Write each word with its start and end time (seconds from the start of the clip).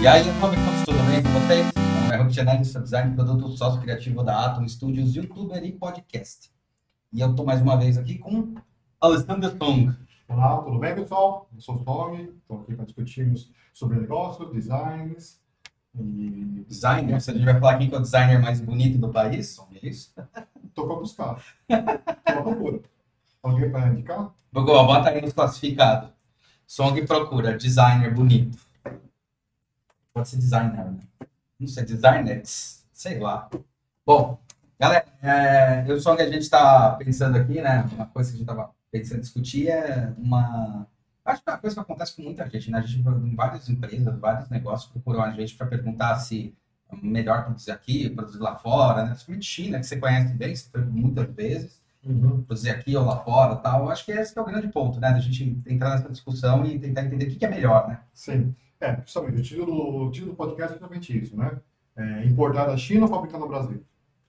E 0.00 0.06
aí, 0.06 0.22
fabricantes, 0.40 0.84
tudo 0.84 0.98
bem 1.10 1.20
com 1.20 1.28
vocês? 1.30 1.72
Meu 1.74 2.02
nome 2.02 2.14
é 2.14 2.16
Hulk 2.18 2.32
Genelli, 2.32 2.64
sou 2.64 2.80
design, 2.80 3.16
produto 3.16 3.48
sócio 3.56 3.80
criativo 3.80 4.22
da 4.22 4.46
Atom 4.46 4.68
Studios, 4.68 5.16
youtuber 5.16 5.64
e 5.64 5.72
podcast. 5.72 6.52
E 7.12 7.20
eu 7.20 7.32
estou 7.32 7.44
mais 7.44 7.60
uma 7.60 7.76
vez 7.76 7.98
aqui 7.98 8.16
com 8.16 8.54
Alessandro 9.00 9.50
Song. 9.58 9.92
Olá, 10.28 10.58
tudo 10.58 10.78
bem, 10.78 10.94
pessoal? 10.94 11.50
Eu 11.52 11.60
sou 11.60 11.74
o 11.74 11.82
Song, 11.82 12.32
estou 12.40 12.60
aqui 12.60 12.76
para 12.76 12.84
discutirmos 12.84 13.50
sobre 13.74 13.98
negócios, 13.98 14.52
designs 14.52 15.40
e... 15.98 16.64
Designer? 16.68 17.20
Gente 17.20 17.44
vai 17.44 17.58
falar 17.58 17.78
quem 17.78 17.88
que 17.88 17.94
é 17.96 17.98
o 17.98 18.02
designer 18.02 18.40
mais 18.40 18.60
bonito 18.60 18.98
do 18.98 19.08
país, 19.08 19.58
é 19.72 19.88
isso? 19.88 20.14
Estou 20.64 20.86
para 20.86 20.96
buscar. 20.96 21.42
Estou 21.68 22.38
à 22.38 22.42
procura. 22.42 22.80
Alguém 23.42 23.68
para 23.68 23.88
indicar? 23.88 24.30
Google, 24.52 24.86
bota 24.86 25.08
aí 25.08 25.20
nos 25.20 25.32
classificados. 25.32 26.10
Song 26.68 27.04
procura 27.04 27.58
designer 27.58 28.14
bonito. 28.14 28.67
Pode 30.12 30.28
ser 30.28 30.36
designer, 30.36 30.84
né? 30.84 30.98
Não 31.58 31.66
sei, 31.66 31.84
designer? 31.84 32.42
Sei 32.44 33.18
lá. 33.18 33.48
Bom, 34.04 34.38
galera, 34.78 35.04
é, 35.22 35.84
eu 35.86 36.00
só 36.00 36.16
que 36.16 36.22
a 36.22 36.26
gente 36.30 36.42
está 36.42 36.92
pensando 36.92 37.36
aqui, 37.36 37.60
né? 37.60 37.88
Uma 37.92 38.06
coisa 38.06 38.30
que 38.30 38.36
a 38.36 38.38
gente 38.38 38.50
estava 38.50 38.70
pensando 38.90 39.18
em 39.18 39.22
discutir 39.22 39.68
é 39.68 40.12
uma. 40.16 40.86
Acho 41.24 41.42
que 41.42 41.50
é 41.50 41.52
uma 41.52 41.58
coisa 41.58 41.76
que 41.76 41.80
acontece 41.80 42.16
com 42.16 42.22
muita 42.22 42.48
gente, 42.48 42.70
né? 42.70 42.78
A 42.78 42.80
gente, 42.82 43.06
em 43.06 43.34
várias 43.34 43.68
empresas, 43.68 44.18
vários 44.18 44.48
negócios 44.48 44.90
procuram 44.90 45.22
a 45.22 45.30
gente 45.30 45.54
para 45.56 45.66
perguntar 45.66 46.16
se 46.18 46.54
é 46.90 46.96
melhor 47.02 47.44
produzir 47.44 47.70
aqui, 47.70 48.08
produzir 48.08 48.38
lá 48.38 48.56
fora, 48.56 49.02
né? 49.02 49.10
Principalmente 49.10 49.46
China, 49.46 49.78
que 49.78 49.86
você 49.86 49.96
conhece 49.98 50.32
bem, 50.34 50.56
você 50.56 50.68
foi 50.70 50.84
muitas 50.84 51.34
vezes 51.34 51.82
uhum. 52.04 52.42
produzir 52.42 52.70
aqui 52.70 52.96
ou 52.96 53.04
lá 53.04 53.18
fora 53.18 53.56
tal. 53.56 53.90
Acho 53.90 54.04
que 54.04 54.12
esse 54.12 54.32
que 54.32 54.38
é 54.38 54.42
o 54.42 54.46
grande 54.46 54.68
ponto, 54.68 54.98
né? 55.00 55.12
Da 55.12 55.20
gente 55.20 55.60
entrar 55.66 55.90
nessa 55.90 56.08
discussão 56.08 56.64
e 56.64 56.78
tentar 56.78 57.04
entender 57.04 57.26
o 57.26 57.30
que, 57.30 57.36
que 57.36 57.44
é 57.44 57.50
melhor, 57.50 57.88
né? 57.88 58.00
Sim. 58.14 58.54
É, 58.80 58.96
justamente, 59.02 59.40
o 59.40 59.42
título, 59.42 60.06
o 60.06 60.10
título 60.10 60.32
do 60.32 60.36
podcast 60.36 60.72
é 60.72 60.76
exatamente 60.76 61.18
isso, 61.18 61.36
né? 61.36 61.58
É, 61.96 62.24
importar 62.24 62.66
da 62.66 62.76
China 62.76 63.02
ou 63.02 63.08
fabricar 63.08 63.40
no 63.40 63.48
Brasil? 63.48 63.84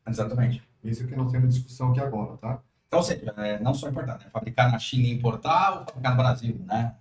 Exatamente. 0.08 0.64
Isso 0.84 1.04
é 1.04 1.08
que 1.08 1.16
nós 1.16 1.32
temos 1.32 1.54
discussão 1.54 1.92
aqui 1.92 2.00
agora, 2.00 2.36
tá? 2.38 2.60
Então, 2.88 3.00
ou 3.00 3.04
seja, 3.04 3.34
é, 3.38 3.60
não 3.60 3.74
só 3.74 3.90
importar, 3.90 4.18
né? 4.18 4.26
Fabricar 4.32 4.72
na 4.72 4.80
China 4.80 5.08
e 5.08 5.12
importar 5.12 5.80
ou 5.80 5.86
fabricar 5.86 6.12
no 6.12 6.18
Brasil, 6.18 6.60
né? 6.66 6.96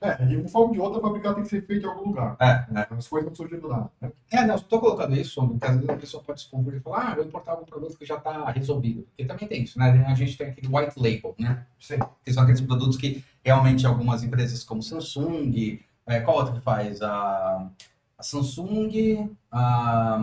É, 0.00 0.24
de 0.24 0.36
uma 0.36 0.48
forma 0.48 0.72
de 0.72 0.80
outra, 0.80 1.00
fabricar 1.00 1.34
tem 1.34 1.42
que 1.42 1.50
ser 1.50 1.64
feito 1.64 1.86
em 1.86 1.88
algum 1.88 2.08
lugar. 2.08 2.36
É, 2.40 2.66
é. 2.80 2.86
As 2.90 3.06
coisas 3.06 3.28
não 3.28 3.36
surgem 3.36 3.60
do 3.60 3.68
nada. 3.68 3.90
Né? 4.00 4.10
É, 4.30 4.44
não, 4.44 4.56
estou 4.56 4.80
colocando 4.80 5.14
isso, 5.14 5.46
porque 5.46 5.66
às 5.66 5.74
vezes 5.74 5.88
a 5.88 5.96
pessoa 5.96 6.22
pode 6.22 6.40
se 6.40 6.48
confundir 6.48 6.78
e 6.78 6.80
falar, 6.80 7.12
ah, 7.12 7.14
vou 7.16 7.24
importar 7.24 7.54
um 7.54 7.64
produto 7.64 7.96
que 7.96 8.04
já 8.04 8.16
está 8.16 8.50
resolvido. 8.50 9.02
Porque 9.02 9.24
também 9.24 9.46
tem 9.46 9.62
isso, 9.62 9.78
né? 9.78 10.06
A 10.08 10.14
gente 10.14 10.36
tem 10.36 10.48
aquele 10.48 10.68
white 10.68 10.94
label, 10.96 11.34
né? 11.38 11.66
Sim. 11.78 11.98
Que 12.24 12.32
são 12.32 12.42
aqueles 12.42 12.60
produtos 12.60 12.96
que 12.96 13.22
realmente 13.44 13.86
algumas 13.86 14.22
empresas 14.22 14.64
como 14.64 14.82
Samsung, 14.82 15.80
é, 16.08 16.20
qual 16.20 16.38
outra 16.38 16.54
que 16.54 16.60
faz? 16.60 17.00
A, 17.02 17.70
a 18.16 18.22
Samsung, 18.22 19.30
a, 19.50 20.16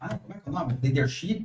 ah, 0.00 0.08
como 0.16 0.34
é 0.34 0.38
que 0.38 0.48
é 0.48 0.50
o 0.50 0.54
nome? 0.54 0.78
Leadership, 0.82 1.44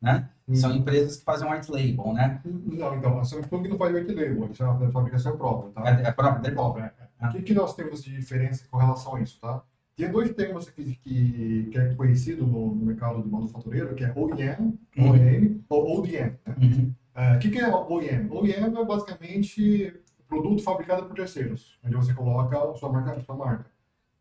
né? 0.00 0.28
Hum. 0.46 0.54
São 0.54 0.72
empresas 0.74 1.16
que 1.16 1.24
fazem 1.24 1.50
white 1.50 1.70
label, 1.70 2.12
né? 2.12 2.40
Não, 2.44 2.94
então, 2.94 3.18
a 3.18 3.24
Samsung 3.24 3.68
não 3.68 3.78
faz 3.78 3.94
white 3.94 4.12
label, 4.12 4.50
isso 4.50 4.62
é 4.62 4.68
uma 4.68 4.90
fabricação 4.90 5.36
própria, 5.36 5.72
tá? 5.72 5.88
É, 5.88 6.08
é 6.08 6.12
própria, 6.12 6.48
é 6.48 6.50
própria. 6.52 6.94
É. 7.20 7.28
O 7.28 7.32
que, 7.32 7.42
que 7.42 7.54
nós 7.54 7.74
temos 7.74 8.04
de 8.04 8.14
diferença 8.14 8.64
com 8.70 8.76
relação 8.76 9.16
a 9.16 9.20
isso, 9.20 9.38
tá? 9.40 9.62
Tem 9.96 10.10
dois 10.10 10.32
termos 10.32 10.68
que, 10.68 10.96
que, 10.96 11.68
que 11.70 11.78
é 11.78 11.94
conhecido 11.94 12.46
no, 12.46 12.74
no, 12.74 12.84
mercado 12.84 13.22
do 13.22 13.28
manufatureiro, 13.28 13.94
que 13.94 14.04
é 14.04 14.12
OEM, 14.14 14.78
uhum. 14.96 15.10
OEM 15.10 15.64
ou 15.68 15.98
ODM. 15.98 16.32
Né? 16.44 16.56
Uhum. 16.60 16.94
É, 17.14 17.36
o 17.36 17.38
que, 17.38 17.50
que 17.50 17.58
é 17.60 17.68
OEM? 17.72 18.28
OEM 18.28 18.52
é 18.54 18.84
basicamente 18.84 19.94
produto 20.28 20.62
fabricado 20.62 21.06
por 21.06 21.14
terceiros, 21.14 21.78
onde 21.84 21.96
você 21.96 22.14
coloca 22.14 22.58
a 22.58 22.74
sua 22.74 22.90
marca, 22.90 23.12
a 23.12 23.20
sua 23.20 23.36
marca 23.36 23.74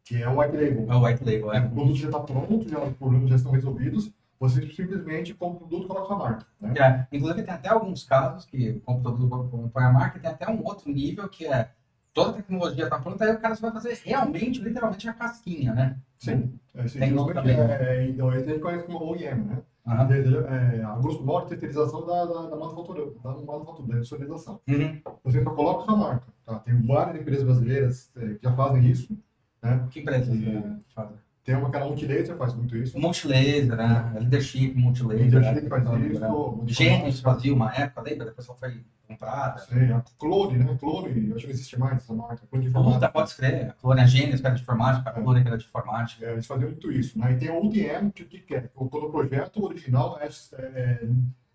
que 0.05 0.21
é 0.21 0.27
o 0.27 0.39
white 0.39 0.55
label. 0.55 0.85
É 0.91 0.95
o 0.95 1.05
white 1.05 1.23
label, 1.23 1.53
é. 1.53 1.59
O 1.59 1.69
produto 1.71 1.95
já 1.95 2.07
está 2.07 2.19
pronto, 2.19 2.69
já, 2.69 2.79
os 2.79 2.95
problemas 2.97 3.29
já 3.29 3.35
estão 3.37 3.51
resolvidos, 3.51 4.11
você 4.39 4.67
simplesmente 4.69 5.33
compra 5.33 5.63
o 5.63 5.67
produto 5.67 5.85
e 5.85 5.87
coloca 5.87 6.03
a 6.03 6.07
sua 6.07 6.17
marca. 6.17 6.45
Né? 6.59 6.73
É, 6.77 7.15
inclusive, 7.15 7.43
tem 7.43 7.53
até 7.53 7.69
alguns 7.69 8.03
casos 8.03 8.45
que 8.45 8.73
compra 8.85 9.11
o 9.11 9.15
produto, 9.15 9.71
põe 9.73 9.83
a 9.83 9.91
marca, 9.91 10.19
tem 10.19 10.29
até 10.29 10.49
um 10.49 10.61
outro 10.65 10.91
nível 10.91 11.27
que 11.29 11.47
é 11.47 11.69
toda 12.13 12.31
a 12.31 12.33
tecnologia 12.33 12.83
está 12.83 12.99
pronta, 12.99 13.23
aí 13.23 13.33
o 13.33 13.39
cara 13.39 13.55
só 13.55 13.61
vai 13.61 13.81
fazer 13.81 13.99
realmente, 14.03 14.61
literalmente, 14.61 15.09
a 15.09 15.13
casquinha, 15.13 15.73
né? 15.73 15.97
Sim. 16.19 16.59
É, 16.75 16.87
sim 16.87 16.99
tem 16.99 17.15
isso 17.15 17.33
também. 17.33 17.59
É, 17.59 18.07
então, 18.09 18.29
a 18.29 18.39
gente 18.39 18.59
conhece 18.59 18.85
como 18.85 19.03
OEM, 19.03 19.35
né? 19.35 19.61
Uhum. 19.85 20.45
É, 20.47 20.83
a 20.83 20.95
grosso 20.95 21.23
modo, 21.25 21.47
terceirização 21.47 22.05
da, 22.05 22.25
da, 22.25 22.49
da 22.49 22.55
manufatura, 22.55 23.11
da 23.21 23.31
manufatura, 23.31 23.87
da 23.87 23.95
industrialização. 23.95 24.61
Uhum. 24.67 25.01
Você 25.23 25.43
só 25.43 25.49
coloca 25.51 25.85
sua 25.85 25.97
marca. 25.97 26.27
Tá? 26.45 26.59
Tem 26.59 26.81
várias 26.81 27.21
empresas 27.21 27.43
brasileiras 27.43 28.11
é, 28.15 28.33
que 28.35 28.43
já 28.43 28.53
fazem 28.53 28.85
isso. 28.85 29.17
Né? 29.61 29.87
Que 29.91 29.99
empresas 29.99 30.33
e, 30.33 30.63
fazem? 30.95 31.17
Tem 31.43 31.55
uma 31.55 31.69
que 31.69 31.75
é 31.75 31.83
Multilaser, 31.83 32.37
faz 32.37 32.53
muito 32.53 32.77
isso. 32.77 32.97
Multilaser, 32.97 33.75
né? 33.75 34.13
Leadership, 34.15 34.73
Multilaser. 34.75 35.29
Leadership 35.29 35.67
faz 35.67 35.83
isso. 35.83 36.63
Gênesis 36.67 37.19
fazia 37.19 37.53
uma 37.53 37.73
época, 37.73 38.01
lembra? 38.01 38.27
Depois 38.27 38.47
só 38.47 38.55
foi 38.55 38.81
comprada. 39.07 39.59
Sim, 39.59 39.91
a 39.91 40.03
Clone, 40.17 40.57
né? 40.57 40.77
Clone, 40.79 41.29
eu 41.29 41.35
acho 41.35 41.45
que 41.45 41.47
não 41.47 41.53
existe 41.53 41.79
mais 41.79 41.97
essa 41.97 42.13
marca. 42.13 42.45
Clone 42.47 42.63
de 42.63 42.69
informática. 42.69 42.99
Puta, 42.99 43.11
pode 43.11 43.29
escrever. 43.29 43.69
A 43.69 43.73
Clone, 43.73 44.01
a 44.01 44.05
Gênesis, 44.05 44.41
que 44.41 44.47
era 44.47 44.55
de 44.55 44.61
informática, 44.61 45.09
a 45.09 45.13
Clone, 45.13 45.41
que 45.41 45.47
era 45.47 45.57
de 45.57 45.65
informática. 45.65 46.25
É, 46.25 46.33
eles 46.33 46.47
faziam 46.47 46.69
muito 46.69 46.91
isso. 46.91 47.19
Né? 47.19 47.33
E 47.33 47.37
tem 47.37 47.49
o 47.49 47.65
UDM, 47.65 48.11
que 48.11 48.23
o 48.23 48.27
que 48.27 48.55
é? 48.55 48.69
Quando 48.73 49.07
o 49.07 49.11
projeto 49.11 49.63
original 49.63 50.19
é, 50.19 50.27
é, 50.57 51.07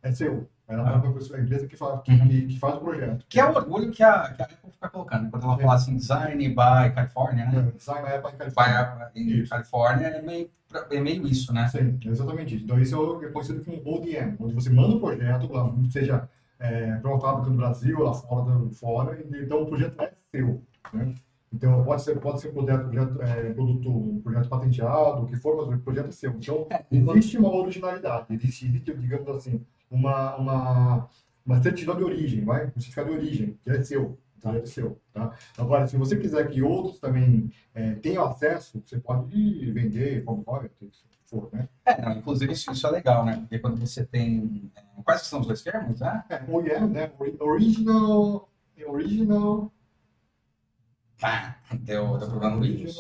é 0.03 0.13
seu. 0.13 0.49
É 0.69 0.75
a, 0.75 0.83
ah. 0.83 1.03
a 1.03 1.41
empresa 1.41 1.67
que 1.67 1.77
faz, 1.77 2.03
que, 2.03 2.13
uhum. 2.13 2.29
que, 2.29 2.59
faz 2.59 2.75
o 2.75 2.81
projeto. 2.81 3.25
Que 3.27 3.41
é 3.41 3.45
o 3.45 3.55
orgulho 3.55 3.91
que 3.91 4.03
a, 4.03 4.31
que 4.35 4.43
a 4.43 4.45
Apple 4.45 4.71
fica 4.71 4.89
colocando. 4.91 5.31
Quando 5.31 5.45
ela 5.45 5.57
fala 5.57 5.75
assim, 5.75 5.97
design 5.97 6.47
by 6.47 6.95
California, 6.95 7.47
né? 7.47 7.69
É, 7.69 7.77
design 7.77 8.07
by 8.07 8.37
California. 8.37 9.11
By, 9.15 9.21
em 9.21 9.47
Califórnia 9.47 10.07
é 10.09 10.21
meio, 10.21 10.51
é 10.91 11.01
meio 11.01 11.27
isso, 11.27 11.55
né? 11.55 11.67
Sim, 11.69 11.99
exatamente 12.05 12.55
isso. 12.55 12.65
Então, 12.65 12.79
isso 12.79 13.25
é 13.25 13.29
conhecido 13.29 13.65
como 13.65 13.97
ODM, 13.97 14.37
onde 14.39 14.55
você 14.55 14.69
manda 14.69 14.95
o 14.95 15.01
projeto, 15.01 15.49
seja 15.91 16.29
é, 16.59 17.01
uma 17.05 17.21
fábrica 17.21 17.51
no 17.51 17.57
Brasil, 17.57 17.99
lá 18.01 18.13
fora, 18.13 18.71
fora, 18.73 19.27
então 19.41 19.63
o 19.63 19.67
projeto 19.67 20.01
é 20.01 20.13
seu. 20.31 20.63
Né? 20.93 21.15
Então, 21.53 21.83
pode 21.85 22.03
ser, 22.03 22.21
pode 22.21 22.41
ser 22.41 22.49
um 22.49 22.53
projeto, 22.53 22.89
projeto, 22.89 23.23
é, 23.23 23.53
produto, 23.55 23.91
um 23.91 24.21
projeto 24.21 24.49
patenteado, 24.49 25.23
o 25.23 25.27
que 25.27 25.37
for, 25.37 25.67
mas 25.67 25.79
o 25.79 25.83
projeto 25.83 26.09
é 26.09 26.13
seu. 26.13 26.33
Então, 26.33 26.67
é, 26.71 26.85
existe 26.91 27.39
uma 27.39 27.55
originalidade, 27.55 28.27
existe, 28.31 28.67
existe 28.67 28.95
digamos 28.95 29.29
assim, 29.29 29.65
uma, 29.91 30.37
uma, 30.37 31.09
uma 31.45 31.63
certidão 31.63 31.97
de 31.97 32.05
origem, 32.05 32.45
vai? 32.45 32.67
Um 32.67 32.81
certificado 32.81 33.11
de 33.11 33.17
origem, 33.17 33.59
que 33.65 33.71
é 33.71 33.83
seu. 33.83 34.19
Tá? 34.41 34.55
É 34.57 34.65
seu, 34.67 35.01
tá? 35.13 35.35
Agora, 35.57 35.89
se 35.89 35.97
você 35.97 36.17
quiser 36.17 36.49
que 36.49 36.63
outros 36.63 37.01
também 37.01 37.51
é, 37.75 37.95
tenham 37.95 38.25
acesso, 38.25 38.81
você 38.87 38.97
pode 38.99 39.73
vender 39.73 40.23
como 40.25 40.45
for, 41.25 41.49
né? 41.53 41.69
É, 41.85 42.01
não, 42.01 42.13
inclusive 42.13 42.53
isso, 42.53 42.71
isso, 42.71 42.87
é 42.87 42.91
legal, 42.91 43.25
né? 43.25 43.37
Porque 43.37 43.59
quando 43.59 43.79
você 43.79 44.05
tem... 44.05 44.71
Quais 45.09 45.23
são 45.23 45.41
os 45.41 45.47
dois 45.47 45.63
termos, 45.63 46.01
né? 46.01 46.23
É, 46.29 46.43
OEM, 46.47 46.91
né? 46.91 47.11
Original... 47.41 48.47
Original... 48.87 49.73
Ah, 51.23 51.55
deu, 51.81 52.19
deu 52.19 52.29
problema 52.29 52.57
no 52.57 52.61
Windows. 52.61 52.99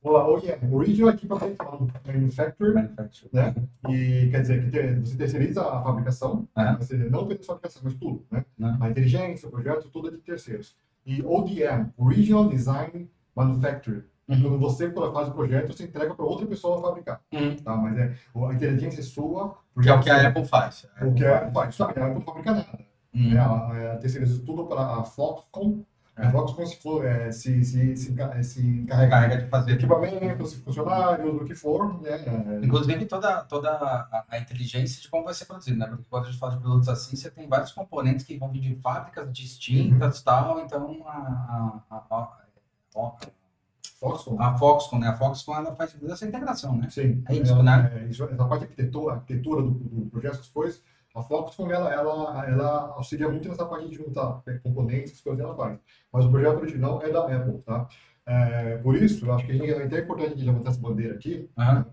OEM, 0.00 0.72
Original 0.72 1.10
Equipment 1.10 1.56
Manufacturer, 1.58 2.74
Manufacturer, 2.74 2.74
né? 3.32 3.54
E 3.88 4.30
quer 4.30 4.42
dizer 4.42 4.70
que 4.70 5.00
você 5.00 5.16
terceiriza 5.16 5.60
a 5.60 5.82
fabricação, 5.82 6.48
uhum. 6.56 6.76
você 6.78 6.96
não 6.96 7.22
apenas 7.22 7.42
a 7.42 7.46
fabricação, 7.46 7.82
mas 7.84 7.94
tudo, 7.94 8.24
né? 8.30 8.44
Uhum. 8.56 8.76
A 8.80 8.88
inteligência, 8.88 9.48
o 9.48 9.50
projeto, 9.50 9.90
tudo 9.90 10.06
é 10.06 10.12
de 10.12 10.18
terceiros. 10.18 10.76
E 11.04 11.20
ODM, 11.20 11.90
Original 11.96 12.48
Design 12.48 13.10
Manufacturer. 13.34 14.04
Uhum. 14.28 14.42
Quando 14.42 14.58
você 14.58 14.90
faz 14.90 15.28
o 15.28 15.32
projeto, 15.32 15.72
você 15.72 15.84
entrega 15.84 16.14
para 16.14 16.24
outra 16.24 16.46
pessoa 16.46 16.80
fabricar. 16.80 17.20
Uhum. 17.32 17.56
Tá? 17.56 17.76
Mas 17.76 17.96
é, 17.98 18.14
a 18.34 18.52
inteligência 18.52 19.00
é 19.00 19.04
sua. 19.04 19.58
Que 19.80 19.88
é 19.88 19.94
o 19.94 20.00
que 20.00 20.10
a 20.10 20.28
Apple 20.28 20.44
faz. 20.44 20.86
O 21.00 21.14
que 21.14 21.24
a 21.24 21.38
Apple 21.38 21.52
faz. 21.52 21.74
Sabe, 21.74 22.00
a 22.00 22.04
Apple 22.04 22.14
não 22.14 22.20
fabrica 22.22 22.52
nada. 22.52 22.78
Uhum. 23.14 23.32
É, 23.32 23.38
a, 23.38 23.92
a 23.92 23.96
terceiriza 23.98 24.42
tudo 24.44 24.66
para 24.66 24.80
a 24.80 25.04
Foxconn 25.04 25.84
é. 26.16 26.30
Vox 26.30 26.54
como 26.54 26.66
se, 26.66 26.76
for, 26.76 27.04
é, 27.04 27.30
se, 27.30 27.62
se, 27.62 27.94
se, 27.94 28.42
se 28.42 28.66
encarrega 28.66 29.36
de 29.36 29.50
fazer 29.50 29.72
equipamentos, 29.72 30.54
funcionários, 30.54 31.42
o 31.42 31.44
que 31.44 31.54
for. 31.54 32.00
Né? 32.00 32.24
Inclusive 32.62 33.04
toda, 33.04 33.44
toda 33.44 33.70
a, 33.70 34.24
a, 34.30 34.38
inteligência 34.38 35.02
de 35.02 35.10
como 35.10 35.24
vai 35.24 35.34
ser 35.34 35.44
produzido, 35.44 35.78
né? 35.78 35.86
Porque 35.86 36.04
quando 36.08 36.24
a 36.24 36.30
gente 36.30 36.38
fala 36.40 36.54
de 36.54 36.60
produtos 36.60 36.88
assim, 36.88 37.16
você 37.16 37.30
tem 37.30 37.46
vários 37.46 37.70
componentes 37.72 38.24
que 38.24 38.38
vão 38.38 38.50
vir 38.50 38.60
de 38.60 38.74
fábricas 38.76 39.30
distintas 39.30 40.18
uhum. 40.18 40.24
tal, 40.24 40.60
então 40.60 41.02
a, 41.06 41.82
a, 41.90 41.96
a, 41.96 42.16
a 42.16 42.38
Foxconn. 43.98 44.36
A 44.38 44.56
Foxconn, 44.56 45.00
né? 45.00 45.08
A 45.08 45.14
Foxconn 45.14 45.56
ela 45.56 45.74
faz 45.74 45.96
essa 46.02 46.26
integração, 46.26 46.76
né? 46.76 46.88
Sim. 46.90 47.22
É 47.28 47.34
isso, 47.34 47.62
né? 47.62 47.92
É, 47.94 48.04
isso, 48.08 48.24
essa 48.24 48.44
parte 48.44 48.64
arquitetura, 48.64 49.14
arquitetura 49.14 49.62
do, 49.62 49.70
do 49.70 50.10
projeto, 50.10 50.40
coisas, 50.52 50.82
a 51.14 51.22
Foxconn, 51.22 51.70
ela, 51.70 51.92
ela, 51.92 52.46
ela 52.46 52.94
auxilia 52.96 53.28
muito 53.28 53.48
nessa 53.48 53.64
parte 53.64 53.88
de 53.88 53.96
juntar 53.96 54.42
né, 54.46 54.60
componentes, 54.62 55.12
as 55.12 55.20
coisas 55.20 55.42
ela 55.42 55.54
faz. 55.54 55.78
Mas 56.12 56.26
o 56.26 56.30
projeto 56.30 56.58
original 56.58 57.02
é 57.02 57.10
da 57.10 57.20
Apple, 57.24 57.58
tá? 57.64 57.88
É, 58.26 58.76
por 58.78 58.96
isso, 58.96 59.24
eu 59.24 59.32
acho 59.32 59.46
que 59.46 59.52
é 59.52 59.84
até 59.84 60.00
importante 60.00 60.26
a 60.26 60.34
gente 60.34 60.44
levantar 60.44 60.70
essa 60.70 60.80
bandeira 60.80 61.14
aqui. 61.14 61.48
Uhum. 61.56 61.84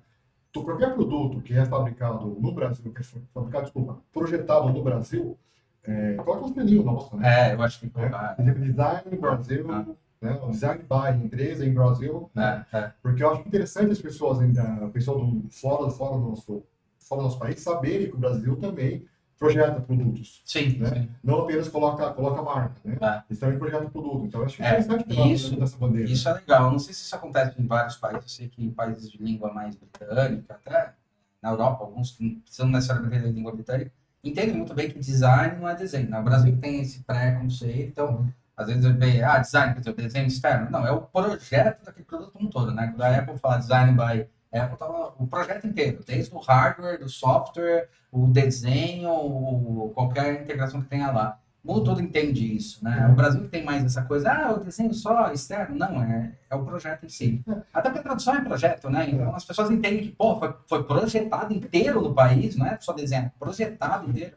Tu, 0.52 0.64
qualquer 0.64 0.94
produto 0.94 1.42
que 1.42 1.54
é 1.56 1.66
fabricado 1.66 2.38
no 2.40 2.52
Brasil, 2.52 2.92
que 2.92 3.02
é 3.02 3.06
fabricado, 3.34 3.64
desculpa, 3.64 3.98
projetado 4.12 4.70
no 4.70 4.84
Brasil, 4.84 5.38
é, 5.84 6.16
coloca 6.16 6.44
um 6.44 6.48
espelhinho 6.48 6.84
nosso, 6.84 7.16
né? 7.16 7.52
É, 7.52 7.54
eu 7.54 7.62
acho 7.62 7.80
que 7.80 7.92
é, 7.96 8.54
Design 8.54 9.04
no 9.12 9.22
Brasil, 9.22 9.68
uhum. 9.68 9.96
Né? 10.24 10.40
O 10.42 10.50
design 10.52 10.84
by 10.84 11.24
empresa 11.26 11.66
em 11.66 11.74
Brasil, 11.74 12.30
É, 12.36 12.64
é. 12.72 12.92
porque 13.02 13.22
eu 13.24 13.32
acho 13.32 13.42
interessante 13.48 13.92
as 13.92 14.00
pessoas, 14.02 14.40
ainda, 14.40 14.64
pessoal 14.94 15.20
do, 15.26 15.50
fora, 15.50 15.90
fora, 15.92 16.18
do 16.18 16.30
nosso, 16.30 16.64
fora 17.00 17.22
do 17.22 17.26
nosso 17.26 17.38
país 17.40 17.60
saberem 17.60 18.08
que 18.10 18.16
o 18.16 18.20
Brasil 18.20 18.56
também 18.56 19.06
projeta 19.38 19.82
produtos. 19.82 20.42
Sim, 20.46 20.78
Né? 20.80 20.90
sim. 20.90 21.10
Não 21.22 21.42
apenas 21.42 21.68
coloca, 21.68 22.10
coloca 22.14 22.40
a 22.40 22.44
marca, 22.44 22.76
né? 22.86 22.98
É. 23.02 23.24
Eles 23.30 23.40
também 23.40 23.60
projetam 23.60 23.90
produto. 23.90 24.26
Então, 24.26 24.42
acho 24.44 24.62
É, 24.64 24.68
interessante 24.68 25.04
ter 25.04 25.28
isso- 25.28 25.62
essa 25.62 25.78
bandeira. 25.78 26.10
Isso 26.10 26.30
é 26.30 26.34
legal. 26.34 26.66
Eu 26.68 26.72
Não 26.72 26.80
sei 26.80 26.94
se 26.94 27.02
isso 27.04 27.14
acontece 27.16 27.62
em 27.62 27.68
vários 27.68 27.98
países. 27.98 28.24
Eu 28.24 28.30
sei 28.30 28.48
que 28.48 28.64
em 28.64 28.72
países 28.72 29.12
de 29.12 29.18
língua 29.22 29.54
mais 29.54 29.76
britânica, 29.76 30.54
até 30.66 30.94
na 31.42 31.50
Europa, 31.50 31.84
alguns 31.84 32.12
que 32.12 32.24
não 32.24 32.40
precisam 32.40 32.70
necessariamente 32.70 33.24
da 33.24 33.30
língua 33.30 33.52
britânica, 33.52 33.92
entendem 34.24 34.56
muito 34.56 34.74
bem 34.74 34.90
que 34.90 34.98
design 34.98 35.60
não 35.60 35.68
é 35.68 35.76
desenho. 35.76 36.10
No 36.10 36.24
Brasil 36.24 36.58
tem 36.62 36.80
esse 36.80 37.04
pré-conceito, 37.04 37.90
então, 37.90 38.16
Uhum. 38.16 38.30
Às 38.56 38.68
vezes 38.68 38.84
eu 38.86 38.94
vejo, 38.96 39.26
ah, 39.26 39.40
design, 39.40 39.74
quer 39.74 39.80
dizer, 39.80 39.94
desenho 39.96 40.28
externo. 40.28 40.70
Não, 40.70 40.86
é 40.86 40.92
o 40.92 41.02
projeto 41.02 41.86
daquele 41.86 42.06
produto 42.06 42.32
como 42.32 42.48
um 42.48 42.50
todo, 42.50 42.72
né? 42.72 42.88
Quando 42.88 43.02
a 43.02 43.18
Apple 43.18 43.38
fala 43.40 43.58
design 43.58 43.92
by 43.94 44.28
Apple, 44.58 44.78
tá 44.78 44.88
o 45.18 45.26
projeto 45.28 45.66
inteiro, 45.66 46.04
desde 46.06 46.34
o 46.36 46.40
hardware, 46.40 47.00
do 47.00 47.10
software, 47.10 47.90
o 48.12 48.28
desenho, 48.28 49.10
o- 49.10 49.92
qualquer 49.96 50.42
integração 50.44 50.82
que 50.82 50.88
tenha 50.90 51.12
lá. 51.12 51.40
O 51.64 51.74
mundo 51.74 51.86
todo 51.86 52.02
entende 52.02 52.56
isso, 52.56 52.84
né? 52.84 53.08
O 53.10 53.16
Brasil 53.16 53.48
tem 53.48 53.64
mais 53.64 53.86
essa 53.86 54.02
coisa, 54.04 54.30
ah, 54.32 54.52
o 54.52 54.60
desenho 54.64 54.94
só 54.94 55.32
externo. 55.32 55.76
Não, 55.78 56.04
é, 56.04 56.34
é 56.50 56.56
o 56.56 56.64
projeto 56.66 57.06
em 57.06 57.10
si. 57.10 57.42
Até 57.74 57.90
porque 57.90 58.00
a 58.00 58.04
tradução 58.04 58.36
é 58.36 58.42
projeto, 58.42 58.90
né? 58.90 59.10
Então 59.10 59.34
as 59.34 59.46
pessoas 59.46 59.72
entendem 59.72 60.02
que, 60.04 60.10
pô, 60.12 60.38
foi, 60.38 60.54
foi 60.68 60.84
projetado 60.84 61.54
inteiro 61.54 62.02
no 62.02 62.14
país, 62.14 62.56
não 62.58 62.68
é 62.68 62.78
só 62.82 62.92
desenho, 62.92 63.24
é 63.28 63.32
projetado 63.40 64.10
inteiro. 64.10 64.36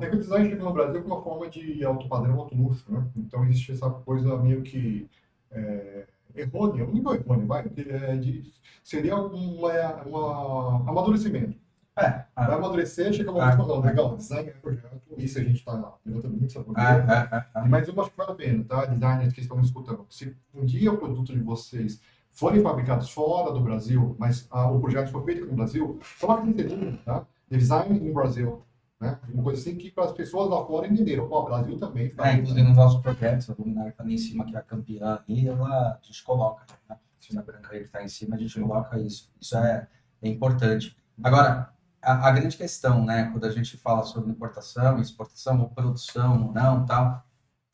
É 0.00 0.10
que 0.10 0.16
o 0.16 0.20
design 0.20 0.48
chega 0.50 0.64
no 0.64 0.72
Brasil 0.72 1.02
com 1.02 1.08
uma 1.08 1.22
forma 1.22 1.48
de 1.48 1.84
alto 1.84 2.08
padrão, 2.08 2.40
alto 2.40 2.54
luxo, 2.54 2.84
né? 2.92 3.06
Então 3.16 3.44
existe 3.44 3.72
essa 3.72 3.88
coisa 3.90 4.36
meio 4.38 4.62
que 4.62 5.08
é, 5.50 6.06
errônea, 6.34 6.84
não 6.84 6.92
digo 6.92 7.14
errônea, 7.14 7.46
vai, 7.46 7.64
é, 7.76 8.16
de, 8.16 8.52
seria 8.82 9.16
um 9.16 9.58
uma, 9.58 10.02
uma 10.02 10.90
amadurecimento. 10.90 11.56
É, 11.96 12.10
Vai 12.10 12.26
ah, 12.34 12.54
amadurecer, 12.56 13.12
chega 13.12 13.30
um 13.30 13.40
Ah. 13.40 13.54
momento 13.54 13.68
fala, 13.68 13.86
legal, 13.86 14.16
design 14.16 14.48
é 14.48 14.52
projeto, 14.52 15.00
isso 15.16 15.38
a 15.38 15.44
gente 15.44 15.58
está 15.58 15.94
levantando 16.04 16.36
muito 16.36 16.46
essa 16.46 16.58
ah, 16.60 16.64
bandeira. 16.64 17.04
ah, 17.06 17.28
ah, 17.30 17.46
ah. 17.54 17.68
Mas 17.68 17.86
eu 17.86 18.00
acho 18.00 18.10
que 18.10 18.16
vale 18.16 18.32
a 18.32 18.34
pena, 18.34 18.64
tá? 18.64 18.84
Designers 18.86 19.32
que 19.32 19.40
estão 19.40 19.56
me 19.56 19.62
escutando. 19.62 20.04
Se 20.10 20.36
um 20.52 20.64
dia 20.64 20.92
o 20.92 20.96
produto 20.98 21.32
de 21.32 21.38
vocês 21.38 22.00
forem 22.32 22.60
fabricados 22.60 23.10
fora 23.10 23.52
do 23.52 23.60
Brasil, 23.60 24.16
mas 24.18 24.48
ah, 24.50 24.68
o 24.68 24.80
projeto 24.80 25.12
for 25.12 25.24
feito 25.24 25.42
aqui 25.42 25.50
no 25.50 25.56
Brasil, 25.56 26.00
coloque 26.20 26.42
no 26.42 26.48
LinkedIn, 26.48 26.96
tá? 27.04 27.24
Design 27.48 28.00
no 28.00 28.12
Brasil. 28.12 28.60
Né? 29.04 29.18
Uma 29.32 29.42
coisa 29.42 29.60
assim 29.60 29.76
que 29.76 29.90
para 29.90 30.04
as 30.04 30.12
pessoas 30.12 30.48
lá 30.50 30.64
fora 30.64 30.86
entenderam. 30.86 31.30
O 31.30 31.42
Brasil 31.44 31.78
também 31.78 32.12
É, 32.18 32.32
inclusive 32.34 32.62
nos 32.62 32.76
nossos 32.76 33.00
projetos, 33.00 33.50
a 33.50 33.54
luminária 33.58 33.90
que 33.90 33.94
está 33.94 34.04
ali 34.04 34.14
em 34.14 34.18
cima, 34.18 34.44
que 34.44 34.56
é 34.56 34.58
a 34.58 34.62
campeã 34.62 35.20
ali, 35.28 35.48
ela, 35.48 35.68
a 35.68 36.00
gente 36.02 36.22
coloca, 36.24 36.64
né? 36.88 36.96
A 37.36 37.42
branca 37.42 37.70
aí 37.72 37.80
que 37.80 37.86
está 37.86 38.02
em 38.02 38.08
cima, 38.08 38.36
a 38.36 38.38
gente 38.38 38.60
coloca 38.60 38.98
isso. 38.98 39.32
Isso 39.40 39.56
é, 39.56 39.88
é 40.20 40.28
importante. 40.28 40.94
Agora, 41.22 41.72
a, 42.02 42.28
a 42.28 42.32
grande 42.32 42.56
questão, 42.56 43.02
né, 43.02 43.30
quando 43.32 43.44
a 43.44 43.50
gente 43.50 43.78
fala 43.78 44.04
sobre 44.04 44.30
importação, 44.30 45.00
exportação, 45.00 45.60
ou 45.60 45.70
produção 45.70 46.48
ou 46.48 46.52
não, 46.52 46.84
tal, 46.84 47.24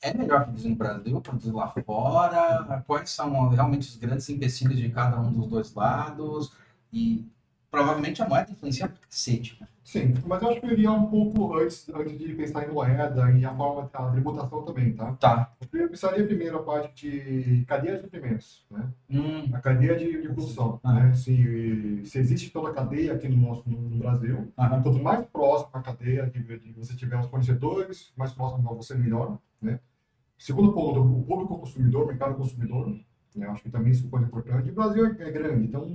é 0.02 0.14
melhor 0.14 0.44
produzir 0.44 0.68
no 0.68 0.76
Brasil, 0.76 1.20
produzir 1.20 1.50
lá 1.50 1.68
fora? 1.84 2.82
Quais 2.86 3.10
são 3.10 3.48
realmente 3.48 3.88
os 3.88 3.96
grandes 3.96 4.28
empecilhos 4.28 4.78
de 4.78 4.88
cada 4.88 5.18
um 5.20 5.32
dos 5.32 5.48
dois 5.48 5.74
lados? 5.74 6.52
E 6.92 7.28
provavelmente 7.70 8.22
a 8.22 8.28
moeda 8.28 8.50
influencia 8.50 8.88
pra 8.88 8.99
cacete? 9.08 9.58
Sim, 9.82 10.14
mas 10.25 10.40
eu 10.40 10.50
acho 10.50 10.61
que 10.61 10.67
eu 10.67 10.72
iria 10.72 10.93
um 10.93 11.06
pouco 11.06 11.56
antes, 11.56 11.88
antes 11.88 12.17
de 12.17 12.32
pensar 12.34 12.64
em 12.69 12.72
moeda 12.72 13.28
e 13.32 13.44
a 13.44 13.52
forma 13.52 13.90
da 13.93 14.11
tributação 14.12 14.62
também, 14.62 14.93
tá? 14.93 15.12
Tá. 15.14 15.52
Eu 15.72 15.88
pensaria 15.88 16.25
primeiro 16.25 16.58
a 16.58 16.62
parte 16.62 17.11
de 17.11 17.64
cadeia 17.64 17.96
de 17.96 18.02
suprimentos, 18.02 18.64
né? 18.70 18.88
Hum, 19.11 19.50
A 19.52 19.58
cadeia 19.58 19.96
de, 19.96 20.22
de 20.22 20.28
produção, 20.28 20.78
Ah. 20.84 20.93
né? 20.94 21.14
Se, 21.14 22.02
se 22.05 22.19
existe 22.19 22.50
toda 22.50 22.70
a 22.70 22.75
cadeia 22.75 23.14
aqui 23.14 23.28
no 23.28 23.49
nosso 23.49 23.69
no 23.69 23.99
Brasil, 23.99 24.52
aham. 24.56 24.82
Quanto 24.82 25.02
mais 25.02 25.26
próximo 25.26 25.70
a 25.73 25.81
cadeia 25.82 26.26
de, 26.26 26.40
você 26.76 26.94
tiver 26.94 27.19
os 27.19 27.26
fornecedores, 27.26 28.12
mais 28.16 28.32
próximo 28.32 28.70
a 28.70 28.75
você, 28.75 28.94
melhor. 28.94 29.38
Né? 29.61 29.81
Segundo 30.38 30.73
ponto, 30.73 31.00
o 31.02 31.23
público 31.25 31.58
consumidor, 31.58 32.05
o 32.05 32.06
mercado 32.06 32.34
consumidor, 32.37 32.96
né? 33.38 33.46
acho 33.48 33.62
que 33.62 33.70
também 33.70 33.92
isso 33.92 34.06
é 34.06 34.10
coisa 34.10 34.26
importante. 34.26 34.70
O 34.70 34.74
Brasil 34.74 35.06
é, 35.06 35.10
é 35.10 35.30
grande, 35.30 35.66
então 35.66 35.86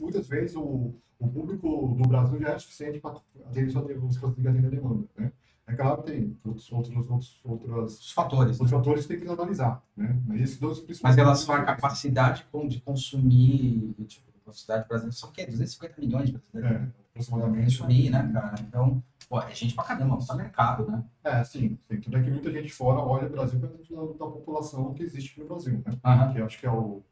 muitas 0.00 0.26
vezes 0.28 0.56
o, 0.56 0.94
o 1.18 1.28
público 1.28 1.96
do 1.96 2.08
Brasil 2.08 2.38
já 2.40 2.50
é 2.50 2.58
suficiente 2.58 2.98
para 2.98 3.20
atender 3.46 3.70
sua 3.70 3.82
você 3.82 4.18
conseguir 4.18 4.48
atender 4.48 4.66
a 4.66 4.70
demanda. 4.70 5.06
Né? 5.16 5.32
É 5.66 5.74
claro 5.74 6.02
que 6.02 6.10
tem 6.10 6.36
outros, 6.44 6.72
outros, 6.72 6.96
outros, 7.08 7.40
outras, 7.44 8.00
Os 8.00 8.12
fatores. 8.12 8.52
outros 8.52 8.70
fatores 8.70 9.06
que 9.06 9.16
tem 9.16 9.20
que 9.20 9.32
analisar. 9.32 9.82
Né? 9.96 10.20
Mas 10.26 10.40
esses 10.40 10.58
dois 10.58 10.78
Mas 10.78 10.86
principais. 10.86 11.14
em 11.14 11.18
relação 11.18 11.54
à 11.54 11.62
capacidade 11.62 12.44
de 12.68 12.80
consumir, 12.80 13.94
tipo, 14.06 14.28
a 14.30 14.44
capacidade 14.44 14.88
brasileira, 14.88 15.16
são 15.16 15.28
o 15.28 15.32
quê? 15.32 15.46
250 15.46 16.00
milhões 16.00 16.26
de 16.26 16.32
brasileiros? 16.32 16.70
É, 16.70 16.88
aproximadamente. 17.10 17.78
Consumir, 17.78 18.10
né, 18.10 18.30
cara? 18.32 18.54
Então, 18.60 19.02
pô, 19.32 19.40
é 19.40 19.54
gente 19.54 19.74
pra 19.74 19.82
caramba, 19.84 20.18
é 20.30 20.34
mercado, 20.34 20.86
né? 20.90 21.02
É, 21.24 21.42
sim. 21.42 21.78
sim. 21.88 22.00
Tudo 22.02 22.18
é 22.18 22.22
que 22.22 22.30
muita 22.30 22.52
gente 22.52 22.70
fora 22.70 22.98
olha 23.00 23.26
o 23.28 23.30
Brasil 23.30 23.58
pela 23.58 23.72
da 24.12 24.26
população 24.26 24.92
que 24.92 25.02
existe 25.02 25.30
aqui 25.30 25.40
no 25.40 25.46
Brasil, 25.46 25.82
né? 25.86 25.98
Aham. 26.04 26.32
Que 26.34 26.42
acho 26.42 26.60
que 26.60 26.66
é 26.66 26.70
o 26.70 27.02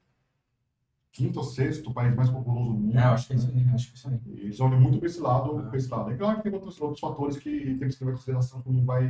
quinto 1.11 1.39
ou 1.39 1.45
sexto 1.47 1.95
país 1.95 2.15
mais 2.15 2.29
populoso 2.29 2.73
do 2.73 2.77
mundo. 2.79 2.99
É, 2.99 3.05
acho 3.05 3.27
que 3.27 3.33
é 3.33 3.37
isso 3.37 3.49
aí, 3.51 3.67
acho 3.73 3.87
que 3.87 3.93
é 3.93 3.97
isso 3.97 4.09
aí. 4.11 4.21
E 4.27 4.41
eles 4.41 4.61
olham 4.61 4.79
muito 4.79 4.99
para 4.99 5.07
esse 5.07 5.19
lado, 5.19 5.61
Ah. 5.61 5.63
para 5.63 5.79
esse 5.79 5.89
lado. 5.91 6.11
É 6.11 6.17
claro 6.19 6.37
que 6.37 6.43
tem 6.43 6.53
outros, 6.53 6.79
outros 6.79 7.01
fatores 7.01 7.39
que 7.39 7.75
temos 7.79 7.97
que 7.97 8.05
levar 8.05 8.13
em 8.13 8.17
consideração 8.17 8.61
quando 8.61 8.85
vai 8.85 9.07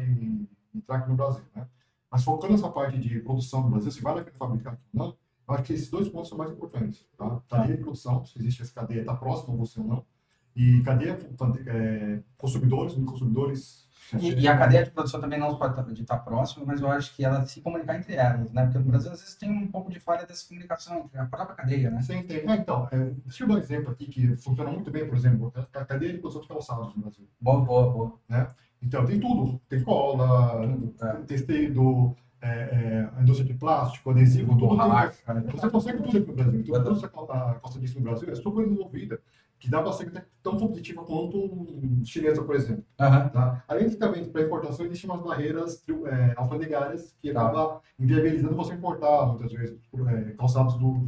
entrar 0.73 0.99
aqui 0.99 1.09
no 1.11 1.17
Brasil, 1.17 1.43
né? 1.53 1.67
Mas 2.09 2.23
focando 2.23 2.53
nessa 2.53 2.71
parte 2.71 2.97
de 2.97 3.19
produção 3.23 3.65
no 3.65 3.71
Brasil, 3.71 3.91
se 3.91 4.01
vale 4.01 4.21
a 4.21 4.25
pena 4.25 4.37
fabricar 4.39 4.75
aqui 4.75 4.83
ou 4.95 4.99
não, 5.07 5.17
eu 5.49 5.55
acho 5.55 5.65
que 5.65 5.73
esses 5.73 5.91
dois 5.91 6.09
pontos 6.09 6.29
são 6.29 6.39
mais 6.39 6.53
importantes, 6.53 7.05
tá? 7.19 7.43
Cadeia 7.49 7.77
de 7.77 7.83
produção, 7.83 8.25
se 8.25 8.39
existe 8.39 8.63
essa 8.63 8.73
cadeia, 8.73 9.01
está 9.01 9.17
próximo 9.17 9.55
a 9.55 9.57
você 9.57 9.81
ou 9.81 9.87
não. 9.87 10.07
E 10.55 10.83
cadeia 10.83 11.19
é, 11.67 12.19
consumidores, 12.37 12.95
consumidores. 12.95 13.89
E, 14.19 14.41
e 14.41 14.49
a 14.49 14.59
cadeia 14.59 14.85
de 14.85 14.91
produção 14.91 15.21
também 15.21 15.39
não 15.39 15.57
pode 15.57 15.95
de 15.95 16.03
estar 16.03 16.19
próxima, 16.19 16.65
mas 16.67 16.81
eu 16.81 16.91
acho 16.91 17.15
que 17.15 17.25
ela 17.25 17.45
se 17.47 17.61
comunicar 17.61 17.97
entre 17.97 18.15
elas, 18.15 18.51
né? 18.53 18.65
Porque 18.65 18.79
no 18.79 18.85
Brasil, 18.85 19.13
às 19.13 19.21
vezes, 19.21 19.37
tem 19.37 19.49
um 19.49 19.69
pouco 19.69 19.89
de 19.91 20.01
falha 20.01 20.27
dessa 20.27 20.49
comunicação 20.49 20.99
entre 21.05 21.19
a 21.19 21.27
própria 21.27 21.55
cadeia, 21.55 21.91
né? 21.91 22.03
Você 22.03 22.17
entende? 22.17 22.51
É, 22.51 22.57
então, 22.57 22.89
é, 22.91 22.99
deixa 23.25 23.45
eu 23.45 23.49
dar 23.49 23.55
um 23.55 23.59
exemplo 23.59 23.93
aqui 23.93 24.07
que 24.07 24.37
funciona 24.37 24.71
muito 24.71 24.91
bem, 24.91 25.07
por 25.07 25.17
exemplo, 25.17 25.53
a 25.73 25.85
cadeia 25.85 26.13
de 26.13 26.19
produção 26.19 26.43
de 26.43 26.49
calçados 26.49 26.95
no 26.97 27.03
Brasil. 27.03 27.29
Boa, 27.41 27.61
boa, 27.61 27.93
boa. 27.93 28.19
Então, 28.83 29.05
tem 29.05 29.21
tudo. 29.21 29.61
Tem 29.69 29.83
cola, 29.83 30.67
Tudo, 30.67 30.95
é. 31.01 31.13
tecido, 31.23 32.17
é, 32.41 32.49
é, 32.49 33.11
a 33.17 33.23
indústria 33.23 33.47
de 33.47 33.59
plástico, 33.59 34.11
adesivo, 34.11 34.57
tudo. 34.57 34.77
Cara. 34.77 35.15
Você 35.53 35.71
consegue 35.71 36.03
tudo 36.03 36.17
aqui 36.17 36.27
no 36.27 36.35
Brasil. 36.35 36.61
Então, 36.61 36.99
a 37.31 37.55
costa 37.55 37.79
disso 37.79 37.99
no 37.99 38.05
Brasil 38.05 38.31
é 38.31 38.35
super 38.35 38.65
desenvolvida, 38.65 39.21
que 39.61 39.71
dá 39.71 39.83
para 39.83 39.93
ser 39.93 40.11
tão 40.43 40.57
competitiva 40.57 41.05
quanto 41.05 41.67
chinesa, 42.03 42.43
por 42.43 42.57
exemplo. 42.57 42.83
Aham. 42.99 43.29
Tá? 43.29 43.63
Além 43.69 43.89
de 43.89 43.97
também, 43.97 44.25
para 44.25 44.43
importação, 44.43 44.87
existem 44.87 45.09
umas 45.09 45.23
barreiras 45.23 45.85
é, 46.07 46.35
alfandegárias 46.35 47.15
que 47.21 47.31
acabam 47.31 47.79
inviabilizando 47.99 48.57
você 48.57 48.73
importar, 48.73 49.27
muitas 49.27 49.53
vezes, 49.53 49.79
é, 50.09 50.33
calçados 50.33 50.75
do, 50.79 51.05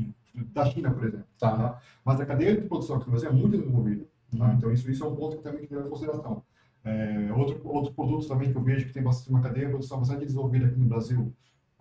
da 0.52 0.66
China, 0.66 0.90
por 0.90 1.04
exemplo. 1.04 1.26
Tá. 1.38 1.56
Tá? 1.56 1.80
Mas 2.04 2.20
a 2.20 2.26
cadeia 2.26 2.54
de 2.54 2.68
produção 2.68 2.96
aqui 2.96 3.06
no 3.06 3.12
Brasil 3.12 3.30
é 3.30 3.32
muito 3.32 3.56
desenvolvida. 3.56 4.04
Tá? 4.36 4.44
Uhum. 4.44 4.52
Então, 4.52 4.70
isso, 4.70 4.90
isso 4.90 5.02
é 5.02 5.08
um 5.08 5.16
ponto 5.16 5.38
que 5.38 5.42
também 5.42 5.60
tem 5.60 5.68
que 5.68 5.74
levar 5.74 5.86
em 5.86 5.90
consideração. 5.90 6.42
É, 6.84 7.32
outro, 7.34 7.60
outro 7.64 7.94
produto 7.94 8.28
também 8.28 8.52
que 8.52 8.58
eu 8.58 8.62
vejo 8.62 8.86
que 8.86 8.92
tem 8.92 9.02
bastante, 9.02 9.30
uma 9.30 9.40
cadeia 9.40 9.66
de 9.66 9.72
produção 9.72 9.98
bastante 9.98 10.26
desenvolvida 10.26 10.66
aqui 10.66 10.78
no 10.78 10.86
Brasil, 10.86 11.32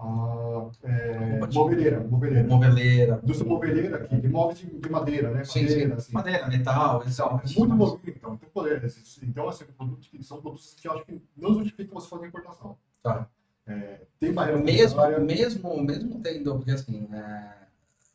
a 0.01 0.69
é, 0.83 1.29
Roupa 1.31 1.47
de- 1.47 1.57
moveleira, 1.57 1.99
moveleira. 1.99 2.47
Moveleira. 2.47 3.19
Indústria 3.23 3.49
moveleira 3.49 3.97
aqui, 3.97 4.19
de 4.19 4.27
móveis 4.27 4.59
de, 4.59 4.65
de 4.67 4.89
madeira, 4.89 5.29
né? 5.31 5.43
Sim, 5.43 5.61
madeira, 5.61 5.89
sim. 5.89 5.93
assim. 5.93 6.13
Madeira, 6.13 6.47
metal, 6.47 7.03
Então, 7.07 7.27
é 7.43 7.59
muito 7.59 7.75
movimento, 7.75 8.17
então. 8.17 8.37
Tem 8.37 8.49
poder. 8.49 8.83
esses- 8.83 9.21
Então, 9.23 9.47
assim, 9.47 9.65
produtos 9.77 10.07
que 10.07 10.23
são 10.23 10.41
produtos 10.41 10.73
que 10.73 10.87
eu 10.87 10.93
acho 10.93 11.05
que 11.05 11.21
não 11.37 11.53
justificam 11.53 11.99
você 11.99 12.09
fazer 12.09 12.27
importação. 12.27 12.77
Tá. 13.03 13.27
É, 13.67 14.01
tem 14.19 14.33
barreira 14.33 14.59
Mesmo, 14.59 14.97
monetária. 14.97 15.19
mesmo, 15.23 15.83
mesmo 15.83 16.19
tendo, 16.21 16.55
porque 16.55 16.71
assim, 16.71 17.07
é, 17.13 17.53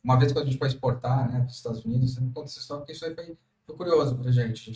uma 0.03 0.17
vez 0.19 0.31
que 0.33 0.39
a 0.39 0.43
gente 0.43 0.57
foi 0.57 0.67
exportar 0.67 1.31
né, 1.31 1.39
para 1.39 1.47
os 1.47 1.55
Estados 1.55 1.85
Unidos, 1.85 2.13
você 2.13 2.21
me 2.21 2.31
conta 2.31 2.47
essa 2.49 2.59
história, 2.59 2.81
porque 2.81 2.91
isso 2.91 3.05
aí 3.05 3.15
foi, 3.15 3.37
foi 3.65 3.75
curioso 3.75 4.17
para 4.17 4.29
a 4.29 4.31
gente. 4.31 4.69
A 4.69 4.73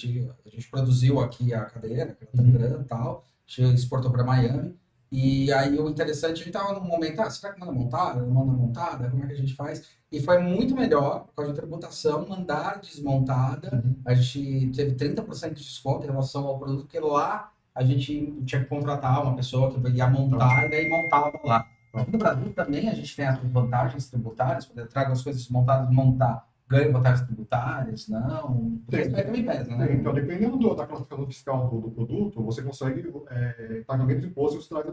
gente. 0.50 0.70
Produziu 0.70 1.20
aqui 1.20 1.54
a 1.54 1.66
cadeira, 1.66 2.14
que 2.18 2.24
era 2.24 2.42
Uhum. 2.42 2.52
grande 2.52 2.82
e 2.82 2.86
tal, 2.86 3.26
a 3.46 3.52
gente 3.62 3.76
exportou 3.76 4.12
para 4.12 4.24
Miami, 4.24 4.76
e 5.12 5.52
aí 5.52 5.78
o 5.78 5.90
interessante, 5.90 6.34
a 6.34 6.36
gente 6.36 6.48
estava 6.48 6.74
num 6.74 6.86
momento, 6.86 7.20
ah, 7.20 7.30
será 7.30 7.54
que 7.54 7.60
manda 7.60 7.72
montada? 7.72 8.22
Não 8.22 8.34
manda 8.34 8.54
montada? 8.54 9.10
Como 9.10 9.24
é 9.24 9.28
que 9.28 9.34
a 9.34 9.38
gente 9.38 9.54
faz? 9.56 9.84
E 10.12 10.22
foi 10.22 10.40
muito 10.40 10.76
melhor, 10.76 11.26
por 11.26 11.36
causa 11.36 11.52
da 11.54 11.58
tributação, 11.62 12.28
mandar 12.28 12.80
desmontada, 12.80 13.70
Uhum. 13.84 13.96
a 14.06 14.14
gente 14.14 14.72
teve 14.76 14.96
30% 14.96 15.54
de 15.56 15.64
desconto 15.64 16.04
em 16.06 16.10
relação 16.10 16.46
ao 16.48 16.58
produto, 16.60 16.84
porque 16.84 17.00
lá 17.00 17.52
a 17.74 17.84
gente 17.84 18.34
tinha 18.46 18.62
que 18.62 18.68
contratar 18.70 19.22
uma 19.24 19.36
pessoa 19.36 19.72
que 19.72 19.90
ia 19.92 20.08
montar 20.08 20.66
e 20.66 20.70
daí 20.70 20.90
montava 20.90 21.40
lá. 21.44 21.68
Aqui 21.94 22.12
no 22.12 22.18
Brasil 22.18 22.54
também 22.54 22.90
a 22.90 22.94
gente 22.94 23.14
tem 23.16 23.26
as 23.28 23.38
vantagens 23.40 24.10
tributárias, 24.10 24.66
poder 24.66 24.88
traga 24.88 25.12
as 25.12 25.22
coisas 25.22 25.48
montadas, 25.50 25.90
montar, 25.94 26.48
ganha 26.72 26.92
vantagens 26.92 27.28
tributárias, 27.28 28.08
não. 28.08 28.80
Também 28.90 29.46
pesa, 29.46 29.76
né? 29.76 29.92
É, 29.92 29.94
Então, 29.96 30.14
dependendo 30.14 30.58
do- 30.58 30.74
da 30.74 30.88
classificação 30.88 31.28
fiscal 31.28 31.70
do, 31.70 31.82
do 31.82 31.92
produto, 31.92 32.42
você 32.44 32.62
consegue 32.64 33.12
é, 33.30 33.84
pagamento 33.86 34.22
de 34.22 34.28
imposto, 34.28 34.62
você 34.62 34.70
traz 34.70 34.86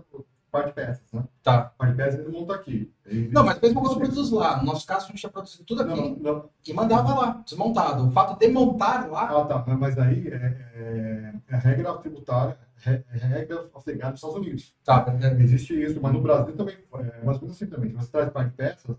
parte 0.50 0.72
peças, 0.72 1.12
né? 1.12 1.24
Tá. 1.42 1.72
Parte 1.76 1.94
peças 1.94 2.20
ele 2.20 2.30
monta 2.30 2.54
aqui. 2.54 2.90
Ele- 3.06 3.28
Não, 3.28 3.44
mas 3.44 3.60
mesmo 3.60 3.80
quando 3.82 3.92
eu 3.92 3.98
produzo 3.98 4.34
lá, 4.36 4.56
no 4.58 4.64
nosso 4.64 4.86
caso 4.86 5.04
a 5.04 5.08
gente 5.08 5.18
tinha 5.20 5.30
produzido 5.30 5.62
tudo 5.64 5.82
aqui 5.82 5.94
Não, 6.00 6.16
não. 6.34 6.50
e 6.66 6.72
mandava 6.72 7.14
lá, 7.14 7.42
desmontado. 7.44 8.06
O 8.08 8.10
fato 8.10 8.38
de 8.38 8.48
montar 8.48 9.08
lá. 9.10 9.24
Ah, 9.30 9.44
tá. 9.44 9.64
Mas- 9.66 9.78
Mas 9.78 9.98
aí 9.98 10.26
é, 10.28 10.34
é, 10.74 11.32
é 11.48 11.56
regra 11.56 11.94
tributária, 11.98 12.56
é, 12.86 13.02
é 13.12 13.16
regra 13.18 13.68
afegana 13.74 14.10
nos 14.12 14.20
Estados 14.20 14.36
Unidos. 14.38 14.74
Tá, 14.84 15.06
Existe 15.38 15.80
isso, 15.82 16.00
mas 16.00 16.12
no 16.14 16.20
Brasil 16.22 16.56
também, 16.56 16.76
é 16.94 17.24
menos 17.42 17.50
assim 17.54 17.66
também. 17.66 17.90
Se 17.90 17.96
você 17.96 18.10
traz 18.10 18.30
parte 18.30 18.52
peças, 18.56 18.96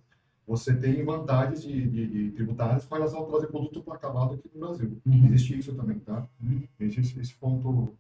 você 0.50 0.76
tem 0.76 1.06
vantagens 1.06 1.62
de, 1.62 1.88
de, 1.88 2.08
de 2.08 2.32
tributárias 2.32 2.84
com 2.84 2.96
relação 2.96 3.22
a 3.22 3.26
trazer 3.28 3.48
produto 3.48 3.84
para 3.84 3.94
acabado 3.94 4.34
aqui 4.34 4.50
no 4.52 4.60
Brasil. 4.60 5.00
Uhum. 5.06 5.26
Existe 5.28 5.60
isso 5.60 5.76
também, 5.76 6.00
tá? 6.00 6.28
Uhum. 6.42 6.68
Existe 6.80 7.20
esse 7.20 7.36
ponto. 7.36 7.96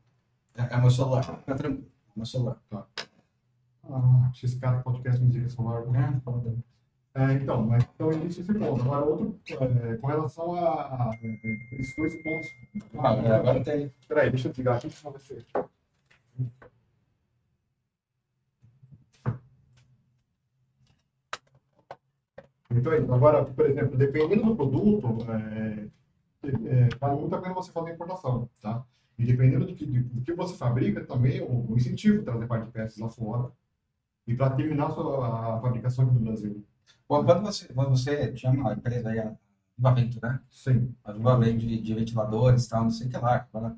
É, 0.58 0.74
é 0.74 0.82
meu 0.82 0.89
celular. 0.89 1.22
Fica 1.22 1.56
tranquilo. 1.56 1.88
É 2.08 2.12
meu 2.15 2.25
celular. 2.25 2.60
Ah, 3.84 4.32
esse 4.44 4.60
cara 4.60 4.79
podcast 4.79 5.22
me 5.22 5.29
diga 5.29 5.48
celular. 5.48 5.84
É, 5.96 6.20
fala 6.22 6.39
dele. 6.39 6.63
É, 7.13 7.34
então, 7.34 7.68
mas 7.68 7.88
então 7.94 8.10
existe 8.10 8.41
esse 8.41 8.53
ponto. 8.56 8.82
Agora, 8.82 9.06
outro, 9.06 9.39
é, 9.48 9.98
com 9.98 10.08
relação 10.08 10.56
a, 10.56 10.72
a, 10.72 11.12
é, 11.22 11.79
esses 11.79 11.96
dois 11.96 12.15
pontos. 12.24 12.50
Ah, 12.98 13.13
é, 13.13 13.32
agora 13.32 13.63
tem. 13.63 13.94
Peraí, 14.08 14.32
deixa 14.32 14.48
eu 14.48 14.51
desligar 14.51 14.77
aqui 14.77 14.89
para 14.89 15.12
você. 15.12 15.46
Então, 22.72 22.94
agora, 23.14 23.46
por 23.46 23.66
exemplo, 23.66 23.98
dependendo 23.98 24.44
do 24.46 24.56
produto, 24.56 25.08
é, 25.32 25.88
é, 26.44 26.90
vale 27.00 27.20
muito 27.20 27.36
a 27.36 27.42
pena 27.42 27.54
você 27.56 27.72
fazer 27.72 27.94
importação, 27.94 28.50
tá? 28.62 28.84
E 29.18 29.26
dependendo 29.26 29.66
do 29.66 29.76
que, 29.76 29.86
do 29.86 30.22
que 30.22 30.34
você 30.34 30.56
fabrica, 30.56 31.04
também 31.06 31.42
o, 31.42 31.72
o 31.72 31.76
incentivo 31.78 32.24
trazer 32.24 32.48
parte 32.48 32.68
de 32.68 32.72
peças 32.72 32.98
lá 33.00 33.10
fora 33.10 33.52
e 34.28 34.36
para 34.36 34.56
terminar 34.56 34.88
a, 34.88 34.92
sua, 34.92 35.58
a 35.58 35.62
fabricação 35.62 36.06
aqui 36.06 36.14
no 36.14 36.22
Brasil. 36.22 36.64
Bom, 37.08 37.24
Quando 37.26 37.42
você, 37.44 37.68
quando 37.74 37.90
você 37.90 38.32
tinha 38.34 38.52
uma 38.52 38.74
empresa 38.74 39.10
aí, 39.10 39.20
a 39.20 39.36
Viva 39.78 39.94
Vento, 39.94 40.20
né? 40.22 40.40
Sim. 40.50 40.96
A 41.04 41.12
Viva 41.12 41.38
Vento 41.40 41.60
de, 41.66 41.82
de 41.82 41.94
ventiladores 41.96 42.66
e 42.66 42.70
tal, 42.70 42.84
não 42.84 42.92
sei 42.92 43.08
o 43.08 43.10
que 43.10 43.18
lá. 43.18 43.48
agora. 43.54 43.76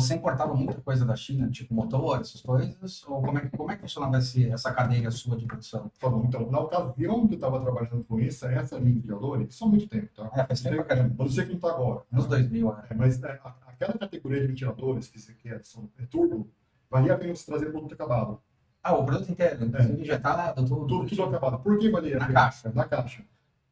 Você 0.00 0.14
importava 0.14 0.54
muita 0.54 0.80
coisa 0.80 1.04
da 1.04 1.14
China, 1.16 1.50
tipo 1.50 1.74
motor, 1.74 2.20
essas 2.20 2.40
coisas? 2.40 3.02
Ou 3.06 3.20
como 3.22 3.38
é, 3.38 3.40
que- 3.42 3.56
como 3.56 3.70
é 3.70 3.74
que 3.76 3.82
funcionava 3.82 4.18
esse, 4.18 4.48
essa 4.50 4.72
cadeia 4.72 5.10
sua 5.10 5.36
de 5.36 5.44
produção? 5.46 5.90
Então, 6.26 6.50
na 6.50 6.60
ocasião 6.60 7.26
que 7.26 7.34
eu 7.34 7.36
estava 7.36 7.60
trabalhando 7.60 8.04
com 8.04 8.18
isso, 8.20 8.46
essa 8.46 8.78
linha 8.78 9.00
de 9.00 9.08
valores, 9.08 9.48
isso 9.54 9.64
há 9.64 9.68
muito 9.68 9.88
tempo, 9.88 10.08
tá? 10.14 10.30
É, 10.34 10.44
faz 10.44 10.60
tempo 10.62 10.84
pra 10.84 10.96
não 11.02 11.28
sei 11.28 11.44
como 11.44 11.56
está 11.56 11.68
agora. 11.70 12.02
Nos 12.10 12.26
2000, 12.26 12.72
né? 12.72 12.82
É, 12.90 12.94
mas 12.94 13.22
é, 13.22 13.40
aquela 13.66 13.92
categoria 13.94 14.40
de 14.40 14.46
ventiladores 14.48 15.08
que 15.08 15.18
você 15.20 15.32
quer, 15.34 15.60
são, 15.64 15.88
é 15.98 16.06
turbo, 16.06 16.48
valia 16.90 17.14
a 17.14 17.18
pena 17.18 17.34
você 17.34 17.46
trazer 17.46 17.66
produto 17.70 17.92
acabado. 17.94 18.40
Ah, 18.82 18.94
o 18.94 19.04
produto 19.04 19.30
inteiro, 19.30 19.64
inclusive 19.64 20.00
injetado, 20.02 20.64
tudo. 20.64 20.86
Tudo, 20.86 21.08
tudo 21.08 21.22
acabado. 21.24 21.58
Por 21.62 21.78
que 21.78 21.90
valia 21.90 22.18
Na 22.18 22.32
caixa. 22.32 22.72
Na 22.74 22.84
caixa. 22.84 23.22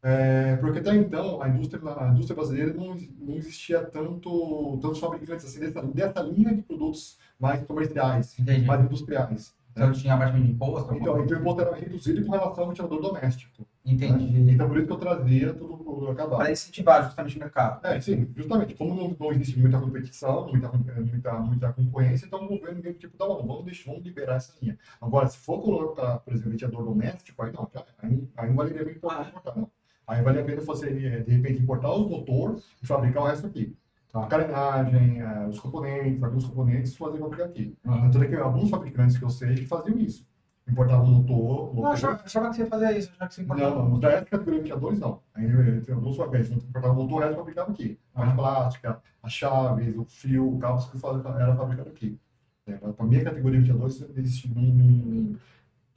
É, 0.03 0.55
porque 0.57 0.79
até 0.79 0.95
então 0.95 1.41
a 1.41 1.49
indústria, 1.49 1.81
a 1.97 2.09
indústria 2.09 2.35
brasileira 2.35 2.73
não, 2.73 2.95
não 3.19 3.35
existia 3.35 3.83
tanto, 3.83 4.77
tantos 4.81 4.99
fabricantes 4.99 5.45
assim, 5.45 5.59
dessa, 5.59 5.81
dessa 5.81 6.21
linha 6.21 6.55
de 6.55 6.61
produtos 6.61 7.17
mais 7.39 7.63
comerciais, 7.65 8.37
Entendi. 8.39 8.65
mais 8.65 8.81
industriais. 8.83 9.55
Então 9.71 9.91
tinha 9.91 10.13
abaixo 10.15 10.35
de 10.41 10.49
imposto? 10.51 10.95
Então, 10.95 11.23
então 11.23 11.37
o 11.37 11.41
imposto 11.41 11.61
era 11.61 11.75
reduzido 11.75 12.25
com 12.25 12.31
relação 12.31 12.63
ao 12.63 12.69
ventilador 12.69 12.99
doméstico. 13.01 13.51
né? 13.59 13.65
Entendi. 13.85 14.51
Então, 14.51 14.67
por 14.67 14.77
isso 14.77 14.87
que 14.87 14.93
eu 14.93 14.97
trazia 14.97 15.53
tudo, 15.53 16.09
acabado. 16.09 16.37
Para 16.39 16.51
incentivar 16.51 17.03
justamente 17.05 17.37
o 17.37 17.39
mercado. 17.39 17.85
É, 17.85 18.01
sim, 18.01 18.27
justamente. 18.35 18.73
Como 18.73 18.95
não, 18.95 19.15
não 19.19 19.31
existe 19.31 19.59
muita 19.59 19.79
competição, 19.79 20.47
muita, 20.47 20.71
muita, 20.71 21.39
muita 21.39 21.73
concorrência, 21.73 22.25
então 22.25 22.43
o 22.43 22.47
governo 22.47 22.81
meio 22.81 22.95
que 22.95 23.01
tipo, 23.01 23.15
tá 23.17 23.25
bom, 23.27 23.45
vamos, 23.45 23.65
deixar, 23.65 23.91
vamos 23.91 24.03
liberar 24.05 24.35
essa 24.37 24.51
linha. 24.61 24.77
Agora, 24.99 25.27
se 25.27 25.37
for 25.37 25.61
colocar, 25.61 26.19
por 26.19 26.33
exemplo, 26.33 26.51
ventilador 26.51 26.83
doméstico, 26.83 27.41
aí 27.43 27.51
não, 27.51 27.69
já- 27.73 27.85
aí, 27.99 28.27
aí 28.35 28.49
não 28.49 28.55
valeria 28.55 28.81
a 28.81 28.85
pena 28.85 28.97
importar, 28.97 29.27
importar, 29.29 29.55
não. 29.55 29.71
Aí 30.07 30.21
vale 30.23 30.39
a 30.39 30.43
pena 30.43 30.61
você, 30.61 30.93
de 30.93 31.31
repente, 31.31 31.61
importar 31.61 31.91
o 31.91 32.07
motor 32.07 32.57
e 32.81 32.87
fabricar 32.87 33.23
o 33.23 33.25
resto 33.25 33.47
aqui. 33.47 33.75
Tá. 34.11 34.23
A 34.23 34.27
carenagem, 34.27 35.21
eh, 35.21 35.47
os 35.49 35.59
componentes, 35.59 36.23
alguns 36.23 36.45
componentes, 36.45 36.95
fazer 36.95 37.19
fabricar 37.19 37.47
aqui. 37.47 37.75
Uhum. 37.85 38.09
Tanto 38.09 38.23
é 38.23 38.27
que 38.27 38.35
alguns 38.35 38.69
fabricantes 38.69 39.17
que 39.17 39.25
eu 39.25 39.29
sei 39.29 39.55
que 39.55 39.65
faziam 39.65 39.97
isso. 39.99 40.25
Importavam 40.69 41.05
o 41.05 41.09
motor, 41.09 41.87
achava, 41.87 42.21
achava 42.23 42.49
que 42.49 42.55
você 42.57 42.65
fazia 42.65 42.97
isso, 42.97 43.11
já 43.17 43.27
que 43.27 43.35
você 43.35 43.41
importava. 43.41 43.75
não, 43.75 43.89
não, 43.89 43.99
da 43.99 44.11
época 44.11 44.37
de 44.37 44.51
ventiladores 44.51 44.99
não. 44.99 45.21
Aí 45.33 45.81
tem 45.81 45.95
alguns 45.95 46.17
fabricantes, 46.17 46.51
não 46.51 46.57
importava 46.57 46.93
o 46.93 47.03
motor, 47.03 47.23
era 47.23 47.35
fabricado 47.35 47.71
aqui. 47.71 47.97
A 48.15 48.23
Ah. 48.23 48.31
plástica, 48.35 49.01
as 49.23 49.31
chaves, 49.31 49.95
o 49.97 50.03
fio, 50.05 50.55
o 50.55 50.59
cabo 50.59 50.77
que 50.89 50.97
era 51.41 51.55
fabricado 51.55 51.89
aqui. 51.89 52.19
É, 52.65 52.73
Para 52.73 52.93
a 52.97 53.07
minha 53.07 53.23
categoria 53.23 53.61
de 53.61 53.67
ventiladores, 53.67 54.01
existe 54.17 54.51
um, 54.53 54.59
um, 54.59 55.35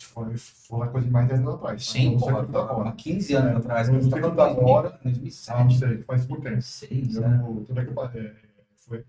foi, 0.07 0.37
foi 0.37 0.79
uma 0.79 0.89
coisa 0.89 1.07
de 1.07 1.13
mais 1.13 1.27
de 1.27 1.35
10 1.35 1.41
anos 1.47 1.55
atrás. 1.55 1.87
tá? 1.87 1.93
Sim, 1.93 2.19
tá 2.19 2.61
agora. 2.61 2.89
há 2.89 2.93
15 2.93 3.35
anos 3.35 3.53
É, 3.53 3.57
atrás. 3.57 3.89
eu 3.89 3.95
tá 4.11 4.17
tá 4.17 4.21
falando 4.21 4.41
agora. 4.61 4.89
em 4.89 4.93
Ah, 4.93 4.99
não 5.05 5.13
2007, 5.13 5.79
sei, 5.79 5.99
faz 6.03 6.27
muito 6.27 6.43
tempo. 6.43 6.55
2006, 6.55 7.17
Eu, 7.17 7.21
né? 7.23 7.45
é 7.81 7.85
que, 7.85 7.91
eu, 7.93 8.05
é, 8.05 8.35
foi 8.77 9.05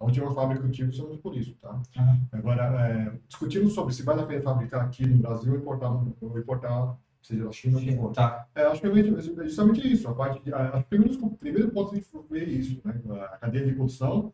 a 0.00 0.04
última 0.04 0.32
fábrica 0.34 0.62
que 0.62 0.68
eu 0.68 0.72
tive 0.72 0.92
foi 0.92 1.18
por 1.18 1.36
isso, 1.36 1.54
tá? 1.60 1.80
Ah. 1.96 2.16
Agora, 2.32 2.88
é, 2.88 3.12
discutindo 3.26 3.68
sobre 3.68 3.92
se 3.94 4.02
vale 4.02 4.20
a 4.22 4.26
pena 4.26 4.42
fabricar 4.42 4.82
aqui 4.84 5.06
no 5.06 5.18
Brasil 5.18 5.52
ou 5.52 5.58
importar, 5.58 5.90
ou 5.90 6.38
importar 6.38 6.96
seja 7.22 7.44
da 7.44 7.52
China 7.52 7.78
ou 7.78 7.82
de 7.84 7.96
fora. 7.96 8.14
Tá. 8.14 8.46
É, 8.54 8.62
acho 8.62 8.80
que 8.80 8.86
é 8.86 9.44
justamente 9.44 9.92
isso. 9.92 10.08
A 10.08 10.14
parte 10.14 10.42
de, 10.42 10.52
acho 10.54 10.84
que 10.84 10.88
primeiro, 10.90 11.26
o 11.26 11.30
primeiro 11.36 11.70
ponto 11.70 11.94
de 11.94 12.04
ver 12.30 12.48
isso, 12.48 12.80
né? 12.84 12.94
A 13.32 13.38
cadeia 13.38 13.66
de 13.66 13.72
produção, 13.72 14.32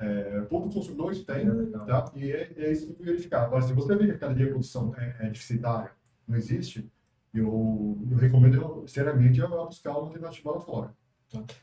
é, 0.00 0.40
poucos 0.48 0.74
consumidores 0.74 1.22
têm, 1.24 1.46
tá? 1.86 2.10
E 2.16 2.32
é, 2.32 2.52
é 2.56 2.72
isso 2.72 2.86
que 2.86 2.92
tem 2.94 2.96
que 2.96 3.04
verificar. 3.04 3.44
Agora, 3.44 3.62
se 3.62 3.74
você 3.74 3.94
vê 3.94 4.06
que 4.06 4.12
a 4.12 4.18
cadeia 4.18 4.46
de 4.46 4.52
produção 4.52 4.94
é, 4.96 5.16
é 5.20 5.28
deficitária, 5.28 5.90
não 6.26 6.36
existe, 6.36 6.90
eu, 7.34 7.98
eu 8.10 8.16
recomendo 8.16 8.84
seriamente 8.86 9.40
buscar 9.40 9.90
uma 9.90 10.00
alternativa 10.00 10.52
lá 10.52 10.60
fora. 10.60 10.94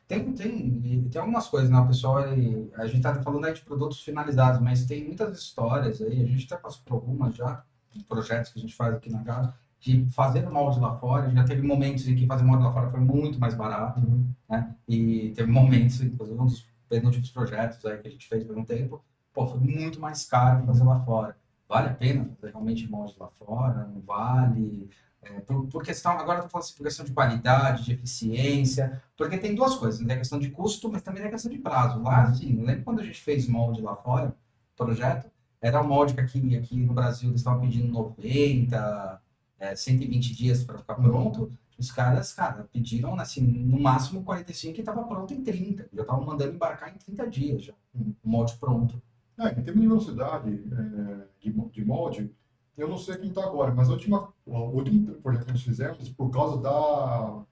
Tem, 0.08 0.32
tem, 0.34 0.82
e 0.86 1.10
tem 1.10 1.20
algumas 1.20 1.48
coisas, 1.48 1.70
né? 1.70 1.84
Pessoal, 1.86 2.20
a 2.20 2.88
gente 2.88 3.02
tá 3.02 3.16
falando 3.22 3.46
aí 3.46 3.54
de 3.54 3.62
produtos 3.62 4.02
finalizados, 4.02 4.62
mas 4.62 4.86
tem 4.86 5.04
muitas 5.04 5.38
histórias 5.38 6.02
aí, 6.02 6.24
a 6.24 6.26
gente 6.26 6.46
até 6.46 6.62
passou 6.62 6.82
por 6.86 6.94
algumas 6.94 7.36
já, 7.36 7.64
projetos 8.08 8.54
que 8.54 8.60
a 8.60 8.62
gente 8.62 8.76
faz 8.76 8.94
aqui 8.94 9.12
na 9.12 9.24
casa, 9.24 9.54
de 9.80 10.06
fazer 10.12 10.48
molde 10.48 10.80
lá 10.80 10.96
fora. 10.96 11.30
Já 11.32 11.44
teve 11.44 11.62
momentos 11.64 12.08
em 12.08 12.16
que 12.16 12.26
fazer 12.26 12.44
molde 12.44 12.64
lá 12.64 12.72
fora 12.72 12.90
foi 12.90 13.00
muito 13.00 13.40
mais 13.40 13.56
barato, 13.56 14.00
né? 14.48 14.74
E 14.88 15.34
teve 15.36 15.52
momentos, 15.52 16.02
inclusive 16.02 16.40
um 16.40 16.46
dos 16.46 16.66
penúltimos 16.90 17.30
projetos 17.32 17.84
aí 17.86 17.98
que 17.98 18.08
a 18.08 18.12
gente 18.12 18.28
fez 18.28 18.44
por 18.44 18.58
um 18.58 18.66
tempo, 18.66 19.04
pô, 19.34 19.48
foi 19.48 19.60
muito 19.60 20.00
mais 20.00 20.26
caro 20.26 20.66
fazer 20.66 20.84
lá 20.84 21.00
fora. 21.02 21.38
Vale 21.68 21.90
a 21.90 21.94
pena 21.94 22.30
fazer 22.40 22.54
realmente 22.54 22.90
molde 22.90 23.16
lá 23.20 23.28
fora? 23.28 23.86
Não 23.88 24.02
vale? 24.02 24.90
É, 25.22 25.40
por, 25.42 25.68
por 25.68 25.84
questão, 25.84 26.14
agora 26.14 26.40
eu 26.40 26.44
tô 26.44 26.50
falando 26.50 26.66
assim, 26.66 26.76
por 26.76 26.84
questão 26.84 27.06
de 27.06 27.12
qualidade, 27.12 27.84
de 27.84 27.94
eficiência, 27.94 29.02
porque 29.18 29.38
tem 29.38 29.54
duas 29.54 29.76
coisas, 29.76 30.00
né? 30.00 30.08
Tem 30.08 30.16
a 30.16 30.20
questão 30.20 30.40
de 30.40 30.50
custo, 30.50 30.90
mas 30.90 31.02
também 31.02 31.22
tem 31.22 31.30
a 31.30 31.32
questão 31.32 31.52
de 31.52 31.58
prazo. 31.58 32.02
Lá, 32.02 32.24
assim, 32.24 32.58
eu 32.58 32.66
lembro 32.66 32.84
quando 32.84 33.02
a 33.02 33.04
gente 33.04 33.20
fez 33.20 33.48
molde 33.48 33.82
lá 33.82 33.96
fora, 33.96 34.34
projeto, 34.76 35.30
era 35.62 35.82
um 35.82 35.88
molde 35.88 36.14
que 36.14 36.22
aqui, 36.22 36.56
aqui 36.56 36.78
no 36.78 36.94
Brasil 36.94 37.30
eles 37.30 37.42
estavam 37.42 37.62
pedindo 37.62 37.92
90, 37.92 39.22
é, 39.60 39.76
120 39.76 40.36
dias 40.36 40.64
para 40.64 40.78
ficar 40.78 40.96
pronto. 40.96 41.52
Os 41.78 41.92
caras, 41.92 42.34
cara, 42.34 42.68
pediram, 42.74 43.14
assim, 43.20 43.42
no 43.42 43.80
máximo 43.80 44.24
45 44.24 44.78
e 44.78 44.80
estava 44.80 45.04
pronto 45.04 45.34
em 45.34 45.44
30. 45.44 45.88
Já 45.94 46.02
estavam 46.02 46.26
mandando 46.26 46.54
embarcar 46.56 46.90
em 46.94 46.98
30 46.98 47.28
dias 47.30 47.64
já, 47.66 47.74
o 47.96 48.14
molde 48.24 48.56
pronto. 48.58 49.02
É, 49.40 49.50
em 49.52 49.64
termos 49.64 49.82
de 49.82 49.88
velocidade 49.88 50.50
é, 50.72 51.28
de, 51.40 51.54
mo- 51.54 51.70
de 51.70 51.86
molde, 51.86 52.34
eu 52.76 52.88
não 52.88 52.98
sei 52.98 53.16
como 53.18 53.30
está 53.30 53.44
agora, 53.44 53.72
mas 53.74 53.88
a 53.90 53.92
última, 53.94 54.34
o 54.46 54.58
último 54.58 55.14
projeto 55.22 55.46
que 55.46 55.52
nós 55.52 55.62
fizemos, 55.62 56.10
por 56.10 56.32
causa 56.32 56.60
da 56.62 57.44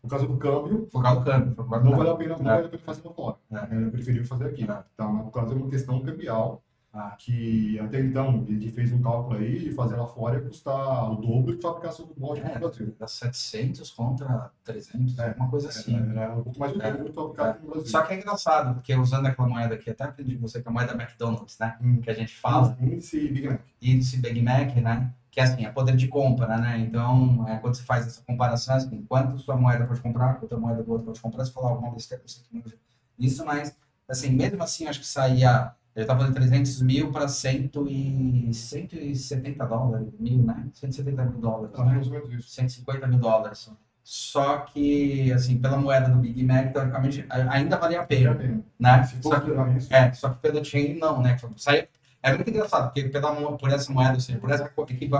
por 0.00 0.08
causa 0.08 0.26
do 0.26 0.38
câmbio, 0.38 0.86
Por 0.86 1.02
causa 1.02 1.20
do 1.20 1.26
câmbio. 1.26 1.54
Não 1.58 1.96
vale 1.96 2.08
a 2.10 2.14
pena, 2.16 2.36
não 2.36 2.44
vale 2.44 2.66
a 2.66 2.68
pena 2.70 2.82
fazer 2.82 3.06
lá 3.06 3.12
fora. 3.12 3.36
É. 3.50 3.74
É, 3.76 3.84
Eu 3.84 3.90
preferi 3.90 4.24
fazer 4.24 4.46
aqui. 4.46 4.62
É. 4.62 4.66
Tá, 4.96 5.06
mas 5.06 5.24
por 5.24 5.30
causa 5.32 5.54
de 5.54 5.60
uma 5.60 5.68
questão 5.68 6.00
cambial, 6.02 6.62
Ah. 6.92 7.14
que 7.16 7.78
até 7.78 8.00
então 8.00 8.44
gente 8.48 8.68
fez 8.72 8.92
um 8.92 9.00
cálculo 9.00 9.38
aí 9.38 9.60
de 9.60 9.70
fazer 9.72 9.94
lá 9.94 10.06
fora 10.08 10.38
ia 10.38 10.42
custar 10.42 11.12
o 11.12 11.16
dobro 11.16 11.54
de 11.54 11.62
fabricar 11.62 11.92
seu 11.92 12.12
molde 12.18 12.40
É, 12.40 12.54
no 12.54 12.58
Brasil. 12.60 12.94
Era 12.98 13.06
700 13.06 13.90
contra 13.92 14.50
300, 14.64 15.16
É, 15.18 15.34
uma 15.36 15.48
coisa 15.48 15.68
assim. 15.68 15.94
Era, 15.96 16.20
era 16.22 16.32
um 16.34 16.42
pouco 16.42 16.58
mais 16.58 16.72
do 16.72 16.82
É. 16.82 16.90
dobro 16.90 17.12
fabricar 17.12 17.50
aqui 17.50 17.62
no 17.64 17.70
Brasil. 17.70 17.88
Só 17.88 18.02
que 18.02 18.14
é 18.14 18.16
engraçado, 18.18 18.74
porque 18.74 18.94
usando 18.96 19.26
aquela 19.26 19.48
moeda 19.48 19.74
aqui, 19.76 19.88
até 19.88 20.02
aprendi 20.02 20.34
com 20.34 20.48
você 20.48 20.60
que 20.60 20.66
é 20.66 20.70
a 20.70 20.74
moeda 20.74 20.92
McDonald's, 20.94 21.56
né? 21.60 21.78
Hum. 21.80 22.00
Que 22.00 22.10
a 22.10 22.14
gente 22.14 22.36
fala, 22.36 22.76
Índice 22.80 23.28
Big 23.28 23.48
Mac. 23.48 23.60
índice 23.80 24.16
Big 24.16 24.42
Mac, 24.42 24.74
né? 24.76 25.12
Que 25.30 25.38
é 25.38 25.44
assim, 25.44 25.64
é 25.64 25.70
poder 25.70 25.94
de 25.94 26.08
compra, 26.08 26.58
né? 26.58 26.76
Então, 26.80 27.46
é, 27.48 27.56
quando 27.58 27.76
você 27.76 27.84
faz 27.84 28.04
essa 28.04 28.20
comparação, 28.22 28.74
é 28.74 28.78
assim, 28.78 29.00
quanto 29.08 29.38
sua 29.38 29.56
moeda 29.56 29.86
pode 29.86 30.00
comprar, 30.00 30.34
quanto 30.40 30.56
a 30.56 30.58
moeda 30.58 30.82
do 30.82 30.90
outro 30.90 31.06
pode 31.06 31.20
comprar, 31.20 31.44
você 31.44 31.52
fala 31.52 31.68
alguma 31.68 31.92
besteira, 31.92 32.20
você 32.26 32.40
que 32.42 32.52
manja 32.56 32.74
isso, 33.16 33.44
mas, 33.46 33.76
assim, 34.08 34.30
mesmo 34.30 34.60
assim, 34.60 34.88
acho 34.88 34.98
que 34.98 35.06
saía, 35.06 35.72
eu 35.94 36.02
estava 36.02 36.24
de 36.26 36.32
300 36.32 36.80
mil 36.82 37.10
para 37.10 37.26
100 37.28 37.70
e 37.88 38.54
170 38.54 39.66
dólares, 39.66 40.08
mil, 40.18 40.38
né? 40.42 40.66
170 40.72 41.24
mil 41.24 41.40
dólares, 41.40 41.76
Tá, 41.76 41.84
né? 41.84 41.94
mais 41.94 42.06
ou 42.06 42.12
menos 42.12 42.32
isso. 42.32 42.50
150 42.50 43.06
mil 43.06 43.18
dólares. 43.18 43.70
Só 44.02 44.58
que, 44.58 45.30
assim, 45.32 45.58
pela 45.58 45.76
moeda 45.76 46.08
do 46.08 46.18
Big 46.18 46.42
Mac, 46.44 46.72
teoricamente, 46.72 47.24
ainda 47.28 47.76
valia 47.76 48.00
a 48.00 48.04
Vale 48.06 48.26
a 48.26 48.34
pena, 48.34 48.64
né? 48.78 49.02
Se 49.04 49.22
Só 49.22 49.38
que, 49.40 49.50
isso, 49.76 49.94
é, 49.94 50.12
só 50.12 50.30
que 50.30 50.40
pelo 50.40 50.64
chain 50.64 50.94
não, 50.98 51.20
né? 51.22 51.36
Sai, 51.56 51.86
É 52.22 52.34
muito 52.34 52.48
engraçado, 52.50 52.84
porque 52.92 53.08
pela, 53.08 53.56
por 53.58 53.70
essa 53.70 53.92
moeda, 53.92 54.14
ou 54.14 54.20
seja, 54.20 54.38
por 54.38 54.50
essa 54.50 54.64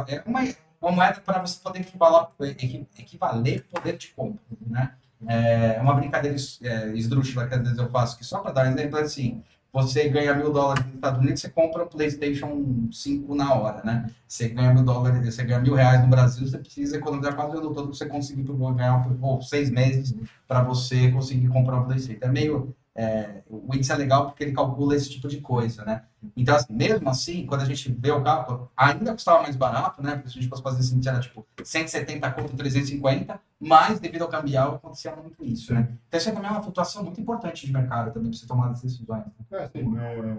é 0.08 0.22
uma, 0.26 0.40
uma 0.80 0.92
moeda 0.92 1.20
para 1.20 1.40
você 1.40 1.58
poder 1.62 1.80
equivaler, 1.80 2.28
equi- 2.40 2.86
equivaler 2.98 3.64
poder 3.72 3.96
de 3.96 4.08
compra, 4.08 4.42
né? 4.66 4.92
É 5.28 5.78
uma 5.80 5.94
brincadeira 5.94 6.36
é, 6.62 6.88
esdrúxula 6.94 7.46
que 7.46 7.54
às 7.54 7.60
vezes 7.60 7.78
eu 7.78 7.88
faço, 7.90 8.16
que 8.16 8.24
só 8.24 8.38
para 8.40 8.52
dar 8.52 8.66
um 8.66 8.70
exemplo, 8.72 8.98
é 8.98 9.02
assim, 9.02 9.42
você 9.72 10.08
ganha 10.08 10.34
mil 10.34 10.52
dólares 10.52 10.84
nos 10.84 10.94
Estados 10.94 11.20
Unidos, 11.20 11.40
você 11.40 11.48
compra 11.48 11.84
o 11.84 11.86
PlayStation 11.86 12.88
5 12.92 13.34
na 13.34 13.54
hora, 13.54 13.82
né? 13.84 14.10
Você 14.26 14.48
ganha 14.48 14.72
mil 14.74 14.82
dólares, 14.82 15.34
você 15.34 15.44
ganha 15.44 15.60
mil 15.60 15.74
reais 15.74 16.00
no 16.02 16.08
Brasil, 16.08 16.46
você 16.46 16.58
precisa 16.58 16.96
economizar 16.96 17.34
quase 17.36 17.56
o 17.56 17.70
todo 17.70 17.94
você 17.94 18.06
conseguir 18.06 18.42
ganhar 18.42 19.06
ou 19.20 19.40
seis 19.42 19.70
meses 19.70 20.14
para 20.46 20.62
você 20.62 21.10
conseguir 21.10 21.48
comprar 21.48 21.80
um 21.80 21.84
PlayStation. 21.84 22.24
É 22.24 22.28
meio. 22.28 22.74
É, 22.94 23.42
o 23.48 23.74
índice 23.74 23.92
é 23.92 23.96
legal 23.96 24.26
porque 24.26 24.42
ele 24.42 24.52
calcula 24.52 24.96
esse 24.96 25.08
tipo 25.10 25.28
de 25.28 25.40
coisa, 25.40 25.84
né? 25.84 26.04
Então, 26.36 26.56
assim, 26.56 26.72
mesmo 26.72 27.08
assim, 27.08 27.46
quando 27.46 27.62
a 27.62 27.64
gente 27.64 27.90
vê 27.92 28.10
o 28.10 28.22
carro, 28.22 28.70
ainda 28.76 29.12
custava 29.12 29.42
mais 29.42 29.56
barato, 29.56 30.02
né? 30.02 30.16
Porque 30.16 30.28
se 30.28 30.38
a 30.38 30.40
gente 30.40 30.50
fosse 30.50 30.62
fazer 30.62 30.80
assim, 30.80 31.00
era 31.06 31.20
tipo 31.20 31.46
170 31.62 32.30
conto 32.32 32.56
350, 32.56 33.40
mas 33.60 34.00
devido 34.00 34.22
ao 34.22 34.28
cambial 34.28 34.74
acontecia 34.74 35.14
muito 35.14 35.44
isso, 35.44 35.72
né? 35.72 35.96
Então, 36.08 36.18
isso 36.18 36.32
também 36.32 36.48
é 36.48 36.52
uma 36.52 36.62
flutuação 36.62 37.04
muito 37.04 37.20
importante 37.20 37.64
de 37.64 37.72
mercado 37.72 38.12
também 38.12 38.30
para 38.30 38.38
você 38.38 38.46
tomar 38.46 38.70
as 38.70 38.82
decisões. 38.82 39.24
né? 39.24 39.32
É, 39.52 39.64
assim, 39.64 39.98
é, 39.98 40.38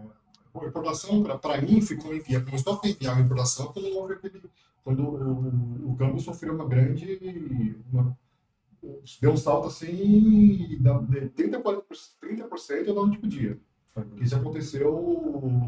a 0.54 0.68
importação, 0.68 1.24
para 1.24 1.62
mim, 1.62 1.82
ficou 1.82 2.14
inviável. 2.14 2.46
Começou 2.46 2.82
a 2.84 2.88
inviável 2.88 3.24
a 3.24 3.26
importação 3.26 3.68
quando. 3.68 4.20
Quando 4.84 5.04
o, 5.04 5.88
o, 5.88 5.92
o 5.92 5.96
câmbio 5.96 6.20
sofreu 6.20 6.56
uma 6.56 6.68
grande. 6.68 7.78
Uma, 7.94 8.18
deu 9.22 9.32
um 9.34 9.38
salto 9.38 9.68
assim 9.68 9.96
de 9.96 10.80
30% 10.80 11.56
a 11.56 11.62
40%, 11.62 11.82
30% 12.22 12.94
da 12.94 13.02
onde 13.02 13.18
podia. 13.18 13.58
Isso 14.22 14.36
aconteceu 14.36 14.92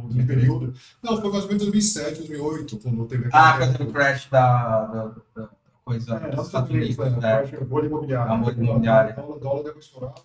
no 0.10 0.25
período. 0.25 0.74
Não, 1.01 1.20
foi 1.20 1.29
mais 1.32 1.43
ou 1.43 1.50
menos 1.50 1.63
2007, 1.63 2.20
2008, 2.20 2.77
quando 2.79 3.05
teve 3.05 3.29
Ah, 3.34 3.55
aquele- 3.55 3.77
quando 3.77 3.89
o 3.89 3.93
crash 3.93 4.29
da, 4.29 4.86
da, 4.86 5.15
da 5.36 5.50
coisa 5.84 6.15
É, 6.15 6.29
dos 6.36 6.46
Estados 6.46 6.70
Unidos, 6.70 6.98
né? 6.98 7.34
acho 7.34 7.50
que 7.51 7.58
é 7.58 7.65
bolha 7.65 7.86
imobiliária. 7.88 8.32
A 8.32 8.38
bolha 8.38 8.55
imobiliária. 8.55 9.13
O 9.13 9.15
dólar, 9.22 9.39
dólar 9.39 9.63
deu 9.63 9.74
uma 9.74 9.79
estourada. 9.79 10.22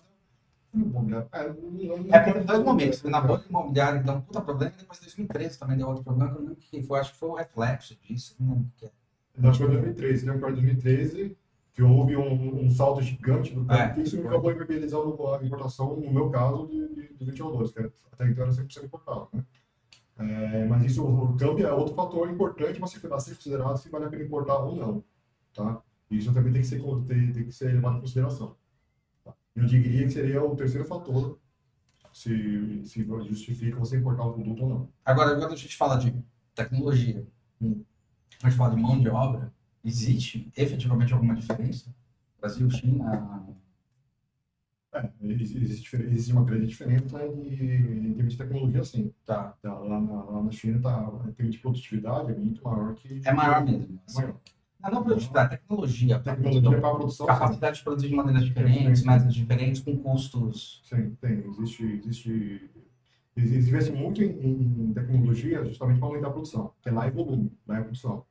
É, 1.31 1.39
É 2.15 2.19
porque 2.19 2.33
tem 2.39 2.45
dois 2.45 2.63
momentos. 2.63 3.03
Na 3.03 3.19
bolha 3.21 3.43
imobiliária 3.49 4.01
deu 4.01 4.13
um 4.13 4.21
puta 4.21 4.39
problema 4.41 4.73
e 4.77 4.79
depois 4.79 4.99
em 4.99 5.03
2013 5.03 5.59
também 5.59 5.77
deu 5.77 5.87
outro 5.87 6.03
problema. 6.03 6.31
que 6.31 6.37
eu 6.37 6.41
não 6.41 6.47
lembro 6.49 6.61
que 6.63 6.83
foi. 6.83 6.99
Acho 6.99 7.11
que 7.13 7.19
foi 7.19 7.29
o 7.29 7.33
reflexo 7.33 7.97
disso. 8.01 8.35
Não 8.39 8.49
lembro 8.53 8.67
o 8.75 8.79
que 8.79 8.85
é. 8.85 8.91
Acho 9.49 9.59
que 9.59 9.65
foi 9.65 9.73
2013, 9.73 10.25
teve 10.25 10.37
um 10.37 10.39
quarto 10.39 10.55
de 10.55 10.61
2013, 10.61 11.37
que 11.79 11.83
houve 11.83 12.17
um, 12.17 12.65
um 12.65 12.69
salto 12.69 13.01
gigante 13.01 13.55
do 13.55 13.61
É. 13.71 13.87
câmbio, 13.87 14.01
e 14.01 14.05
isso 14.05 14.19
acabou 14.27 14.51
inviabilizando 14.51 15.27
a 15.33 15.41
importação, 15.41 15.95
no 15.95 16.11
meu 16.11 16.29
caso, 16.29 16.67
de, 16.67 17.13
de, 17.13 17.25
ventiladores, 17.25 17.71
que 17.71 17.79
até 18.11 18.29
então 18.29 18.43
era 18.43 18.51
100% 18.51 18.83
importado. 18.83 19.29
Né? 19.31 19.45
É, 20.17 20.65
mas 20.65 20.83
isso, 20.83 21.05
o 21.05 21.37
câmbio 21.37 21.65
é 21.65 21.71
outro 21.71 21.95
fator 21.95 22.29
importante 22.29 22.79
para 22.79 22.87
ser, 22.87 22.99
pra 22.99 23.17
ser 23.17 23.33
considerado 23.35 23.77
se 23.77 23.87
vale 23.87 24.03
a 24.03 24.09
pena 24.09 24.25
importar 24.25 24.57
ou 24.57 24.75
não. 24.75 25.03
Tá? 25.53 25.81
Isso 26.11 26.33
também 26.33 26.51
tem 26.51 26.61
que 26.61 26.67
ser, 26.67 26.83
tem, 27.07 27.31
tem 27.31 27.45
que 27.45 27.51
ser 27.53 27.73
levado 27.73 27.95
em 27.95 28.01
consideração. 28.01 28.57
Tá? 29.23 29.33
Eu 29.55 29.65
diria 29.65 30.03
que 30.03 30.11
seria 30.11 30.43
o 30.43 30.53
terceiro 30.57 30.85
fator 30.85 31.39
se, 32.11 32.83
se 32.83 33.05
justifica 33.05 33.79
você 33.79 33.95
importar 33.97 34.25
um 34.25 34.33
produto 34.33 34.63
ou 34.63 34.69
não. 34.69 34.89
Agora, 35.05 35.33
quando 35.37 35.53
a 35.53 35.55
gente 35.55 35.77
fala 35.77 35.95
de 35.95 36.13
tecnologia, 36.53 37.25
Hum. 37.61 37.83
a 38.43 38.49
gente 38.49 38.57
fala 38.57 38.75
de 38.75 38.81
mão 38.81 38.99
de 38.99 39.07
obra, 39.09 39.53
existe 39.83 40.51
efetivamente 40.55 41.13
alguma 41.13 41.35
diferença? 41.35 41.93
Brasil, 42.39 42.69
China. 42.69 43.47
É, 44.91 45.07
existe, 45.21 45.95
existe, 45.97 46.31
uma 46.31 46.43
grande 46.43 46.65
diferença 46.65 47.23
em, 47.23 48.09
em 48.09 48.13
termos 48.13 48.33
de 48.33 48.37
tecnologia, 48.39 48.83
sim. 48.83 49.13
Tá. 49.23 49.55
Tá, 49.61 49.77
lá, 49.77 50.01
na, 50.01 50.23
lá 50.23 50.43
na 50.43 50.51
China, 50.51 50.79
tá, 50.81 51.11
em 51.27 51.31
termos 51.33 51.55
de 51.55 51.61
produtividade, 51.61 52.31
é 52.31 52.35
muito 52.35 52.63
maior 52.63 52.95
que. 52.95 53.21
É 53.23 53.31
maior 53.31 53.63
mesmo. 53.63 53.99
assim. 54.07 54.21
Maior. 54.21 54.35
Não, 54.81 54.91
não 54.91 55.03
produtividade, 55.03 55.49
tecnologia. 55.49 56.19
tá? 56.19 56.35
Tecnologia 56.35 56.79
para 56.79 56.89
a 56.89 56.95
produção, 56.95 57.25
sim. 57.27 57.33
Capacidade 57.33 57.77
de 57.77 57.83
produzir 57.83 58.07
de 58.07 58.15
maneiras 58.15 58.45
diferentes, 58.45 59.03
métodos 59.03 59.35
diferentes, 59.35 59.81
com 59.81 59.97
custos. 59.97 60.81
Sim, 60.83 61.15
tem. 61.21 61.45
Existe. 61.45 61.83
existe 61.83 62.71
eles 63.35 63.67
investem 63.67 63.95
muito 63.95 64.21
em, 64.21 64.89
em 64.89 64.93
tecnologia 64.93 65.63
justamente 65.63 65.99
para 65.99 66.07
aumentar 66.07 66.27
a 66.27 66.31
produção, 66.31 66.73
que 66.81 66.89
é 66.89 66.91
lá 66.91 67.07
em 67.07 67.11
volume, 67.11 67.51
lá 67.65 67.79
em 67.79 67.83
produção. 67.83 68.25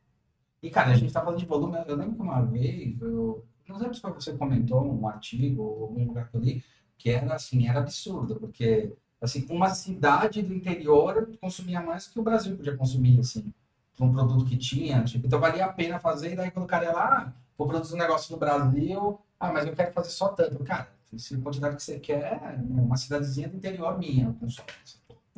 E, 0.63 0.71
cara, 0.71 0.91
a 0.91 0.95
gente 0.95 1.13
tá 1.13 1.21
falando 1.21 1.39
de 1.39 1.47
volume. 1.47 1.79
Eu 1.87 1.97
lembro 1.97 2.17
que 2.17 2.23
uma 2.23 2.43
vez, 2.43 3.01
eu 3.01 3.45
não 3.69 3.79
lembro 3.79 3.95
se 3.95 4.01
foi 4.01 4.13
você 4.13 4.37
comentou 4.37 4.85
um 4.85 5.07
artigo 5.07 5.63
ou 5.63 5.85
algum 5.85 6.07
lugar 6.07 6.29
que 6.29 6.37
eu 6.37 6.41
li, 6.41 6.65
que 6.97 7.11
era 7.11 7.35
assim, 7.35 7.69
era 7.69 7.79
absurdo, 7.81 8.37
porque 8.37 8.93
assim, 9.21 9.47
uma 9.51 9.71
cidade 9.71 10.43
do 10.43 10.55
interior 10.55 11.31
consumia 11.41 11.81
mais 11.81 12.07
que 12.07 12.19
o 12.19 12.23
Brasil 12.23 12.57
podia 12.57 12.77
consumir, 12.77 13.19
assim, 13.21 13.53
um 14.01 14.13
produto 14.13 14.45
que 14.45 14.57
tinha. 14.57 15.03
Tipo, 15.05 15.27
então 15.27 15.41
valia 15.41 15.65
a 15.65 15.73
pena 15.73 15.99
fazer, 15.99 16.33
e 16.33 16.37
daí 16.37 16.51
quando 16.51 16.65
o 16.65 16.69
cara 16.69 16.85
ia 16.87 16.93
lá, 16.93 17.19
ah, 17.19 17.33
vou 17.57 17.67
produzir 17.69 17.95
um 17.95 17.99
negócio 17.99 18.33
no 18.33 18.39
Brasil, 18.39 19.19
ah, 19.39 19.53
mas 19.53 19.67
eu 19.67 19.75
quero 19.75 19.93
fazer 19.93 20.11
só 20.11 20.29
tanto. 20.29 20.63
Cara, 20.65 20.89
se 21.17 21.35
a 21.35 21.41
quantidade 21.41 21.77
que 21.77 21.83
você 21.83 21.99
quer, 21.99 22.59
né, 22.59 22.83
uma 22.83 22.97
cidadezinha 22.97 23.49
do 23.49 23.57
interior 23.57 23.99
minha, 23.99 24.33
consome. 24.41 24.69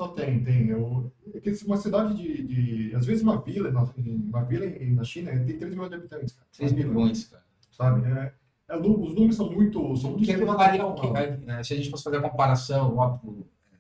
Não 0.01 0.15
tem, 0.15 0.43
tem. 0.43 0.69
Eu, 0.69 1.13
é 1.35 1.41
que 1.41 1.51
uma 1.67 1.77
cidade 1.77 2.17
de, 2.17 2.43
de. 2.43 2.97
Às 2.97 3.05
vezes 3.05 3.23
uma 3.23 3.39
vila, 3.39 3.71
na- 3.71 3.83
uma 3.83 4.43
vila 4.45 4.65
na 4.95 5.05
China 5.05 5.31
tem 5.31 5.59
3 5.59 5.75
milhões 5.75 5.91
de 5.91 5.97
habitantes, 5.97 6.33
cara. 6.33 6.47
3 6.57 6.73
milhões, 6.73 7.25
cara. 7.27 7.45
Sabe? 7.71 8.09
É, 8.09 8.33
é, 8.69 8.77
os 8.79 9.15
números 9.15 9.37
são 9.37 9.53
muito. 9.53 9.95
São 9.99 10.13
muito 10.13 10.25
Que 10.25 10.33
né? 11.45 11.63
Se 11.63 11.75
a 11.75 11.77
gente 11.77 11.91
fosse 11.91 12.05
fazer 12.05 12.17
a 12.17 12.23
comparação, 12.31 12.97
óbvio, 12.97 13.47
é, 13.71 13.77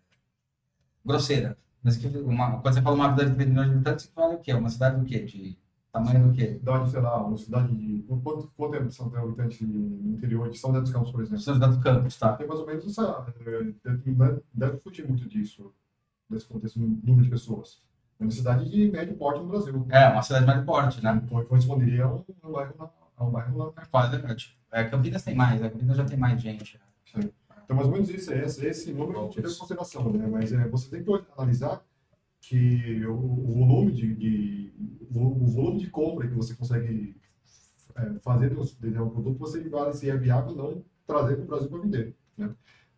grosseira, 1.02 1.56
mas 1.82 1.96
que 1.96 2.06
uma, 2.18 2.60
quando 2.60 2.74
você 2.74 2.82
fala 2.82 2.96
uma 2.96 3.14
vila 3.14 3.30
de 3.30 3.36
3 3.36 3.48
milhões 3.48 3.68
de 3.68 3.74
habitantes, 3.76 4.04
equivale 4.04 4.34
ao 4.34 4.40
quê? 4.40 4.52
Uma 4.52 4.68
cidade 4.68 5.00
do 5.00 5.06
quê? 5.06 5.20
De 5.20 5.58
tamanho 5.90 6.28
do 6.28 6.34
quê? 6.34 6.58
cidade, 6.58 6.90
sei 6.90 7.00
lá, 7.00 7.26
uma 7.26 7.38
cidade 7.38 7.74
de. 7.74 8.02
Quanto, 8.02 8.52
quanto 8.54 8.74
é 8.74 8.90
são 8.90 9.06
habitantes 9.16 9.58
no 9.62 10.12
interior 10.12 10.50
de 10.50 10.58
São 10.58 10.68
José 10.70 10.82
dos 10.82 10.92
Campos, 10.92 11.12
por 11.12 11.22
exemplo? 11.22 11.40
São 11.40 11.54
José 11.54 11.66
dos 11.66 11.78
Campos, 11.78 12.18
tá? 12.18 12.34
Tem 12.34 12.46
mais 12.46 12.60
ou 12.60 12.66
menos 12.66 12.84
essa. 12.86 13.26
Deve, 13.42 14.42
deve 14.52 14.76
fugir 14.80 15.08
muito 15.08 15.26
disso, 15.26 15.72
desse, 16.30 16.52
desse 16.58 16.78
número 16.78 17.22
de 17.24 17.30
pessoas. 17.30 17.82
É 18.18 18.22
uma 18.24 18.30
cidade 18.30 18.68
de 18.70 18.90
médio 18.90 19.14
porte 19.16 19.40
no 19.40 19.48
Brasil. 19.48 19.86
É, 19.88 20.08
uma 20.08 20.22
cidade 20.22 20.60
de 20.60 20.64
porte, 20.66 21.02
né? 21.02 21.20
Então, 21.24 21.44
corresponderia 21.46 22.04
a 22.04 22.14
um, 22.14 22.24
a 22.42 22.48
um 22.48 22.52
bairro, 22.52 22.90
a 23.16 23.24
um 23.24 23.30
bairro 23.30 23.58
lá. 23.58 23.72
É 23.82 23.86
quase, 23.86 24.16
é, 24.16 24.34
tipo, 24.34 24.54
é, 24.70 24.84
Campinas 24.84 25.22
tem 25.22 25.34
mais, 25.34 25.60
né? 25.60 25.68
Campinas 25.70 25.96
já 25.96 26.04
tem 26.04 26.18
mais 26.18 26.40
gente. 26.40 26.78
Sim. 27.06 27.30
Então, 27.64 27.76
mais 27.76 27.86
ou 27.88 27.92
menos 27.94 28.10
isso, 28.10 28.32
esse, 28.32 28.66
esse 28.66 28.92
número 28.92 29.24
gente 29.24 29.40
leva 29.40 29.54
em 29.54 29.58
consideração, 29.58 30.12
né? 30.12 30.26
Mas 30.26 30.52
é, 30.52 30.68
você 30.68 30.90
tem 30.90 31.02
que 31.02 31.24
analisar 31.36 31.82
que 32.40 33.06
o, 33.06 33.14
o 33.14 33.54
volume 33.54 33.92
de, 33.92 34.14
de- 34.14 34.72
o, 35.14 35.44
o 35.44 35.46
volume 35.46 35.78
de 35.78 35.88
compra 35.88 36.26
que 36.28 36.34
você 36.34 36.54
consegue 36.54 37.16
é, 37.96 38.18
fazer 38.20 38.50
de 38.50 38.98
um 38.98 39.10
produto, 39.10 39.38
você 39.38 39.66
vale 39.68 39.92
se 39.94 40.10
é 40.10 40.16
viável 40.16 40.50
ou 40.50 40.56
não 40.56 40.84
trazer 41.06 41.36
para 41.36 41.44
o 41.44 41.48
Brasil 41.48 41.68
para 41.68 41.78
vender, 41.80 42.14
né? 42.36 42.50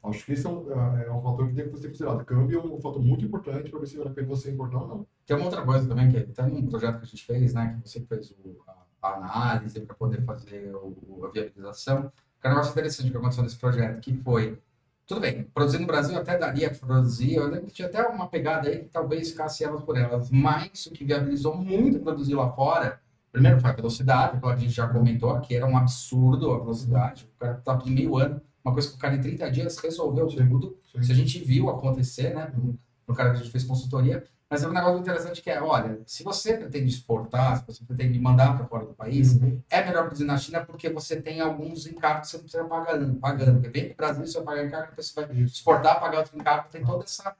Acho 0.04 0.24
que 0.26 0.32
esse 0.32 0.44
é 0.44 0.50
um, 0.50 0.72
é 0.72 1.12
um 1.12 1.22
fator 1.22 1.48
que 1.48 1.54
que 1.62 1.78
ser 1.78 1.88
considerado. 1.88 2.24
Câmbio 2.24 2.60
é 2.60 2.62
um 2.64 2.80
fator 2.80 3.00
muito 3.00 3.24
importante 3.24 3.70
para 3.70 3.78
ver 3.78 3.86
se 3.86 3.96
vale 3.96 4.10
a 4.10 4.12
pena 4.12 4.26
você 4.26 4.50
importar 4.50 4.78
ou 4.78 4.88
não. 4.88 5.06
Tem 5.24 5.36
uma 5.36 5.44
outra 5.44 5.62
coisa 5.62 5.86
também, 5.86 6.10
que 6.10 6.20
tem 6.20 6.44
um 6.44 6.66
projeto 6.66 6.98
que 6.98 7.04
a 7.04 7.08
gente 7.08 7.24
fez, 7.24 7.54
né? 7.54 7.78
Que 7.80 7.88
você 7.88 8.00
fez 8.00 8.32
o, 8.32 8.56
a, 9.00 9.14
análise 9.14 9.80
para 9.80 9.94
poder 9.94 10.24
fazer 10.24 10.74
o, 10.74 11.24
a 11.24 11.30
viabilização. 11.30 12.10
Que 12.40 12.48
é 12.48 12.50
um 12.50 12.54
negócio 12.54 12.72
interessante 12.72 13.10
que 13.12 13.16
aconteceu 13.16 13.44
nesse 13.44 13.56
projeto, 13.56 14.00
que 14.00 14.12
foi, 14.16 14.58
tudo 15.06 15.20
bem, 15.20 15.44
produzir 15.54 15.78
no 15.78 15.86
Brasil 15.86 16.18
até 16.18 16.36
daria 16.36 16.68
para 16.68 16.84
produzir, 16.84 17.34
eu 17.34 17.46
lembro 17.46 17.66
que 17.66 17.74
tinha 17.74 17.86
até 17.86 18.02
uma 18.08 18.26
pegada 18.26 18.68
aí 18.68 18.80
que 18.80 18.88
talvez 18.88 19.30
ficasse 19.30 19.62
elas 19.62 19.84
por 19.84 19.96
elas, 19.96 20.28
mas 20.32 20.86
o 20.86 20.90
que 20.90 21.04
viabilizou 21.04 21.56
muito 21.56 22.00
produzir 22.00 22.34
lá 22.34 22.50
fora, 22.50 23.00
primeiro 23.30 23.60
foi 23.60 23.70
a 23.70 23.74
velocidade, 23.74 24.40
que 24.40 24.46
a 24.46 24.56
gente 24.56 24.72
já 24.72 24.88
comentou, 24.88 25.40
que 25.40 25.54
era 25.54 25.64
um 25.64 25.76
absurdo 25.76 26.52
a 26.52 26.58
velocidade, 26.58 27.30
o 27.36 27.38
cara 27.38 27.54
tá 27.64 27.80
em 27.86 27.90
meio 27.92 28.18
ano, 28.18 28.42
uma 28.64 28.72
coisa 28.72 28.88
que 28.88 28.94
o 28.94 28.98
cara 28.98 29.14
em 29.14 29.20
30 29.20 29.50
dias 29.50 29.76
resolveu 29.78 30.28
Sim. 30.30 30.48
tudo, 30.48 30.78
Sim. 30.92 31.00
isso 31.00 31.12
a 31.12 31.14
gente 31.14 31.38
viu 31.40 31.68
acontecer, 31.70 32.34
né? 32.34 32.52
No, 32.56 32.78
cara 33.14 33.30
que 33.30 33.36
a 33.36 33.38
gente 33.40 33.50
fez 33.50 33.64
consultoria. 33.64 34.24
Mas 34.48 34.62
é 34.62 34.68
um 34.68 34.72
negócio 34.72 34.98
interessante 35.00 35.40
que 35.42 35.50
é, 35.50 35.60
olha, 35.62 36.00
se 36.06 36.22
você 36.22 36.54
pretende 36.56 36.88
exportar, 36.88 37.58
se 37.58 37.66
você 37.66 37.84
pretende 37.84 38.18
mandar 38.18 38.56
para 38.56 38.66
fora 38.66 38.84
do 38.86 38.94
país, 38.94 39.34
Uhum. 39.34 39.60
é 39.70 39.84
melhor 39.84 40.02
produzir 40.04 40.24
na 40.24 40.36
China 40.38 40.64
porque 40.64 40.88
você 40.90 41.20
tem 41.20 41.40
alguns 41.40 41.86
encargos 41.86 42.26
que 42.30 42.32
você 42.32 42.36
não 42.36 42.44
precisa 42.44 42.64
pagando. 42.64 43.14
pagando. 43.18 43.52
Porque 43.60 43.68
vem 43.70 43.84
para 43.88 43.92
o 43.92 43.96
Brasil, 43.96 44.26
você 44.26 44.38
vai 44.40 44.44
pagar 44.56 44.66
encargo, 44.66 44.92
você 44.96 45.14
vai 45.26 45.36
exportar, 45.42 46.00
pagar 46.00 46.18
outro 46.18 46.38
encargo, 46.38 46.68
tem 46.70 46.84
toda 46.84 47.04
essa. 47.04 47.34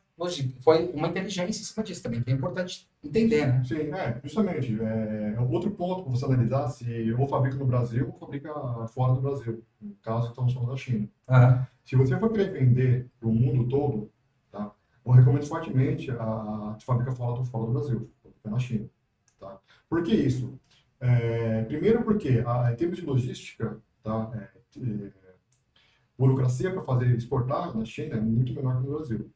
Foi 0.60 0.90
uma 0.92 1.08
inteligência 1.08 1.60
em 1.60 1.64
cima 1.64 1.84
disso 1.84 2.02
também, 2.02 2.22
que 2.22 2.30
é 2.30 2.34
importante 2.34 2.88
entender, 3.02 3.46
né? 3.46 3.64
Sim, 3.64 3.92
é, 3.92 4.20
justamente. 4.22 4.78
É, 4.80 5.36
outro 5.50 5.70
ponto 5.70 6.02
para 6.02 6.12
você 6.12 6.24
analisar 6.24 6.68
se 6.68 7.12
ou 7.14 7.26
fabrica 7.26 7.56
no 7.56 7.64
Brasil 7.64 8.06
ou 8.06 8.18
fabrica 8.18 8.52
fora 8.88 9.14
do 9.14 9.20
Brasil, 9.20 9.62
no 9.80 9.94
caso 10.02 10.28
estamos 10.28 10.52
falando 10.52 10.70
da 10.70 10.76
China. 10.76 11.08
Se 11.84 11.96
você 11.96 12.18
for 12.18 12.30
querer 12.30 12.52
vender 12.52 13.10
para 13.18 13.28
o 13.28 13.34
mundo 13.34 13.68
todo, 13.68 14.10
tá? 14.50 14.70
eu 15.04 15.12
recomendo 15.12 15.46
fortemente 15.46 16.10
a, 16.10 16.14
a 16.14 16.76
fabrica 16.80 17.12
fora 17.12 17.38
do, 17.38 17.44
fora 17.44 17.66
do 17.66 17.72
Brasil, 17.72 18.10
é 18.44 18.48
na 18.48 18.58
China. 18.58 18.88
Tá? 19.40 19.58
Por 19.88 20.02
que 20.02 20.14
isso? 20.14 20.58
É, 21.00 21.64
primeiro 21.64 22.04
porque, 22.04 22.44
a, 22.46 22.72
em 22.72 22.76
termos 22.76 22.98
de 22.98 23.04
logística, 23.04 23.76
tá? 24.04 24.30
É, 24.34 24.78
é, 24.80 25.10
burocracia 26.16 26.70
para 26.70 26.82
fazer 26.82 27.06
exportar 27.16 27.76
na 27.76 27.84
China 27.84 28.16
é 28.16 28.20
muito 28.20 28.54
menor 28.54 28.76
que 28.76 28.86
no 28.86 28.94
Brasil. 28.94 29.30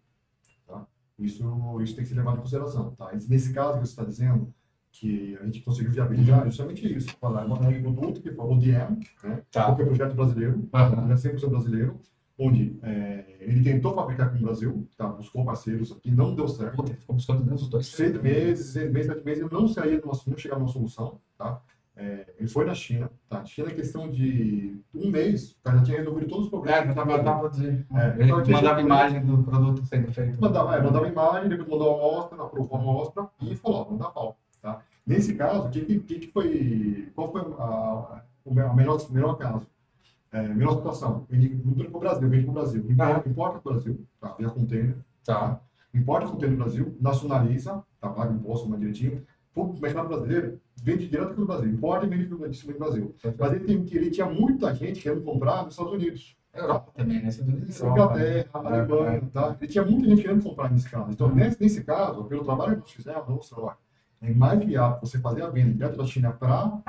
Isso, 1.19 1.43
isso 1.83 1.95
tem 1.95 2.05
que 2.05 2.09
ser 2.11 2.17
levado 2.17 2.37
em 2.37 2.41
consideração, 2.41 2.91
tá? 2.95 3.11
E 3.15 3.29
nesse 3.29 3.53
caso 3.53 3.75
que 3.79 3.87
você 3.87 3.93
está 3.93 4.05
dizendo, 4.05 4.53
que 4.93 5.37
a 5.41 5.45
gente 5.45 5.61
conseguiu 5.61 5.91
viabilizar, 5.93 6.43
é 6.43 6.45
justamente 6.47 6.95
isso. 6.95 7.15
Falar, 7.21 7.43
é 7.45 7.47
um 7.47 7.83
produto 7.95 8.21
que 8.21 8.31
foi 8.33 8.45
o 8.47 8.57
DM, 8.59 8.99
né? 9.23 9.43
Tá. 9.51 9.67
Porque 9.67 9.83
é 9.83 9.85
um 9.85 9.89
projeto 9.89 10.15
brasileiro, 10.15 10.69
ele 11.03 11.13
é 11.13 11.17
100% 11.17 11.49
brasileiro, 11.49 12.01
onde 12.39 12.79
é, 12.83 13.37
ele 13.41 13.63
tentou 13.63 13.95
fabricar 13.95 14.27
aqui 14.29 14.39
no 14.39 14.45
Brasil, 14.47 14.87
tá? 14.97 15.09
buscou 15.09 15.45
parceiros 15.45 15.93
aqui, 15.93 16.11
não 16.11 16.35
deu 16.35 16.47
certo. 16.49 16.87
Ficou 16.87 17.17
buscando 17.17 17.41
dentro 17.41 17.57
dos 17.61 17.69
dois. 17.69 17.87
Seis 17.87 18.21
meses, 18.21 18.67
seis 18.67 18.91
meses, 18.93 19.11
sete 19.13 19.25
meses, 19.25 19.43
ele 19.43 19.53
não 19.53 19.69
saía, 19.69 19.99
de 19.99 20.05
uma- 20.05 20.19
não 20.27 20.37
chegava 20.37 20.61
numa 20.61 20.73
solução, 20.73 21.19
tá? 21.37 21.63
É, 21.97 22.35
ele 22.39 22.49
foi 22.49 22.67
na 22.67 22.75
China, 22.75 23.11
tá? 23.29 23.43
China, 23.47 23.71
questão 23.71 24.11
de 24.11 24.79
um 24.95 25.11
mês, 25.11 25.53
o 25.53 25.63
cara 25.63 25.79
já 25.79 25.85
tinha 25.85 25.97
resolvido 25.97 26.29
todos 26.29 26.45
os 26.45 26.49
É, 26.49 26.51
problemas. 26.51 26.87
não 26.89 26.95
tava, 26.95 27.25
tava 27.25 27.49
dizendo. 27.49 27.87
É, 27.95 28.09
Ele 28.21 28.25
então, 28.33 28.45
mandava 28.53 28.81
imagem 28.83 29.25
do 29.25 29.43
produto 29.43 29.85
sendo 29.87 30.13
feito. 30.13 30.39
Mandava, 30.41 30.77
é, 30.77 30.83
mandava 30.83 31.09
imagem, 31.09 31.49
depois 31.49 31.69
mandou 31.69 31.97
uma 31.97 32.07
amostra, 32.07 32.43
aprovou 32.45 32.77
a 32.79 32.81
amostra 32.83 33.29
e 33.41 33.57
falou, 33.57 33.85
vamos 33.87 33.99
dar 34.01 34.11
pau, 34.11 34.37
tá? 34.61 34.83
Nesse 35.07 35.35
caso, 35.37 35.69
o 35.69 35.71
que, 35.71 36.01
que, 36.01 36.19
que 36.19 36.27
foi, 36.33 37.11
qual 37.15 37.33
foi 37.33 37.41
a, 37.41 38.23
o 38.45 38.53
me- 38.53 38.61
a 38.63 38.75
melhor, 38.75 39.01
o 39.09 39.13
melhor 39.13 39.35
caso? 39.39 39.67
É, 40.33 40.43
melhor 40.49 40.77
situação, 40.77 41.25
ele 41.31 41.63
não 41.65 41.73
para 41.73 41.97
o 41.97 42.01
Brasil, 42.01 42.29
vende 42.29 42.43
para 42.45 42.51
o 42.51 42.55
Brasil, 42.55 42.85
importa, 42.91 43.29
importa 43.29 43.59
para 43.59 43.71
o 43.71 43.75
Brasil, 43.75 44.07
tá? 44.21 44.35
Via 44.39 44.51
container, 44.51 44.97
Tá. 45.25 45.61
importa 45.95 46.27
container 46.27 46.59
no 46.59 46.65
Brasil, 46.65 46.95
nacionaliza, 47.01 47.83
tá? 48.01 48.11
Paga 48.11 48.35
imposto, 48.35 48.69
mas 48.69 48.81
direitinho, 48.81 49.23
o 49.63 49.81
mercado 49.81 50.09
brasileiro, 50.09 50.61
vende 50.83 51.09
direto 51.09 51.35
para 51.35 51.43
o 51.43 51.47
Brasil, 51.47 51.69
importa 51.71 52.07
e 52.07 52.09
vende 52.09 52.27
para 52.27 52.37
o 52.37 52.39
Brasil. 52.79 53.15
Mas 53.39 53.53
ele, 53.53 53.65
tem, 53.65 53.87
ele 53.99 54.11
tinha 54.11 54.27
muita 54.27 54.75
gente 54.75 55.01
querendo 55.01 55.23
comprar 55.23 55.65
nos 55.65 55.73
Estados 55.75 55.93
Unidos. 55.93 56.37
Europa 56.55 56.91
também, 56.95 57.23
né? 57.23 57.31
Unidos, 57.43 57.81
Europa, 57.81 58.03
Inglaterra, 58.15 58.63
né? 58.63 58.69
Alemanha, 58.79 59.23
tá? 59.33 59.57
E 59.61 59.67
tinha 59.67 59.85
muita 59.85 60.09
gente 60.09 60.23
querendo 60.23 60.43
comprar 60.43 60.71
nesse 60.71 60.89
caso. 60.89 61.11
Então, 61.11 61.29
Uhum. 61.29 61.35
nesse, 61.35 61.61
nesse 61.63 61.85
caso, 61.85 62.25
pelo 62.25 62.45
trabalho 62.45 62.77
que 62.77 62.81
nós 62.81 62.91
fizemos, 62.93 63.29
nossa, 63.29 63.61
ó, 63.61 63.73
é 64.23 64.33
mais 64.33 64.65
viável 64.65 64.99
você 65.01 65.19
fazer 65.19 65.43
a 65.43 65.51
venda 65.51 65.73
direto 65.73 65.97
da 65.99 66.07
China 66.07 66.33
para 66.33 66.81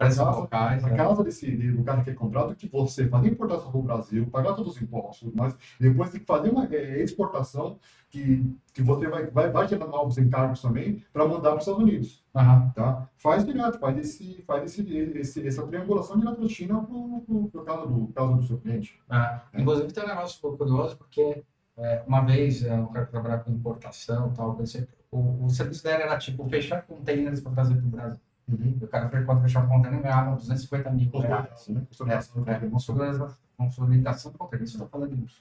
Para 0.00 0.08
esses 0.08 0.18
Casa- 0.18 0.30
locais. 0.40 0.82
a 0.82 0.88
né? 0.88 0.96
casa 0.96 1.22
desse, 1.22 1.82
cara 1.84 1.98
que 1.98 2.04
quer 2.04 2.14
comprar 2.14 2.44
do 2.44 2.56
que 2.56 2.66
você 2.66 3.06
fazer 3.06 3.28
importação 3.28 3.70
para 3.70 3.80
o 3.80 3.82
Brasil, 3.82 4.26
pagar 4.30 4.54
todos 4.54 4.74
os 4.74 4.80
impostos, 4.80 5.30
mas 5.34 5.54
depois 5.78 6.10
tem 6.10 6.20
que 6.20 6.26
fazer 6.26 6.48
uma 6.48 6.64
é, 6.74 7.02
exportação 7.02 7.78
que, 8.08 8.50
que 8.72 8.82
você 8.82 9.06
vai, 9.08 9.26
vai, 9.26 9.50
vai 9.50 9.68
gerar 9.68 9.86
novos 9.86 10.16
encargos 10.16 10.62
também 10.62 11.04
para 11.12 11.28
mandar 11.28 11.50
para 11.50 11.56
os 11.56 11.64
Estados 11.64 11.82
Unidos. 11.82 12.24
Aham. 12.34 12.72
Tá? 12.74 13.10
Faz 13.18 13.44
direto, 13.44 13.78
faz, 13.78 13.98
esse, 13.98 14.42
faz 14.46 14.64
esse, 14.64 14.90
esse, 14.90 15.46
essa 15.46 15.66
triangulação 15.66 16.18
direto 16.18 16.40
da 16.40 16.48
China 16.48 16.82
para 16.82 16.94
o 16.96 17.64
caso 17.66 17.86
do, 17.86 18.06
caso 18.08 18.36
do 18.36 18.42
seu 18.42 18.56
cliente. 18.56 18.98
Ah, 19.06 19.42
inclusive 19.54 19.92
tem 19.92 20.02
um 20.02 20.08
negócio 20.08 20.56
curioso, 20.56 20.96
porque 20.96 21.44
é, 21.76 22.02
uma 22.06 22.22
vez 22.22 22.64
é, 22.64 22.72
um 22.74 22.86
cara 22.86 23.04
que 23.04 23.12
trabalhava 23.12 23.44
com 23.44 23.50
importação 23.50 24.30
e 24.32 24.34
tal, 24.34 24.54
pensei, 24.54 24.88
o, 25.10 25.44
o 25.44 25.50
serviço 25.50 25.84
dele 25.84 26.04
era 26.04 26.16
tipo 26.16 26.48
fechar 26.48 26.86
containers 26.86 27.42
para 27.42 27.52
trazer 27.52 27.74
para 27.74 27.84
o 27.86 27.90
Brasil. 27.90 28.20
Uhum. 28.50 28.78
E 28.80 28.84
o 28.84 28.88
cara 28.88 29.08
fez 29.08 29.24
quando 29.24 29.42
fechar 29.42 29.64
o 29.64 29.68
container 29.68 30.00
ganhava 30.02 30.36
250 30.36 30.90
mil 30.90 31.10
reais. 31.10 31.68
Né? 31.68 31.82
Consolidação, 31.88 32.42
de 34.32 34.38
container. 34.38 34.64
Isso 34.66 34.76
eu 34.76 34.84
estou 34.84 34.88
falando 34.88 35.14
de 35.16 35.22
uns 35.22 35.36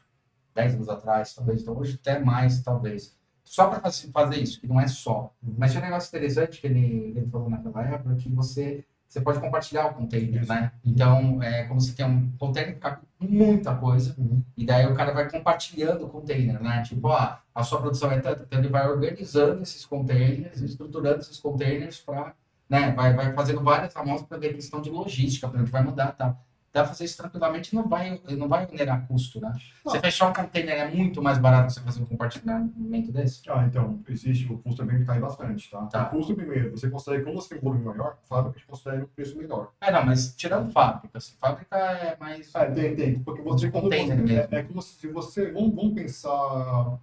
10 0.56 0.76
anos 0.76 0.90
atrás, 0.90 1.34
talvez. 1.34 1.62
Então 1.62 1.78
hoje 1.78 2.00
até 2.02 2.20
mais, 2.20 2.62
talvez. 2.62 3.18
Só 3.44 3.68
para 3.68 3.92
fazer 4.14 4.38
isso, 4.38 4.60
que 4.62 4.68
não 4.68 4.80
é 4.80 4.88
só. 4.88 5.34
Mas 5.42 5.72
tinha 5.72 5.82
um 5.82 5.86
negócio 5.86 6.08
interessante 6.10 6.62
que 6.62 6.68
ele, 6.68 7.14
ele 7.16 7.28
falou 7.32 7.50
naquela 7.50 7.82
época, 7.84 8.16
que 8.16 8.30
você, 8.30 8.86
você 9.08 9.20
pode 9.22 9.40
compartilhar 9.40 9.88
o 9.88 9.94
container, 9.96 10.42
Isso. 10.44 10.54
né? 10.54 10.72
Então, 10.86 11.42
é 11.42 11.64
como 11.64 11.82
se 11.82 11.96
tem 11.96 12.06
um 12.06 12.32
container 12.38 12.76
que 12.76 12.80
cabe 12.80 13.02
muita 13.20 13.74
coisa, 13.76 14.14
Uhum. 14.20 14.44
e 14.56 14.66
daí 14.66 14.86
o 14.86 14.94
cara 14.94 15.12
vai 15.14 15.30
compartilhando 15.30 16.06
o 16.06 16.10
container, 16.10 16.62
né? 16.62 16.84
Tipo, 16.84 17.08
ah, 17.10 17.42
a 17.56 17.64
sua 17.64 17.82
produção 17.82 18.12
é 18.12 18.20
tanta, 18.20 18.44
então 18.44 18.60
ele 18.60 18.70
vai 18.70 18.88
organizando 18.88 19.64
esses 19.64 19.84
containers, 19.84 20.62
estruturando 20.62 21.20
esses 21.22 21.40
containers 21.40 22.00
para, 22.00 22.36
né? 22.70 22.92
Vai, 22.92 23.14
vai 23.14 23.34
fazendo 23.34 23.62
várias 23.62 23.96
amostras 23.96 24.28
para 24.28 24.38
ver 24.38 24.54
questão 24.54 24.82
de 24.82 24.90
logística, 24.90 25.48
para 25.48 25.60
onde 25.60 25.72
vai 25.72 25.84
mandar, 25.84 26.12
tá? 26.12 26.38
Dá 26.72 26.86
fazer 26.86 27.06
isso 27.06 27.18
tranquilamente, 27.18 27.74
não 27.74 27.88
vai, 27.88 28.22
não 28.38 28.48
vai 28.48 28.68
onerar 28.68 29.08
custo, 29.08 29.42
né? 29.42 29.52
Não. 29.84 29.92
Você 29.92 30.00
fechar 30.00 30.30
um 30.30 30.34
container 30.34 30.76
é 30.76 30.88
muito 30.88 31.20
mais 31.20 31.40
barato 31.40 31.74
você 31.74 31.82
fazer 31.82 32.00
um 32.04 32.06
compartilhamento 32.06 33.12
desse? 33.12 33.42
Ah, 33.50 33.66
então, 33.68 34.00
existe, 34.08 34.46
o 34.54 34.60
custo 34.60 34.86
também 34.86 35.04
cai 35.04 35.20
bastante, 35.20 35.68
tá? 35.72 35.82
Tá. 35.88 36.04
O 36.04 36.10
custo, 36.12 36.36
primeiro, 36.36 36.70
você 36.70 36.88
consegue, 36.88 37.24
como 37.24 37.42
você 37.42 37.50
tem 37.50 37.58
um 37.58 37.62
volume 37.62 37.86
maior, 37.86 38.20
a 38.24 38.28
fábrica 38.28 38.62
consegue 38.68 39.02
um 39.02 39.08
preço 39.08 39.36
melhor. 39.36 39.72
É, 39.82 39.92
não, 39.92 40.06
mas 40.06 40.36
tirando 40.36 40.72
fábrica, 40.72 41.18
assim, 41.18 41.34
fábrica 41.40 41.76
é 41.76 42.16
mais. 42.20 42.52
Ah, 42.54 42.68
tem, 42.68 42.96
tem, 42.96 43.20
porque 43.20 43.42
você, 43.42 43.72
quando 43.72 43.86
container 43.86 44.18
você, 44.18 44.24
mesmo. 44.24 44.56
é, 44.56 44.60
é 44.60 44.64
como 44.64 44.82
se 44.84 45.08
você, 45.08 45.52
vamos, 45.52 45.74
vamos 45.74 45.96
pensar, 45.96 47.00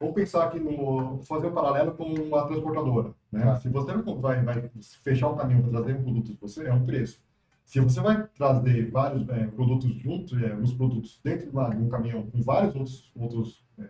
vamos 0.00 0.14
pensar 0.14 0.44
aqui 0.46 0.58
no, 0.58 1.18
fazer 1.22 1.46
um 1.48 1.52
paralelo 1.52 1.92
com 1.92 2.04
uma 2.04 2.46
transportadora, 2.46 3.14
né? 3.30 3.54
Se 3.56 3.68
você 3.68 3.92
vai, 3.96 4.42
vai 4.42 4.70
fechar 5.02 5.28
um 5.28 5.36
caminhão 5.36 5.62
para 5.62 5.70
trazer 5.82 5.96
um 5.96 6.02
produto 6.02 6.36
você, 6.40 6.66
é 6.66 6.72
um 6.72 6.84
preço. 6.84 7.20
Se 7.64 7.80
você 7.80 8.00
vai 8.00 8.26
trazer 8.36 8.90
vários 8.90 9.28
é, 9.28 9.46
produtos 9.46 9.94
juntos, 9.94 10.40
é, 10.42 10.54
os 10.54 10.72
produtos 10.74 11.20
dentro 11.22 11.46
de, 11.46 11.52
uma- 11.52 11.70
de 11.70 11.76
um 11.82 11.88
caminhão 11.88 12.26
com 12.26 12.42
vários 12.42 12.74
outros, 12.74 13.12
outros, 13.16 13.64
é, 13.78 13.88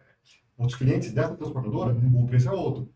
outros 0.58 0.78
clientes 0.78 1.12
dessa 1.12 1.34
transportadora, 1.34 1.92
Uhum. 1.94 2.24
o 2.24 2.26
preço 2.26 2.48
é 2.48 2.52
outro. 2.52 2.88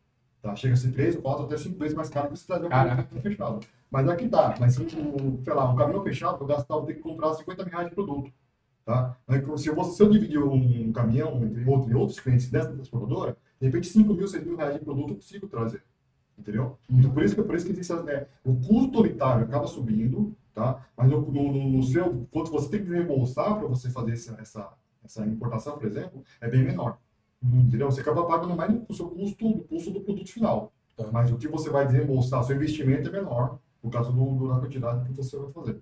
Tá? 0.42 0.54
Chega 0.54 0.74
a 0.74 0.76
ser 0.76 0.92
três, 0.92 1.16
quatro, 1.16 1.44
até 1.46 1.56
cinco 1.56 1.78
vezes 1.78 1.96
mais 1.96 2.10
caro 2.10 2.28
que 2.30 2.38
você 2.38 2.46
trazer 2.46 2.66
um 2.66 2.68
produto 2.68 3.22
fechado. 3.22 3.60
Mas 3.90 4.08
aqui 4.08 4.28
tá, 4.28 4.54
mas 4.60 4.74
se 4.74 4.82
um, 4.82 5.42
sei 5.42 5.54
lá, 5.54 5.72
um 5.72 5.76
caminhão 5.76 6.02
fechado, 6.04 6.38
eu 6.42 6.46
gastava, 6.46 6.84
ter 6.84 6.94
que 6.94 7.00
comprar 7.00 7.32
50 7.34 7.64
mil 7.64 7.72
reais 7.72 7.88
de 7.88 7.94
produto. 7.94 8.30
Tá? 8.86 9.16
Se, 9.58 9.68
eu, 9.68 9.74
vou- 9.74 9.84
se 9.84 10.00
eu 10.02 10.08
dividir 10.08 10.38
um 10.42 10.92
caminhão 10.92 11.44
entre 11.44 11.68
outro, 11.68 11.98
outros 11.98 12.20
clientes 12.20 12.48
dessa 12.48 12.72
transportadora, 12.72 13.36
de 13.60 13.66
repente 13.66 13.88
5 13.88 14.14
mil, 14.14 14.28
6 14.28 14.44
mil 14.46 14.56
reais 14.56 14.74
de 14.78 14.80
produto 14.84 15.10
eu 15.10 15.16
consigo 15.16 15.48
trazer. 15.48 15.82
Entendeu? 16.38 16.78
Então, 16.88 17.10
por 17.12 17.22
isso 17.24 17.34
que, 17.34 17.42
por 17.42 17.54
isso 17.56 17.66
que 17.66 17.72
existe, 17.72 17.92
né, 18.04 18.26
o 18.44 18.54
custo 18.56 19.00
unitário 19.00 19.44
acaba 19.44 19.66
subindo, 19.66 20.36
tá? 20.54 20.86
mas 20.96 21.10
no, 21.10 21.20
no, 21.20 21.52
no- 21.70 21.82
seu, 21.82 22.28
quanto 22.30 22.50
você 22.52 22.68
tem 22.70 22.84
que 22.84 22.90
reembolsar 22.90 23.58
para 23.58 23.66
você 23.66 23.90
fazer 23.90 24.12
essa, 24.12 24.34
essa, 24.40 24.72
essa 25.04 25.26
importação, 25.26 25.76
por 25.78 25.86
exemplo, 25.86 26.22
é 26.40 26.48
bem 26.48 26.62
menor. 26.64 26.98
Entendeu? 27.42 27.90
Você 27.90 28.02
acaba 28.02 28.24
pagando 28.26 28.54
mais 28.56 28.72
no 28.72 28.94
seu 28.94 29.08
custo, 29.08 29.48
no 29.48 29.64
custo 29.64 29.90
do 29.90 30.00
produto 30.00 30.30
final. 30.32 30.72
Tá. 30.96 31.06
Mas 31.12 31.30
o 31.32 31.36
que 31.38 31.48
você 31.48 31.70
vai 31.70 31.86
desembolsar, 31.86 32.42
seu 32.44 32.56
investimento 32.56 33.08
é 33.08 33.12
menor, 33.12 33.58
por 33.82 33.90
causa 33.90 34.10
do, 34.12 34.34
do- 34.34 34.48
da 34.48 34.60
quantidade 34.60 35.04
que 35.08 35.12
você 35.14 35.36
vai 35.36 35.50
fazer. 35.52 35.80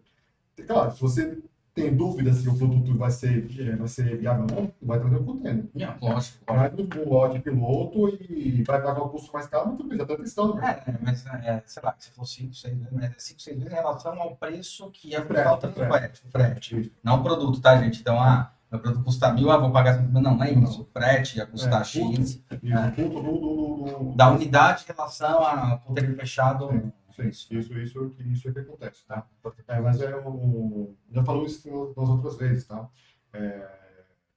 E, 0.59 0.63
claro, 0.63 0.93
se 0.95 1.01
você 1.01 1.39
tem 1.75 1.95
dúvida 1.95 2.33
se 2.33 2.49
o 2.49 2.57
produto 2.57 2.97
vai 2.97 3.11
ser, 3.11 3.49
vai 3.77 3.89
ser 3.89 4.17
viável 4.17 4.47
ou 4.55 4.63
não, 4.63 4.73
vai 4.81 4.99
trazer 5.01 5.17
um 5.17 5.25
container. 5.25 5.65
Não, 5.75 5.95
lógico. 6.01 6.39
Vai 6.47 6.71
no, 6.71 6.85
no 6.85 7.09
lote 7.11 7.39
piloto 7.41 8.09
e 8.31 8.63
vai 8.63 8.81
pagar 8.81 9.03
o 9.03 9.09
custo 9.09 9.33
mais 9.33 9.47
caro, 9.49 9.71
tudo 9.73 9.89
bem, 9.89 9.99
já 9.99 10.05
está 10.05 10.17
testando. 10.17 10.55
né? 10.55 10.83
É, 10.87 10.95
mas, 11.03 11.27
é, 11.27 11.63
sei 11.67 11.83
lá, 11.83 11.95
você 11.99 12.11
falou 12.13 12.27
5, 12.27 12.55
6 12.55 12.75
vezes, 12.77 12.93
mas 12.93 13.05
é 13.05 13.15
5, 13.19 13.43
6 13.43 13.57
vezes 13.59 13.73
em 13.73 13.75
relação 13.77 14.21
ao 14.23 14.37
preço 14.37 14.89
que 14.93 15.09
ia 15.09 15.23
Frete, 15.23 15.49
custar 15.49 15.55
o 15.55 15.59
transporte, 15.73 16.23
o 16.27 16.31
frete. 16.31 16.93
Não 17.03 17.17
o 17.21 17.23
produto, 17.25 17.61
tá, 17.61 17.77
gente? 17.83 18.01
Então, 18.01 18.21
ah, 18.21 18.53
meu 18.71 18.81
produto 18.81 19.05
custa 19.05 19.33
mil, 19.33 19.51
ah, 19.51 19.57
vou 19.59 19.71
pagar 19.73 19.95
5 19.99 20.13
mil. 20.13 20.23
Não, 20.23 20.37
não 20.37 20.45
é 20.45 20.53
isso. 20.53 20.83
O 20.83 20.85
frete 20.93 21.39
ia 21.39 21.47
custar 21.47 21.81
É, 21.81 21.85
X. 21.85 22.01
O 22.01 22.07
custo 22.09 23.11
do, 23.11 23.21
do, 23.21 23.21
do, 23.21 23.99
do- 24.11 24.13
Da 24.17 24.31
unidade 24.31 24.85
em 24.89 24.93
relação 24.93 25.45
ao 25.45 25.79
container 25.81 26.15
fechado. 26.17 26.69
Sim, 26.71 26.93
isso, 27.23 27.55
isso, 27.55 27.79
isso, 27.79 28.15
isso 28.21 28.49
é 28.49 28.53
que 28.53 28.59
acontece. 28.61 29.07
Tá? 29.07 29.27
É, 29.69 29.81
mas 29.81 30.01
é 30.01 30.17
um. 30.17 30.95
Já 31.11 31.25
falamos 31.25 31.53
isso 31.53 31.95
nas 31.97 32.09
outras 32.09 32.37
vezes, 32.37 32.67
tá? 32.67 32.89
É, 33.33 33.71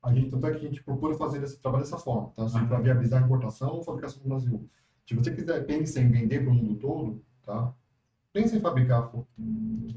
a 0.04 0.14
gente, 0.14 0.30
tanto 0.30 0.48
é 0.48 0.52
que 0.52 0.58
a 0.58 0.70
gente 0.70 0.84
procura 0.84 1.16
fazer 1.16 1.44
esse 1.44 1.60
trabalho 1.60 1.84
dessa 1.84 1.98
forma, 1.98 2.32
tá? 2.36 2.44
Uhum. 2.44 2.68
Para 2.68 2.80
viabilizar 2.80 3.22
a 3.22 3.26
importação 3.26 3.70
ou 3.70 3.84
fabricação 3.84 4.22
no 4.24 4.30
Brasil. 4.30 4.70
Se 5.06 5.16
você 5.16 5.34
quiser, 5.34 5.66
pense 5.66 6.00
em 6.00 6.10
vender 6.10 6.42
para 6.42 6.52
o 6.52 6.54
mundo 6.54 6.76
todo, 6.76 7.24
tá? 7.46 7.74
Pense 8.34 8.56
em 8.56 8.60
fabricar 8.60 9.12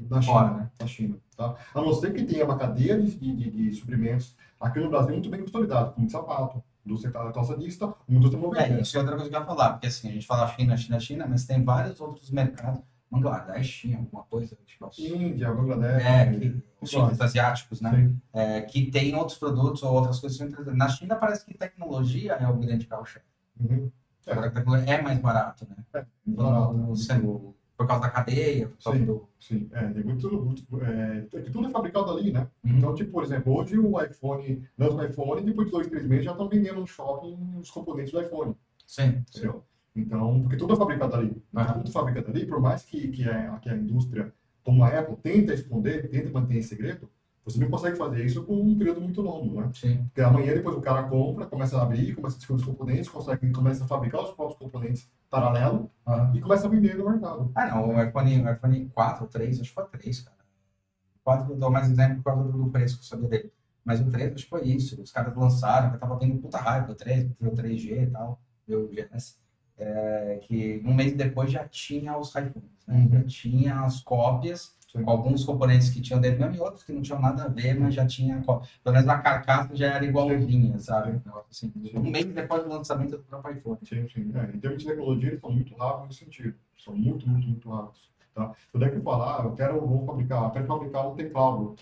na 0.09 0.21
China, 0.21 0.33
Fora, 0.33 0.53
né? 0.55 0.71
na 0.79 0.87
China, 0.87 1.17
tá? 1.35 1.55
A 1.73 1.81
não 1.81 1.93
ser 1.93 2.13
que 2.13 2.23
tenha 2.23 2.45
uma 2.45 2.57
cadeia 2.57 2.99
de, 2.99 3.15
de, 3.17 3.51
de 3.51 3.71
suprimentos 3.73 4.35
aqui 4.59 4.79
no 4.79 4.89
Brasil 4.89 5.13
muito 5.13 5.29
bem 5.29 5.41
consolidada, 5.41 5.91
como 5.91 6.07
de 6.07 6.11
sapato, 6.11 6.63
indústria 6.85 7.11
calçadista, 7.11 7.93
indústria 8.09 8.39
É, 8.61 8.81
isso 8.81 8.97
é 8.97 8.99
outra 8.99 9.15
coisa 9.15 9.29
que 9.29 9.35
eu 9.35 9.39
ia 9.39 9.45
falar, 9.45 9.71
porque 9.73 9.87
assim, 9.87 10.09
a 10.09 10.11
gente 10.11 10.25
fala 10.25 10.47
China, 10.47 10.75
China, 10.77 10.99
China, 10.99 11.27
mas 11.27 11.45
tem 11.45 11.63
vários 11.63 11.99
outros 12.01 12.29
mercados. 12.31 12.81
Bangladesh 13.11 13.93
alguma 13.93 14.23
coisa, 14.23 14.57
tipo, 14.65 14.89
Índia, 14.97 15.51
Bangladesh. 15.51 16.05
é, 16.05 16.33
que, 16.33 16.63
os 16.81 16.89
chineses 16.89 17.19
asiáticos, 17.19 17.81
né? 17.81 18.09
É, 18.31 18.61
que 18.61 18.89
tem 18.89 19.13
outros 19.15 19.37
produtos 19.37 19.83
ou 19.83 19.93
outras 19.93 20.17
coisas. 20.19 20.39
interessantes. 20.39 20.77
Na 20.77 20.87
China 20.87 21.15
parece 21.17 21.45
que 21.45 21.53
tecnologia 21.53 22.33
é 22.33 22.47
o 22.47 22.55
grande 22.55 22.87
carro-chefe. 22.87 23.25
Uhum. 23.59 23.91
É. 24.25 24.93
É 24.93 25.01
mais 25.01 25.19
barato, 25.19 25.67
né? 25.69 25.75
É, 25.93 26.05
Então, 26.25 26.73
barato. 26.73 26.95
sendo- 26.95 27.55
por 27.77 27.87
causa 27.87 28.03
da 28.03 28.09
cadeia, 28.09 28.67
por 28.67 28.83
causa 28.83 28.99
Sim. 28.99 29.05
do. 29.05 29.27
Sim, 29.39 29.69
é, 29.71 29.87
tem 29.87 30.03
muito, 30.03 30.31
muito 30.43 30.63
é, 30.83 31.41
que 31.41 31.49
tudo 31.49 31.67
é 31.67 31.69
fabricado 31.71 32.11
ali, 32.11 32.31
né? 32.31 32.47
Uhum. 32.63 32.77
Então, 32.77 32.93
tipo, 32.95 33.11
por 33.11 33.23
exemplo, 33.23 33.57
hoje 33.57 33.77
o 33.77 33.99
iPhone, 34.01 34.63
lança 34.77 34.95
o 34.95 35.03
iPhone 35.03 35.41
depois 35.43 35.67
de 35.67 35.71
dois, 35.71 35.87
três 35.87 36.05
meses 36.05 36.25
já 36.25 36.31
estão 36.31 36.47
vendendo 36.47 36.79
no 36.81 36.87
shopping 36.87 37.37
os 37.59 37.71
componentes 37.71 38.11
do 38.11 38.21
iPhone, 38.21 38.55
Sim, 38.85 39.23
sim. 39.31 39.39
entendeu? 39.39 39.63
Então, 39.95 40.41
porque 40.41 40.57
tudo 40.57 40.73
é 40.73 40.75
fabricado 40.75 41.15
ali. 41.15 41.43
Aham. 41.55 41.73
Tudo 41.73 41.89
é 41.89 41.91
fabricado 41.91 42.29
ali, 42.29 42.45
por 42.45 42.59
mais 42.61 42.83
que, 42.83 43.07
que, 43.09 43.27
a, 43.27 43.57
que 43.59 43.69
a 43.69 43.75
indústria, 43.75 44.33
como 44.63 44.83
a 44.83 44.87
Apple, 44.87 45.15
tenta 45.17 45.53
esconder, 45.53 46.07
tenta 46.09 46.29
manter 46.31 46.57
em 46.57 46.61
segredo, 46.61 47.09
Você 47.43 47.59
não 47.59 47.69
consegue 47.69 47.97
fazer 47.97 48.23
isso 48.23 48.43
com 48.43 48.53
um 48.61 48.77
período 48.77 49.01
muito 49.01 49.21
longo, 49.21 49.59
né? 49.61 49.71
Sim. 49.73 50.03
Porque 50.05 50.21
amanhã 50.21 50.53
depois 50.53 50.75
o 50.77 50.81
cara 50.81 51.03
compra, 51.03 51.45
começa 51.47 51.77
a 51.77 51.81
abrir, 51.81 52.13
começa 52.15 52.35
a 52.35 52.37
descobrir 52.37 52.61
os 52.61 52.67
componentes, 52.67 53.09
consegue, 53.09 53.51
começa 53.51 53.83
a 53.83 53.87
fabricar 53.87 54.21
os 54.23 54.31
próprios 54.31 54.59
componentes 54.59 55.09
paralelo 55.31 55.89
Ah, 56.05 56.31
e 56.35 56.41
começa 56.41 56.67
a 56.67 56.69
vender 56.69 56.95
no 56.97 57.09
mercado. 57.09 57.51
Ah, 57.55 57.67
não, 57.67 57.89
o 57.89 58.03
iPhone, 58.03 58.43
o 58.43 58.51
iPhone 58.51 58.89
4 58.89 59.23
ou 59.23 59.29
3, 59.29 59.61
acho 59.61 59.69
que 59.69 59.75
foi 59.75 59.85
3, 59.85 60.21
cara. 60.21 60.37
4 61.23 61.53
eu 61.53 61.57
dou 61.57 61.71
mais 61.71 61.89
exemplo 61.89 62.17
por 62.17 62.23
causa 62.25 62.51
do 62.51 62.69
preço 62.69 62.97
que 62.97 63.03
eu 63.03 63.07
sabia 63.07 63.29
dele. 63.29 63.53
Mas 63.83 63.99
o 64.01 64.09
3 64.11 64.33
acho 64.33 64.43
que 64.43 64.49
foi 64.49 64.67
isso. 64.67 65.01
Os 65.01 65.11
caras 65.11 65.35
lançaram, 65.35 65.93
eu 65.93 65.99
tava 65.99 66.19
tendo 66.19 66.39
puta 66.39 66.57
raiva 66.57 66.87
do 66.87 66.95
3, 66.95 67.29
do 67.39 67.51
3G 67.51 68.03
e 68.03 68.07
tal, 68.07 68.39
do 68.67 68.89
GS. 68.89 69.39
É, 69.77 70.39
que 70.43 70.81
um 70.85 70.93
mês 70.93 71.13
depois 71.15 71.51
já 71.51 71.67
tinha 71.67 72.15
os 72.17 72.29
iPhones, 72.35 72.85
né? 72.85 72.95
Uhum. 72.95 73.09
Já 73.09 73.23
tinha 73.23 73.81
as 73.81 74.01
cópias, 74.01 74.75
Sim. 74.91 75.03
alguns 75.05 75.45
componentes 75.45 75.89
que 75.89 76.01
tinham 76.01 76.19
dentro 76.19 76.41
mesmo 76.41 76.55
e 76.55 76.59
outros 76.59 76.83
que 76.83 76.91
não 76.91 77.01
tinham 77.01 77.21
nada 77.21 77.45
a 77.45 77.47
ver, 77.47 77.79
mas 77.79 77.93
já 77.93 78.05
tinha. 78.05 78.41
Pelo 78.41 78.93
menos 78.93 79.07
a 79.07 79.17
carcaça 79.19 79.73
já 79.73 79.93
era 79.93 80.05
igualzinha, 80.05 80.77
sabe? 80.79 81.11
Um 81.11 81.37
assim. 81.49 81.71
Um 81.95 82.01
mês 82.01 82.25
depois 82.25 82.63
do 82.63 82.69
lançamento 82.69 83.11
do 83.11 83.23
próprio 83.23 83.57
iPhone. 83.57 83.79
Sim, 83.83 84.07
sim. 84.09 84.31
É, 84.35 84.55
em 84.55 84.59
termos 84.59 84.79
de 84.79 84.87
tecnologia, 84.87 85.29
eles 85.29 85.39
são 85.39 85.51
muito 85.51 85.73
rápidos 85.75 86.07
nesse 86.07 86.25
sentido. 86.25 86.55
São 86.77 86.93
muito, 86.93 87.27
muito, 87.29 87.47
muito 87.47 87.69
rápidos. 87.69 88.11
Tá? 88.33 88.53
Quando 88.71 88.85
é 88.85 88.89
que 88.89 88.97
eu 88.97 89.01
falar, 89.01 89.45
eu 89.45 89.55
quero, 89.55 89.79
vou 89.85 90.05
fabricar, 90.05 90.43
eu 90.43 90.51
quero 90.51 90.65
fabricar 90.65 91.07
um 91.07 91.15
teclado. 91.15 91.75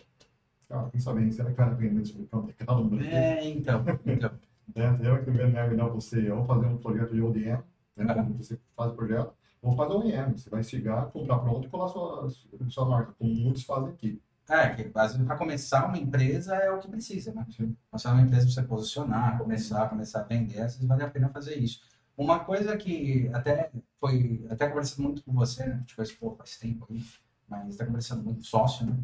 Cara, 0.68 0.90
quem 0.92 1.00
sabe, 1.00 1.32
será 1.32 1.50
que 1.50 1.58
vai 1.58 1.74
vender 1.74 2.02
esse 2.02 2.14
fabricar 2.14 2.40
um 2.40 2.46
teclado 2.46 2.84
no 2.84 2.90
Brasil? 2.90 3.12
É, 3.12 3.50
então. 3.50 3.84
então. 4.06 4.32
né? 4.76 5.00
Eu 5.02 5.24
que 5.24 5.30
é 5.30 5.68
melhor 5.68 5.90
você, 5.90 6.30
eu 6.30 6.38
vou 6.38 6.46
fazer 6.46 6.68
um 6.68 6.78
projeto 6.78 7.14
de 7.14 7.22
ODM, 7.22 7.64
né? 7.96 8.28
Você 8.38 8.60
faz 8.76 8.92
o 8.92 8.96
projeto, 8.96 9.34
ou 9.62 9.76
faz 9.76 9.90
OEM, 9.92 10.38
você 10.38 10.50
vai 10.50 10.64
chegar, 10.64 11.08
comprar 11.08 11.40
pronto 11.40 11.68
e 11.68 11.70
colar 11.70 11.90
sua, 11.90 12.30
sua 12.70 12.86
marca, 12.86 13.14
como 13.18 13.34
muitos 13.34 13.64
fazem 13.64 13.90
aqui. 13.90 14.22
É, 14.50 14.70
que 14.70 14.84
para 14.86 15.38
começar 15.38 15.86
uma 15.86 15.98
empresa 15.98 16.56
é 16.56 16.72
o 16.72 16.80
que 16.80 16.88
precisa, 16.88 17.32
né? 17.34 17.46
Sim. 17.56 17.76
Começar 17.92 18.14
uma 18.14 18.22
empresa 18.24 18.46
para 18.46 18.54
você 18.54 18.64
posicionar, 18.64 19.38
começar, 19.38 19.88
começar 19.90 20.22
a 20.22 20.24
vender, 20.24 20.62
às 20.62 20.74
vezes 20.74 20.88
vale 20.88 21.04
a 21.04 21.10
pena 21.10 21.30
fazer 21.30 21.56
isso. 21.56 21.82
Uma 22.18 22.40
coisa 22.40 22.76
que 22.76 23.30
até 23.32 23.72
foi, 24.00 24.46
até 24.50 24.68
conversando 24.68 25.04
muito 25.04 25.24
com 25.24 25.34
você, 25.34 25.66
né? 25.66 25.84
Tipo, 25.86 26.02
esse 26.02 26.14
pô, 26.16 26.36
faz 26.36 26.58
tempo 26.58 26.88
aí, 26.90 27.02
mas 27.48 27.70
está 27.70 27.86
conversando 27.86 28.24
muito 28.24 28.44
sócio, 28.44 28.88
né? 28.88 28.98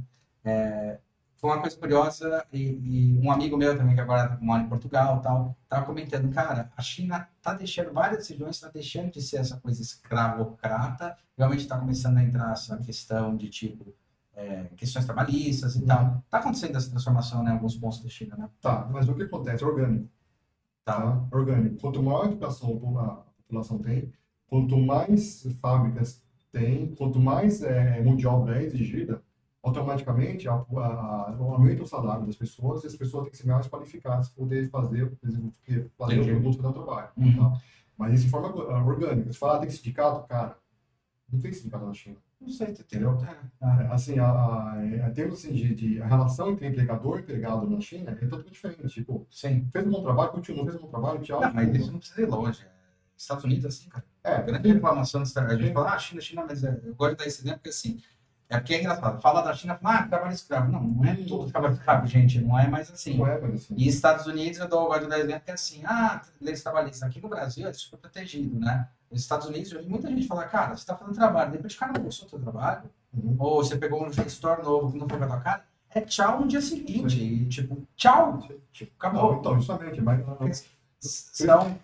É, 0.44 1.00
foi 1.36 1.50
uma 1.50 1.62
coisa 1.62 1.78
curiosa 1.78 2.46
e, 2.52 2.62
e 2.62 3.20
um 3.22 3.32
amigo 3.32 3.58
meu 3.58 3.78
também 3.78 3.96
que 3.96 4.02
agora 4.02 4.38
mora 4.42 4.64
em 4.64 4.70
Portugal, 4.70 5.22
tal, 5.22 5.56
tava 5.68 5.86
comentando, 5.86 6.34
cara, 6.34 6.72
a 6.76 6.82
China 6.82 7.28
tá 7.42 7.54
deixando 7.54 7.92
várias 7.94 8.20
decisões, 8.20 8.60
tá 8.60 8.70
deixando 8.70 9.12
de 9.12 9.22
ser 9.22 9.38
essa 9.38 9.58
coisa 9.58 9.82
escravocrata, 9.82 11.18
realmente 11.38 11.62
está 11.62 11.78
começando 11.78 12.18
a 12.18 12.24
entrar 12.24 12.52
essa 12.54 12.78
questão 12.78 13.36
de 13.36 13.50
tipo 13.50 13.94
é, 14.36 14.66
questões 14.76 15.06
trabalhistas 15.06 15.76
e 15.76 15.86
tal. 15.86 16.24
Tá 16.30 16.40
acontecendo 16.40 16.76
essa 16.76 16.90
transformação 16.90 17.44
né, 17.44 17.52
em 17.52 17.54
alguns 17.54 17.76
pontos 17.76 18.02
da 18.02 18.10
China, 18.10 18.36
né? 18.36 18.50
Tá, 18.62 18.88
mas 18.92 19.08
o 19.08 19.16
que 19.16 19.24
acontece? 19.24 19.64
É 19.64 19.68
orgânico. 19.68 20.10
Tá? 20.84 21.26
Orgânico. 21.32 21.78
Quanto 21.80 22.04
maior 22.04 22.26
a 22.26 22.28
educação 22.28 22.70
a 23.00 23.24
população 23.42 23.80
tem, 23.80 24.12
quanto 24.48 24.78
mais 24.78 25.48
fábricas 25.62 26.22
tem, 26.52 26.94
quanto 26.96 27.20
mais 27.20 27.62
é, 27.64 28.04
obra 28.28 28.62
é 28.62 28.66
exigida, 28.66 29.22
automaticamente 29.66 30.48
a, 30.48 30.54
a, 30.54 31.36
aumenta 31.40 31.82
o 31.82 31.88
salário 31.88 32.26
das 32.26 32.36
pessoas 32.36 32.84
e 32.84 32.88
as 32.88 32.96
pessoas 32.96 33.24
têm 33.24 33.32
que 33.32 33.38
ser 33.38 33.48
mais 33.48 33.68
qualificadas 33.68 34.30
para 34.30 34.44
poder 34.44 34.70
fazer, 34.70 35.12
fazer 35.18 36.20
o 36.20 36.26
produto, 36.26 36.58
fazer 36.58 36.68
o 36.68 36.74
trabalho. 36.74 37.10
Uhum. 37.18 37.36
Tá? 37.36 37.62
Mas 37.98 38.14
isso 38.14 38.26
de 38.26 38.30
forma 38.30 38.50
ah, 38.50 38.84
orgânica. 38.84 39.34
Se 39.34 39.40
falar 39.40 39.60
tem 39.60 39.70
sindicato, 39.70 40.28
cara, 40.28 40.56
não 41.32 41.40
tem 41.40 41.52
sindicato 41.52 41.86
na 41.86 41.94
China. 41.94 42.18
Não 42.40 42.50
sei, 42.50 42.68
entendeu? 42.68 43.18
É, 43.62 43.84
É, 43.84 43.88
Assim, 43.88 44.20
a, 44.20 44.28
a, 44.28 44.86
em 44.86 45.14
termos 45.14 45.40
assim, 45.40 45.54
de, 45.54 45.74
de 45.74 46.02
a 46.02 46.06
relação 46.06 46.52
entre 46.52 46.68
empregador 46.68 47.18
e 47.18 47.22
empregado 47.22 47.68
na 47.68 47.82
China 47.82 48.12
é 48.12 48.16
totalmente 48.16 48.52
diferente. 48.52 48.88
Tipo, 48.90 49.26
sim. 49.32 49.68
fez 49.72 49.88
um 49.88 49.90
bom 49.90 50.04
trabalho, 50.04 50.32
continua, 50.32 50.64
fez 50.64 50.76
um 50.76 50.82
bom 50.82 50.90
trabalho, 50.90 51.22
tchau. 51.22 51.42
Não, 51.42 51.54
mas 51.54 51.74
isso 51.74 51.92
não 51.92 51.98
precisa 51.98 52.22
ir 52.22 52.28
longe. 52.28 52.62
É, 52.62 52.68
Estados 53.18 53.44
Unidos, 53.44 53.66
assim, 53.66 53.90
cara. 53.90 54.06
É, 54.24 54.36
A 54.36 54.42
grande 54.42 54.74
reclamação 54.74 55.22
a 55.22 55.56
gente 55.56 55.74
fala, 55.74 55.94
ah, 55.94 55.98
China, 55.98 56.22
China, 56.22 56.46
mas 56.48 56.64
é, 56.64 56.80
eu 56.84 56.94
gosto 56.94 57.12
de 57.14 57.18
dar 57.18 57.26
esse 57.26 57.42
exemplo 57.42 57.58
porque 57.58 57.70
assim, 57.70 58.00
é 58.50 58.58
porque 58.58 58.76
é 58.76 58.80
engraçado. 58.82 59.22
Fala 59.22 59.42
da 59.42 59.54
China, 59.54 59.76
fala, 59.76 59.96
ah, 60.00 60.08
trabalho 60.08 60.34
escravo. 60.34 60.72
Não, 60.72 60.82
não 60.84 61.06
é 61.06 61.16
tudo 61.16 61.50
trabalho 61.52 61.74
escravo, 61.74 62.06
gente, 62.08 62.40
não 62.42 62.60
é 62.60 62.68
mais 62.68 62.92
assim. 62.92 63.18
não 63.18 63.28
é, 63.28 63.36
assim. 63.54 63.74
E 63.78 63.88
Estados 63.88 64.26
Unidos, 64.28 64.60
eu 64.60 64.68
dou 64.68 64.98
de 65.00 65.08
dar 65.08 65.20
exemplo 65.20 65.42
que 65.44 65.52
é 65.52 65.54
assim, 65.54 65.82
ah, 65.86 66.22
leis 66.40 66.62
trabalhistas. 66.62 67.04
Aqui 67.04 67.22
no 67.22 67.30
Brasil 67.30 67.68
é 67.68 67.74
super 67.74 67.98
protegido, 67.98 68.60
né? 68.60 68.88
Nos 69.12 69.22
Estados 69.22 69.48
Unidos, 69.48 69.74
muita 69.88 70.10
gente 70.10 70.28
fala, 70.28 70.44
cara, 70.46 70.70
você 70.76 70.82
está 70.82 70.96
fazendo 70.96 71.16
trabalho, 71.16 71.52
de 71.52 71.58
repente 71.58 71.76
o 71.76 71.80
cara 71.80 71.94
não 71.94 72.04
gostou 72.04 72.28
do 72.28 72.30
seu 72.32 72.40
trabalho, 72.40 72.84
Uhum. 73.14 73.36
ou 73.40 73.64
você 73.64 73.78
pegou 73.78 74.06
um 74.06 74.12
gestor 74.12 74.62
novo 74.62 74.92
que 74.92 74.98
não 74.98 75.08
foi 75.08 75.18
com 75.18 75.24
a 75.24 75.28
tua 75.28 75.40
cara, 75.40 75.64
é 75.90 76.02
tchau 76.02 76.42
no 76.42 76.48
dia 76.48 76.60
seguinte. 76.60 77.18
E, 77.24 77.46
tipo, 77.48 77.82
tchau. 77.96 78.46
Tipo, 78.74 78.92
Não, 79.02 79.10
acabou. 79.10 79.36
então, 79.40 79.56
justamente, 79.56 80.02
mas. 80.02 80.26
São, 80.26 80.38
É. 80.42 80.52
são, 81.06 81.78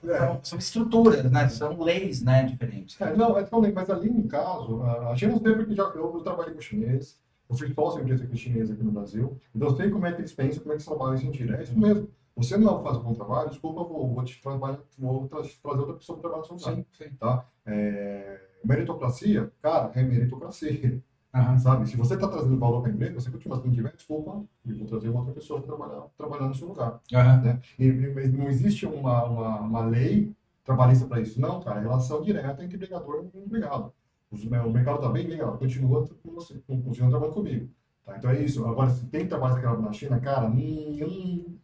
são 0.43 0.59
estruturas, 0.59 1.31
né? 1.31 1.47
São 1.49 1.81
leis, 1.81 2.21
né, 2.21 2.43
diferentes. 2.43 2.99
É, 2.99 3.15
não, 3.15 3.37
é 3.37 3.43
tão 3.43 3.61
mas 3.61 3.89
ali 3.89 4.09
no 4.09 4.27
caso, 4.27 4.81
a 4.83 5.11
a 5.11 5.15
China 5.15 5.39
sei 5.39 5.55
porque 5.55 5.75
já, 5.75 5.83
eu, 5.83 6.13
eu 6.13 6.21
trabalhei 6.21 6.53
com 6.53 6.61
chinês, 6.61 7.17
eu 7.49 7.55
fui 7.55 7.73
sócio 7.73 7.99
em 7.99 8.03
empresa 8.03 8.25
com 8.25 8.35
chinês 8.35 8.71
aqui 8.71 8.83
no 8.83 8.91
Brasil, 8.91 9.37
então 9.53 9.69
eu 9.69 9.75
sei 9.75 9.89
como 9.89 10.05
é 10.05 10.11
que 10.13 10.21
eles 10.21 10.33
pensam, 10.33 10.61
como 10.63 10.73
é 10.73 10.75
que 10.75 10.83
eles 10.83 10.85
trabalham 10.85 11.11
nesse 11.13 11.25
sentido. 11.25 11.55
É 11.55 11.63
isso 11.63 11.77
mesmo. 11.77 12.09
Você 12.35 12.57
não 12.57 12.81
faz 12.81 12.97
um 12.97 13.01
bom 13.01 13.13
trabalho, 13.13 13.49
desculpa, 13.49 13.83
vou, 13.83 14.13
vou 14.13 14.23
te 14.23 14.41
trabalhar, 14.41 14.79
vou 14.97 15.27
tra 15.27 15.41
trazer 15.41 15.79
outra 15.79 15.93
pessoa 15.95 16.17
para 16.17 16.29
trabalhar 16.29 16.51
no 16.51 16.59
seu 16.59 16.71
lugar. 16.71 16.85
Sim, 16.97 17.05
sim. 17.09 17.15
Tá? 17.19 17.45
É, 17.65 18.41
meritocracia, 18.63 19.51
cara, 19.61 19.91
é 19.93 20.01
meritocracia. 20.01 21.01
Aham. 21.33 21.57
Sabe? 21.59 21.87
Se 21.89 21.95
você 21.95 22.15
está 22.15 22.27
trazendo 22.27 22.57
valor 22.57 22.81
para 22.81 22.91
a 22.91 22.93
empresa, 22.93 23.13
você 23.19 23.31
continua, 23.31 23.57
se 23.59 23.65
não 23.65 23.73
tiver, 23.73 23.93
desculpa, 23.95 24.43
eu 24.65 24.77
vou 24.77 24.85
trazer 24.87 25.09
uma 25.09 25.19
outra 25.19 25.33
pessoa 25.33 25.61
para 25.61 25.75
trabalhar, 25.75 26.01
trabalhar 26.17 26.47
no 26.47 26.55
seu 26.55 26.67
lugar. 26.67 26.99
Aham. 27.13 27.41
Né? 27.41 27.61
E, 27.79 27.85
e- 27.85 28.13
mas 28.13 28.33
não 28.33 28.47
existe 28.47 28.85
uma, 28.85 29.23
uma, 29.25 29.59
uma 29.61 29.85
lei 29.85 30.33
trabalhista 30.63 31.05
para 31.07 31.21
isso, 31.21 31.39
não, 31.39 31.61
cara. 31.61 31.79
É 31.79 31.83
relação 31.83 32.21
direta 32.21 32.63
entre 32.63 32.75
empregador 32.75 33.25
e 33.33 33.39
empregado. 33.39 33.93
Os- 34.29 34.43
O 34.43 34.49
mercado 34.71 34.95
está 34.97 35.09
bem 35.09 35.27
legal, 35.27 35.57
continua 35.57 36.07
com 36.23 36.31
você, 36.33 36.59
continua 36.67 37.09
trabalhando 37.09 37.33
comigo. 37.33 37.69
Tá? 38.05 38.17
Então 38.17 38.29
é 38.31 38.41
isso. 38.43 38.65
Agora, 38.67 38.89
se 38.89 39.05
tem 39.07 39.27
trabalho 39.27 39.55
escravo 39.55 39.81
na 39.81 39.93
China, 39.93 40.19
cara, 40.19 40.47
hum, 40.47 40.99
hum, 41.01 41.57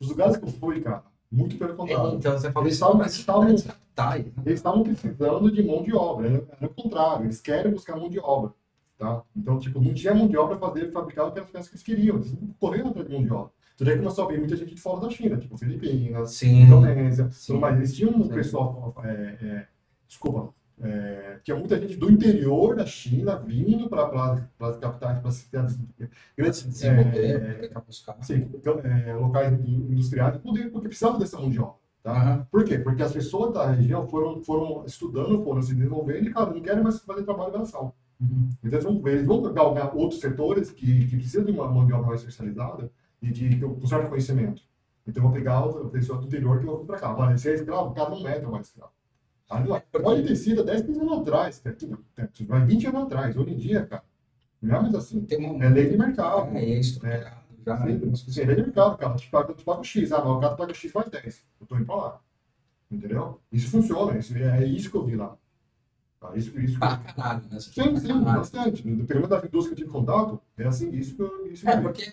os 0.00 0.08
lugares 0.08 0.36
que 0.36 0.44
eu 0.44 0.48
fui, 0.48 0.80
cara, 0.80 1.04
muito 1.30 1.56
pelo 1.58 1.74
contrário. 1.76 2.14
Então, 2.14 2.32
você 2.32 2.50
falou 2.52 2.66
Eles 2.68 2.74
isso, 2.76 2.84
estavam- 2.84 2.98
mas 2.98 3.14
estavam- 3.14 3.44
né? 3.44 3.50
Eles 4.46 4.58
estavam 4.58 4.82
precisando 4.82 5.52
de 5.52 5.62
mão 5.62 5.82
de 5.82 5.94
obra, 5.94 6.26
era, 6.28 6.46
era 6.58 6.66
o 6.66 6.74
contrário, 6.74 7.26
eles 7.26 7.40
querem 7.40 7.72
buscar 7.72 7.96
mão 7.96 8.08
de 8.08 8.18
obra. 8.18 8.52
Tá? 9.00 9.22
Então, 9.34 9.58
tipo, 9.58 9.80
não 9.80 9.94
tinha 9.94 10.14
mão 10.14 10.28
de 10.28 10.36
obra 10.36 10.58
para 10.58 10.68
fazer 10.68 10.92
fabricar 10.92 11.32
peças 11.32 11.68
que 11.68 11.74
eles 11.74 11.82
queriam, 11.82 12.16
eles 12.16 12.36
correndo 12.58 12.90
atrás 12.90 13.08
de 13.08 13.14
mão 13.14 13.24
de 13.24 13.32
obra. 13.32 13.50
Tudo 13.74 13.88
aí 13.88 13.96
começou 13.96 14.26
a 14.26 14.28
vir 14.28 14.38
muita 14.38 14.54
gente 14.54 14.74
de 14.74 14.80
fora 14.80 15.00
da 15.00 15.08
China, 15.08 15.38
tipo 15.38 15.56
Filipinas, 15.56 16.32
Sim. 16.32 16.64
Indonésia, 16.64 17.30
Sim. 17.30 17.54
tudo 17.54 17.60
mais. 17.62 17.76
Eles 17.78 17.96
tinham 17.96 18.12
um 18.12 18.28
pessoal, 18.28 18.94
é, 19.02 19.08
é, 19.08 19.66
desculpa, 20.06 20.52
é, 20.82 21.38
tinha 21.42 21.56
muita 21.56 21.80
gente 21.80 21.96
do 21.96 22.10
interior 22.10 22.76
da 22.76 22.84
China 22.84 23.36
vindo 23.36 23.88
para 23.88 24.02
as 24.60 24.76
capitais, 24.76 25.18
para 25.18 25.28
as 25.30 25.34
cidades 25.36 25.78
grandes, 26.36 26.84
é, 26.84 27.70
buscar. 27.86 28.18
sim, 28.20 28.50
então, 28.52 28.80
é, 28.80 29.14
locais 29.14 29.58
industriais, 29.66 30.36
porque 30.36 30.88
precisavam 30.88 31.18
dessa 31.18 31.38
mão 31.38 31.48
de 31.48 31.58
obra. 31.58 31.80
Tá? 32.02 32.12
Aham. 32.12 32.46
Por 32.50 32.64
quê? 32.64 32.78
Porque 32.78 33.02
as 33.02 33.14
pessoas 33.14 33.54
da 33.54 33.70
região 33.70 34.06
foram, 34.06 34.42
foram 34.42 34.84
estudando, 34.84 35.42
foram 35.42 35.62
se 35.62 35.74
desenvolvendo 35.74 36.26
e, 36.26 36.32
cara, 36.34 36.50
não 36.50 36.60
querem 36.60 36.82
mais 36.82 36.98
fazer 37.00 37.22
trabalho 37.22 37.52
braçal. 37.52 37.96
Uhum. 38.20 38.50
Então, 38.62 38.78
eles 38.78 38.84
vão, 38.84 39.08
eles 39.08 39.24
vão 39.24 39.42
galgar 39.54 39.96
outros 39.96 40.20
setores 40.20 40.70
que, 40.70 41.06
que 41.06 41.16
precisam 41.16 41.44
de 41.44 41.52
uma 41.52 41.68
mão 41.68 41.86
de 41.86 41.92
obra 41.92 42.08
mais 42.08 42.20
especializada 42.20 42.90
e 43.22 43.30
de, 43.30 43.64
um 43.64 43.86
certo 43.86 44.08
conhecimento. 44.08 44.62
Então, 45.06 45.22
vão 45.22 45.32
pegar 45.32 45.64
outra 45.64 45.88
pessoa 45.88 46.18
do 46.18 46.26
interior 46.26 46.58
que 46.58 46.66
vão 46.66 46.78
vir 46.78 46.86
para 46.86 46.98
cá. 46.98 47.10
Agora, 47.10 47.36
se 47.36 47.50
é 47.50 47.54
escravo, 47.54 47.90
o 47.90 47.94
cara 47.94 48.10
não 48.10 48.28
é 48.28 48.38
trabalho 48.38 48.62
escravo. 48.62 48.92
É. 49.50 49.98
Pode 49.98 50.22
ter 50.22 50.36
sido 50.36 50.60
há 50.60 50.64
10, 50.64 50.82
15 50.82 51.00
anos 51.00 51.18
atrás, 51.18 51.58
cara. 51.58 51.76
Vai 52.46 52.66
20 52.66 52.86
anos 52.86 53.02
atrás. 53.02 53.36
Hoje 53.36 53.50
em 53.50 53.56
dia, 53.56 53.84
cara, 53.84 54.04
não 54.62 54.76
é 54.76 54.82
mais 54.82 54.94
assim. 54.94 55.26
Uma... 55.38 55.64
É 55.64 55.68
lei 55.68 55.90
de 55.90 55.98
mercado. 55.98 56.56
É, 56.56 56.64
é 56.64 56.78
estruturado. 56.78 57.40
Já, 57.66 57.78
Sim, 57.78 58.14
sim, 58.14 58.44
lei 58.44 58.56
de 58.56 58.62
mercado, 58.62 58.96
cara. 58.96 59.14
Te 59.16 59.28
paga, 59.28 59.52
te 59.52 59.64
paga 59.64 59.80
o 59.80 59.84
X. 59.84 60.12
Ah, 60.12 60.24
mas 60.24 60.36
o 60.36 60.40
cara 60.40 60.54
paga 60.54 60.72
X 60.72 60.92
mais 60.92 61.10
10. 61.10 61.44
Eu 61.60 61.66
tô 61.66 61.76
indo 61.76 61.84
para 61.84 61.96
lá. 61.96 62.20
Entendeu? 62.90 63.40
Isso 63.50 63.70
funciona. 63.70 64.16
Isso, 64.16 64.36
é, 64.36 64.62
é 64.62 64.66
isso 64.66 64.90
que 64.90 64.96
eu 64.96 65.04
vi 65.04 65.16
lá. 65.16 65.36
Tá? 66.20 66.36
Isso, 66.36 66.60
isso 66.60 66.78
Pra 66.78 66.98
caralho, 66.98 67.42
né? 67.50 67.58
Sim, 67.58 67.70
tá 67.94 68.00
sim, 68.00 68.06
pra 68.08 68.18
caralho. 68.18 68.24
bastante. 68.24 68.82
Pelo 68.82 68.96
menos 69.20 69.28
da 69.28 69.38
indústria 69.46 69.74
tive 69.74 69.88
contato, 69.90 70.38
é 70.58 70.66
assim, 70.66 70.90
isso 70.90 71.16
que 71.16 71.22
eu, 71.22 71.46
isso 71.50 71.66
É, 71.68 71.76
vi. 71.76 71.82
porque 71.82 72.12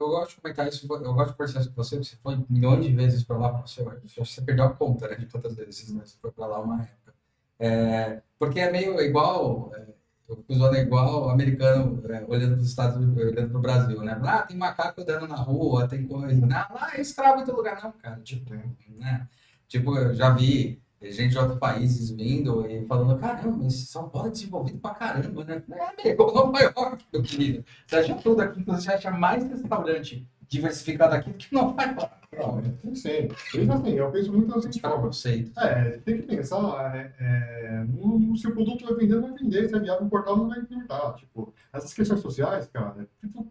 eu 0.00 0.08
gosto 0.08 0.30
de 0.34 0.40
comentar 0.40 0.66
isso, 0.66 0.84
eu 0.84 0.88
gosto 1.14 1.30
de 1.30 1.36
conversar 1.36 1.64
com 1.64 1.74
você, 1.76 1.96
porque 1.96 2.08
você 2.10 2.16
foi 2.16 2.44
milhões 2.50 2.84
de 2.84 2.92
vezes 2.92 3.22
para 3.22 3.36
lá, 3.38 3.52
você, 3.52 3.84
você 4.18 4.42
perdeu 4.42 4.64
a 4.64 4.70
conta 4.74 5.06
né, 5.06 5.14
de 5.14 5.26
quantas 5.26 5.54
vezes 5.54 5.88
né, 5.94 6.02
você 6.04 6.16
foi 6.20 6.32
para 6.32 6.46
lá 6.46 6.60
uma 6.60 6.82
época. 6.82 7.14
É, 7.60 8.22
porque 8.40 8.58
é 8.58 8.72
meio 8.72 9.00
igual, 9.00 9.70
é, 9.76 9.86
eu 10.28 10.36
fico 10.36 10.54
zoando, 10.54 10.76
é 10.76 10.80
igual 10.80 11.30
americano 11.30 12.02
é, 12.12 12.24
olhando 12.26 12.54
para 12.54 12.62
os 12.62 12.68
Estados 12.68 12.96
Unidos, 12.96 13.22
olhando 13.24 13.50
para 13.50 13.58
o 13.58 13.62
Brasil, 13.62 14.02
né? 14.02 14.20
Ah, 14.24 14.42
tem 14.42 14.56
macaco 14.56 15.00
andando 15.00 15.28
na 15.28 15.36
rua, 15.36 15.86
tem 15.86 16.04
coisa, 16.08 16.44
né? 16.44 16.66
Lá 16.70 16.90
é 16.96 17.00
escravo 17.00 17.40
em 17.40 17.44
todo 17.44 17.56
lugar, 17.58 17.80
não, 17.84 17.92
cara. 17.92 18.20
Tipo, 18.20 18.52
né? 18.52 19.28
Tipo, 19.68 19.96
eu 19.96 20.12
já 20.14 20.30
vi 20.30 20.82
gente 21.02 21.32
de 21.32 21.38
outros 21.38 21.58
países 21.58 22.10
vindo 22.10 22.66
e 22.66 22.86
falando, 22.86 23.18
caramba, 23.18 23.58
mas 23.62 23.74
São 23.74 24.08
Paulo 24.08 24.28
é 24.28 24.30
desenvolvido 24.30 24.78
pra 24.78 24.94
caramba, 24.94 25.44
né? 25.44 25.62
É, 25.70 26.10
amigo, 26.10 26.32
Nova 26.32 26.58
York, 26.58 27.04
meu 27.12 27.22
querido. 27.22 27.64
Você 27.86 27.96
acha 27.96 28.14
tudo 28.16 28.40
aqui, 28.40 28.62
você 28.64 28.92
acha 28.92 29.10
mais 29.10 29.48
restaurante 29.48 30.26
diversificado 30.48 31.14
aqui 31.14 31.30
do 31.30 31.36
que 31.36 31.54
Nova 31.54 31.82
York. 31.82 32.24
Não, 32.36 32.58
é, 32.58 32.94
sim. 32.94 33.28
Por 33.28 33.72
assim, 33.72 33.90
eu 33.92 34.10
penso 34.10 34.32
muito 34.32 34.58
assim, 34.58 34.80
Para 34.80 34.98
conceito. 34.98 35.58
É, 35.60 35.98
tem 35.98 36.16
que 36.16 36.22
pensar, 36.22 36.96
é, 36.96 37.12
é, 37.18 37.84
no, 37.84 38.36
se 38.36 38.46
o 38.46 38.52
produto 38.52 38.84
vai 38.84 38.94
vender, 38.94 39.14
não 39.14 39.28
vai 39.28 39.38
vender, 39.38 39.68
se 39.68 39.74
é 39.74 39.78
viável 39.78 40.06
importar, 40.06 40.36
não 40.36 40.48
vai 40.48 40.58
importar. 40.58 41.14
Tipo, 41.14 41.54
essas 41.72 41.92
questões 41.92 42.20
sociais, 42.20 42.68
cara, 42.72 43.08
tipo, 43.20 43.40
o 43.40 43.50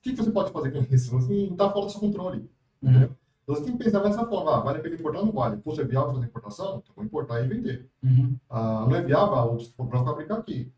que 0.00 0.14
você 0.14 0.30
pode 0.30 0.52
fazer 0.52 0.70
com 0.70 0.94
isso? 0.94 1.10
Você 1.12 1.32
não 1.32 1.52
está 1.52 1.70
fora 1.70 1.86
do 1.86 1.92
seu 1.92 2.00
controle. 2.00 2.50
Uhum. 2.82 3.08
Entendeu? 3.42 3.54
Então 3.54 3.54
você 3.56 3.64
tem 3.64 3.76
que 3.76 3.84
pensar 3.84 4.00
dessa 4.00 4.26
forma, 4.26 4.56
ah, 4.56 4.60
vale 4.60 4.78
a 4.78 4.82
pena 4.82 4.94
importar 4.94 5.18
ou 5.20 5.26
não 5.26 5.32
vale? 5.32 5.56
Pô, 5.58 5.72
é 5.72 5.84
viável 5.84 6.14
fazer 6.14 6.26
importação, 6.26 6.78
então 6.82 6.94
vou 6.94 7.04
importar 7.04 7.40
e 7.44 7.48
vender. 7.48 7.88
Uhum. 8.02 8.36
Ah, 8.48 8.86
não 8.88 8.94
é 8.96 9.02
viável, 9.02 9.34
ah, 9.34 9.44
outros 9.44 9.68
comprar 9.76 10.04
fabricar 10.04 10.38
aqui. 10.38 10.72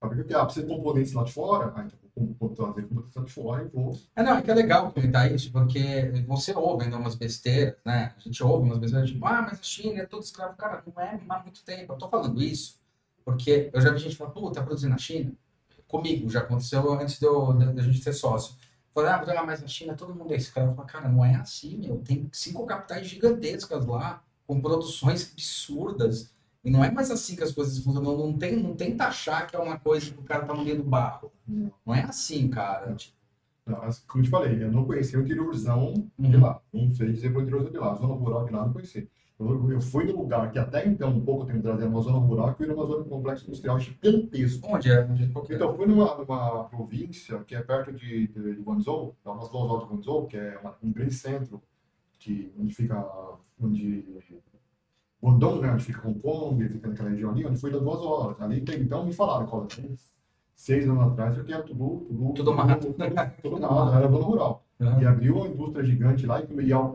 Fabricar 0.00 0.24
aqui, 0.24 0.34
ah, 0.34 0.44
precisa 0.44 0.66
de 0.66 0.74
componentes 0.74 1.12
lá 1.12 1.24
de 1.24 1.32
fora, 1.32 1.72
ah, 1.76 1.84
então 1.84 1.98
vou 2.16 2.34
vou 2.38 2.48
trazer 2.50 2.82
componentes 2.88 3.14
lá 3.14 3.22
de 3.24 3.32
fora 3.32 3.64
e 3.64 3.68
vou. 3.68 3.98
É, 4.16 4.22
não, 4.22 4.36
é 4.36 4.42
que 4.42 4.50
é 4.50 4.54
legal 4.54 4.90
comentar 4.92 5.30
isso, 5.30 5.52
porque 5.52 6.24
você 6.26 6.54
ouve 6.54 6.84
ainda 6.84 6.96
umas 6.96 7.14
besteiras, 7.14 7.76
né? 7.84 8.14
A 8.16 8.20
gente 8.20 8.42
ouve 8.42 8.64
umas 8.66 8.78
besteiras, 8.78 9.10
tipo, 9.10 9.24
ah, 9.26 9.42
mas 9.42 9.60
a 9.60 9.62
China 9.62 10.00
é 10.00 10.06
tudo 10.06 10.22
escravo. 10.22 10.56
Cara, 10.56 10.82
não 10.86 11.02
é 11.02 11.20
há 11.28 11.38
muito 11.42 11.62
tempo. 11.64 11.92
Eu 11.92 11.98
tô 11.98 12.08
falando 12.08 12.42
isso 12.42 12.78
porque 13.24 13.70
eu 13.72 13.80
já 13.80 13.90
vi 13.92 13.98
gente 13.98 14.16
falar, 14.16 14.30
pô, 14.30 14.50
tá 14.50 14.62
produzindo 14.62 14.90
na 14.92 14.98
China? 14.98 15.32
Comigo, 15.86 16.28
já 16.30 16.40
aconteceu 16.40 16.90
antes 16.94 17.18
de 17.18 17.26
eu- 17.26 17.52
da 17.52 17.66
da 17.72 17.82
gente 17.82 18.02
ser 18.02 18.12
sócio. 18.12 18.54
Falei, 18.94 19.10
ah, 19.12 19.44
mas 19.44 19.60
na 19.62 19.68
China 19.68 19.94
todo 19.94 20.14
mundo 20.14 20.32
é 20.32 20.36
escravo. 20.36 20.70
Eu 20.72 20.74
falei, 20.74 20.90
cara, 20.90 21.08
não 21.08 21.24
é 21.24 21.34
assim, 21.36 21.76
meu. 21.78 21.98
Tem 21.98 22.28
cinco 22.32 22.66
capitais 22.66 23.06
gigantescas 23.06 23.86
lá, 23.86 24.22
com 24.46 24.60
produções 24.60 25.30
absurdas. 25.32 26.32
E 26.64 26.70
não 26.70 26.84
é 26.84 26.90
mais 26.90 27.10
assim 27.10 27.36
que 27.36 27.42
as 27.42 27.52
coisas 27.52 27.78
funcionam. 27.78 28.16
Não, 28.18 28.36
tem, 28.36 28.56
não 28.56 28.74
tenta 28.74 29.04
achar 29.06 29.46
que 29.46 29.56
é 29.56 29.58
uma 29.58 29.78
coisa 29.78 30.10
que 30.10 30.18
o 30.18 30.24
cara 30.24 30.44
tá 30.44 30.52
no 30.52 30.64
meio 30.64 30.76
do 30.78 30.82
barro. 30.84 31.32
Não 31.46 31.94
é 31.94 32.02
assim, 32.02 32.48
cara. 32.48 32.96
Não, 33.64 33.78
mas, 33.78 34.00
como 34.00 34.20
eu 34.20 34.24
te 34.24 34.30
falei, 34.30 34.62
eu 34.62 34.72
não 34.72 34.84
conhecia 34.84 35.18
o 35.18 35.22
interiorzão 35.22 35.94
de 36.18 36.36
Uhum. 36.36 36.42
lá. 36.42 36.60
Não 36.72 36.92
sei 36.92 37.12
dizer 37.12 37.34
o 37.34 37.40
interiorzão 37.40 37.70
de 37.72 37.78
lá. 37.78 37.94
Zona 37.94 38.14
rural 38.14 38.44
de 38.44 38.52
lá, 38.52 38.66
não 38.66 38.72
conheci. 38.72 39.08
Eu, 39.40 39.80
fui 39.80 40.04
no 40.04 40.18
lugar 40.18 40.52
que 40.52 40.58
até 40.58 40.86
então, 40.86 41.08
um 41.10 41.24
pouco 41.24 41.46
tempo 41.46 41.60
atrás, 41.60 41.80
era 41.80 41.88
uma 41.88 42.02
zona 42.02 42.18
rural, 42.18 42.54
que 42.54 42.62
era 42.62 42.74
uma 42.74 42.84
zona 42.86 43.02
de 43.04 43.08
complexo 43.08 43.46
industrial 43.46 43.78
gigantesco. 43.80 44.68
Onde 44.68 44.90
é? 44.92 45.02
Onde, 45.04 45.26
que 45.28 45.52
é? 45.52 45.56
Então, 45.56 45.70
eu 45.70 45.76
fui 45.76 45.86
numa, 45.86 46.14
numa 46.16 46.64
província 46.64 47.42
que 47.44 47.54
é 47.54 47.62
perto 47.62 47.90
de, 47.92 48.28
de, 48.28 48.54
de 48.54 48.60
Guangzhou, 48.60 49.16
dá 49.24 49.32
umas 49.32 49.48
duas 49.48 49.64
horas 49.70 49.88
de 49.88 49.94
Guangzhou, 49.94 50.26
que 50.26 50.36
é 50.36 50.58
uma- 50.58 50.76
um 50.82 50.92
grande 50.92 51.14
centro, 51.14 51.62
que, 52.18 52.52
onde 52.58 52.74
fica, 52.74 52.96
onde 53.60 54.04
Guangdong, 55.22 55.60
né, 55.60 55.72
onde 55.72 55.84
fica 55.84 56.06
Hong 56.08 56.18
Kong, 56.20 56.68
fica 56.68 56.88
naquela 56.88 57.10
região 57.10 57.30
ali, 57.30 57.46
onde 57.46 57.58
fui 57.60 57.70
das 57.70 57.80
duas 57.82 58.00
horas. 58.00 58.40
Ali 58.40 58.60
tem, 58.62 58.80
então, 58.80 59.04
me 59.04 59.12
falaram, 59.12 59.46
cola, 59.46 59.66
seis 60.54 60.88
anos 60.88 61.12
atrás, 61.12 61.36
eu 61.36 61.44
tinha 61.44 61.62
tudo, 61.62 62.06
tudo, 62.08 62.32
Tudo 62.34 62.52
tudo, 62.52 62.94
tudo 63.42 63.56
era 63.66 64.08
zona 64.08 64.24
rural. 64.24 64.59
Uhum. 64.80 65.00
E 65.02 65.06
abriu 65.06 65.36
uma 65.36 65.46
indústria 65.46 65.84
gigante 65.84 66.24
lá, 66.26 66.40
e, 66.40 66.44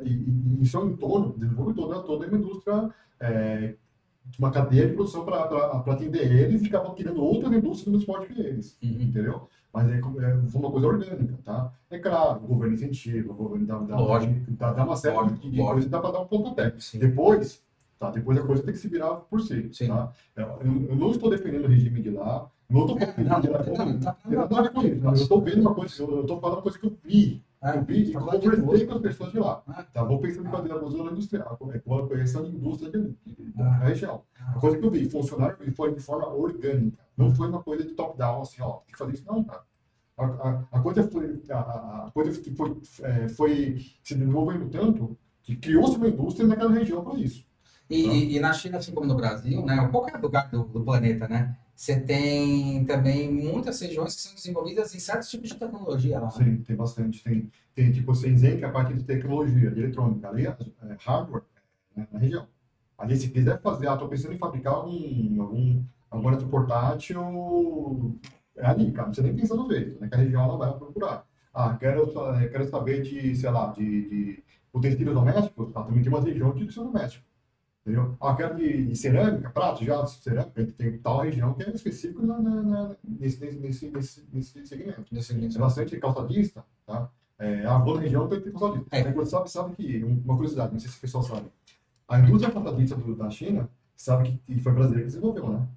e, 0.10 0.58
em 0.62 0.66
seu 0.66 0.88
entorno, 0.90 1.36
desenvolveu 1.38 1.76
toda, 1.76 2.00
toda 2.02 2.28
uma 2.28 2.38
indústria, 2.38 2.90
é, 3.20 3.76
uma 4.40 4.50
cadeia 4.50 4.88
de 4.88 4.94
produção 4.96 5.24
para 5.24 5.44
atender 5.86 6.32
eles, 6.32 6.64
e 6.64 6.68
acabam 6.68 6.96
criando 6.96 7.24
outras 7.24 7.54
indústrias 7.54 7.94
no 7.94 8.00
esporte 8.00 8.34
que 8.34 8.42
eles 8.42 8.78
Uhum. 8.82 8.90
entendeu? 9.02 9.48
Mas 9.72 9.88
é, 9.90 10.00
é 10.00 10.58
uma 10.58 10.72
coisa 10.72 10.88
orgânica, 10.88 11.38
tá? 11.44 11.72
É 11.92 12.00
claro, 12.00 12.40
o 12.44 12.48
governo 12.48 12.74
incentiva, 12.76 13.32
o 13.34 13.36
governo 13.36 13.68
dá, 13.68 13.78
dá, 13.80 13.96
dá, 14.58 14.74
dá 14.74 14.84
uma 14.86 14.96
série 14.96 15.16
Lógico, 15.18 15.50
de, 15.50 15.58
coisas 15.58 15.90
dá 15.92 16.00
para 16.00 16.12
dar 16.12 16.22
um 16.22 16.28
pontapé. 16.28 16.74
Sim. 16.80 16.98
Depois, 16.98 17.62
tá? 18.00 18.10
Depois 18.10 18.38
a 18.38 18.44
coisa 18.44 18.64
tem 18.64 18.72
que 18.74 18.80
se 18.80 18.88
virar 18.88 19.16
por 19.16 19.42
si, 19.42 19.70
Sim. 19.74 19.90
tá? 19.90 20.12
Eu, 20.36 20.48
eu- 20.90 20.96
não 20.96 21.12
estou 21.12 21.30
defendendo 21.30 21.66
o 21.66 21.68
regime 21.68 22.02
de 22.02 22.10
lá, 22.10 22.50
não 22.70 22.82
estou 22.82 22.98
falando 23.00 23.42
de 23.42 23.50
lá 23.50 23.68
tá- 24.02 24.18
eu 24.32 24.66
estou 24.66 24.84
eu 24.84 25.14
estou 25.14 25.42
vendo 25.42 25.62
uma 25.62 25.76
coisa, 25.76 26.02
eu 26.02 26.22
estou 26.22 26.40
falando 26.40 26.56
uma 26.58 26.64
coisa 26.64 26.80
que 26.80 26.86
eu 26.88 26.98
vi, 27.04 27.44
Eu 27.74 27.84
vi 27.84 28.04
e 28.10 28.12
tá 28.14 28.20
de 28.20 28.50
conversei 28.62 28.86
com 28.88 28.94
as 28.96 29.02
pessoas 29.02 29.32
de 29.32 29.40
lá. 29.40 29.64
Ah. 29.68 29.84
Tá? 29.84 30.04
Vou 30.04 30.20
pensando 30.20 30.48
em 30.48 30.52
fazer 30.52 30.72
a 30.72 30.78
zona 30.78 31.12
industrial, 31.12 31.58
é, 31.74 31.80
com 31.80 31.96
a 31.98 32.08
correção 32.08 32.44
de 32.44 32.56
indústria 32.56 32.92
de- 32.92 33.16
de- 33.26 33.52
da 33.54 33.66
Ah. 33.66 33.78
região. 33.80 34.22
A 34.40 34.60
coisa 34.60 34.78
que 34.78 34.86
eu 34.86 34.92
vi 34.92 35.10
funcionar 35.10 35.58
e 35.62 35.72
foi 35.72 35.94
de 35.94 36.00
forma 36.00 36.28
orgânica. 36.28 36.98
Não 37.18 37.34
foi 37.34 37.48
uma 37.50 37.64
coisa 37.64 37.84
de 37.84 37.94
top-down, 37.94 38.42
assim, 38.42 38.62
ó, 38.62 38.74
tem 38.80 38.92
que 38.94 38.98
fazer 38.98 39.14
isso. 39.14 39.26
Não, 39.26 39.44
cara. 39.44 39.62
A, 40.18 40.26
a, 40.26 40.64
a 40.74 40.80
coisa 40.82 41.04
foi, 41.10 41.42
a, 41.50 41.58
a- 41.58 42.06
a 42.08 42.12
coisa 42.12 42.40
que 42.40 42.52
foi, 42.56 42.78
é, 43.02 43.28
foi 43.30 43.78
se 44.04 44.16
desenvolvendo 44.16 44.70
tanto 44.70 45.18
que 45.44 45.56
criou-se 45.56 45.98
uma 45.98 46.08
indústria 46.08 46.48
naquela 46.48 46.72
região 46.72 47.04
para 47.04 47.20
isso. 47.20 47.46
E, 47.90 48.06
e- 48.08 48.36
e 48.38 48.40
na 48.40 48.54
China, 48.54 48.78
assim 48.78 48.94
como 48.94 49.06
no 49.08 49.16
Brasil, 49.16 49.64
né, 49.66 49.88
qualquer 49.92 50.18
lugar 50.20 50.50
do, 50.50 50.64
do 50.64 50.84
planeta, 50.84 51.28
né, 51.28 51.56
você 51.76 52.00
tem 52.00 52.86
também 52.86 53.30
muitas 53.30 53.80
regiões 53.82 54.16
que 54.16 54.22
são 54.22 54.34
desenvolvidas 54.34 54.96
em 54.96 55.00
certos 55.00 55.30
tipos 55.30 55.50
de 55.50 55.56
tecnologia 55.56 56.20
lá. 56.20 56.28
né? 56.28 56.32
Sim, 56.32 56.58
tem 56.64 56.76
bastante. 56.76 57.22
Tem, 57.22 57.52
tem 57.74 57.92
tipo 57.92 58.16
Shenzhen, 58.16 58.58
que 58.58 58.64
é 58.64 58.68
a 58.68 58.72
parte 58.72 58.94
de 58.94 59.04
tecnologia, 59.04 59.70
de 59.70 59.80
eletrônica. 59.80 60.30
Ali 60.30 60.48
é, 60.48 60.58
é 60.84 60.96
hardware 61.00 61.44
né, 61.96 62.08
na 62.12 62.18
região. 62.18 62.48
Ali, 62.98 63.18
se 63.18 63.30
quiser 63.30 63.62
fazer, 63.62 63.90
ah, 63.90 63.94
estou 63.94 64.08
pensando 64.08 64.34
em 64.34 64.38
fabricar 64.38 64.74
algum, 64.74 65.42
algum, 65.42 65.84
algum 66.10 66.30
eletroportátil, 66.30 68.20
é 68.56 68.66
ali, 68.66 68.92
cara. 68.92 69.08
Não 69.08 69.14
precisa 69.14 69.28
nem 69.28 69.36
pensar 69.36 69.56
no 69.56 69.70
jeito. 69.70 70.00
Naquela 70.00 70.24
região 70.24 70.44
ela 70.44 70.58
vai 70.58 70.74
procurar. 70.78 71.28
Ah, 71.54 71.76
quero, 71.78 72.08
quero 72.52 72.70
saber 72.70 73.02
de, 73.02 73.36
sei 73.36 73.50
lá, 73.50 73.74
de, 73.74 74.10
de 74.10 74.44
utensílios 74.74 75.14
domésticos. 75.14 75.72
Ah, 75.76 75.84
também 75.84 76.02
tem 76.02 76.12
uma 76.12 76.22
região 76.22 76.54
de 76.54 76.64
utensílios 76.64 76.94
domésticos. 76.94 77.35
Entendeu? 77.86 78.18
Ah, 78.20 78.36
quero 78.36 78.56
de, 78.56 78.88
de 78.88 78.96
cerâmica, 78.96 79.50
prato, 79.52 79.86
já, 79.86 80.04
cerâmica. 80.08 80.66
Tem 80.76 80.98
tal 80.98 81.22
região 81.22 81.54
que 81.54 81.64
é 81.64 81.70
específico 81.70 82.26
na, 82.26 82.40
na, 82.42 82.64
na- 82.64 82.96
nesse, 83.04 83.40
nesse, 83.46 83.60
nesse, 83.60 83.92
nesse, 83.92 84.28
nesse 84.34 84.66
segmento. 84.66 85.06
Nesse 85.12 85.34
Tem 85.34 85.42
sentido. 85.44 85.60
bastante 85.62 85.98
calçadista, 86.00 86.66
tá? 86.86 87.10
É, 87.38 87.64
a 87.66 87.78
boa 87.78 88.00
região 88.02 88.28
tem 88.28 88.42
calçadista. 88.42 88.88
É. 88.96 89.14
Você 89.14 89.30
sabe, 89.30 89.52
sabe 89.52 89.76
que, 89.76 90.04
um- 90.04 90.20
uma 90.26 90.36
curiosidade, 90.36 90.72
não 90.74 90.80
sei 90.80 90.90
se 90.90 90.98
o 90.98 91.02
pessoal 91.02 91.24
sabe, 91.24 91.46
a 92.08 92.20
indústria 92.20 92.52
calçadista 92.52 92.96
da 92.96 93.30
China, 93.30 93.70
sabe 93.96 94.40
que, 94.48 94.60
foi 94.62 94.72
brasileiro 94.74 95.06
que 95.08 95.14
desenvolveu, 95.14 95.50
né? 95.50 95.68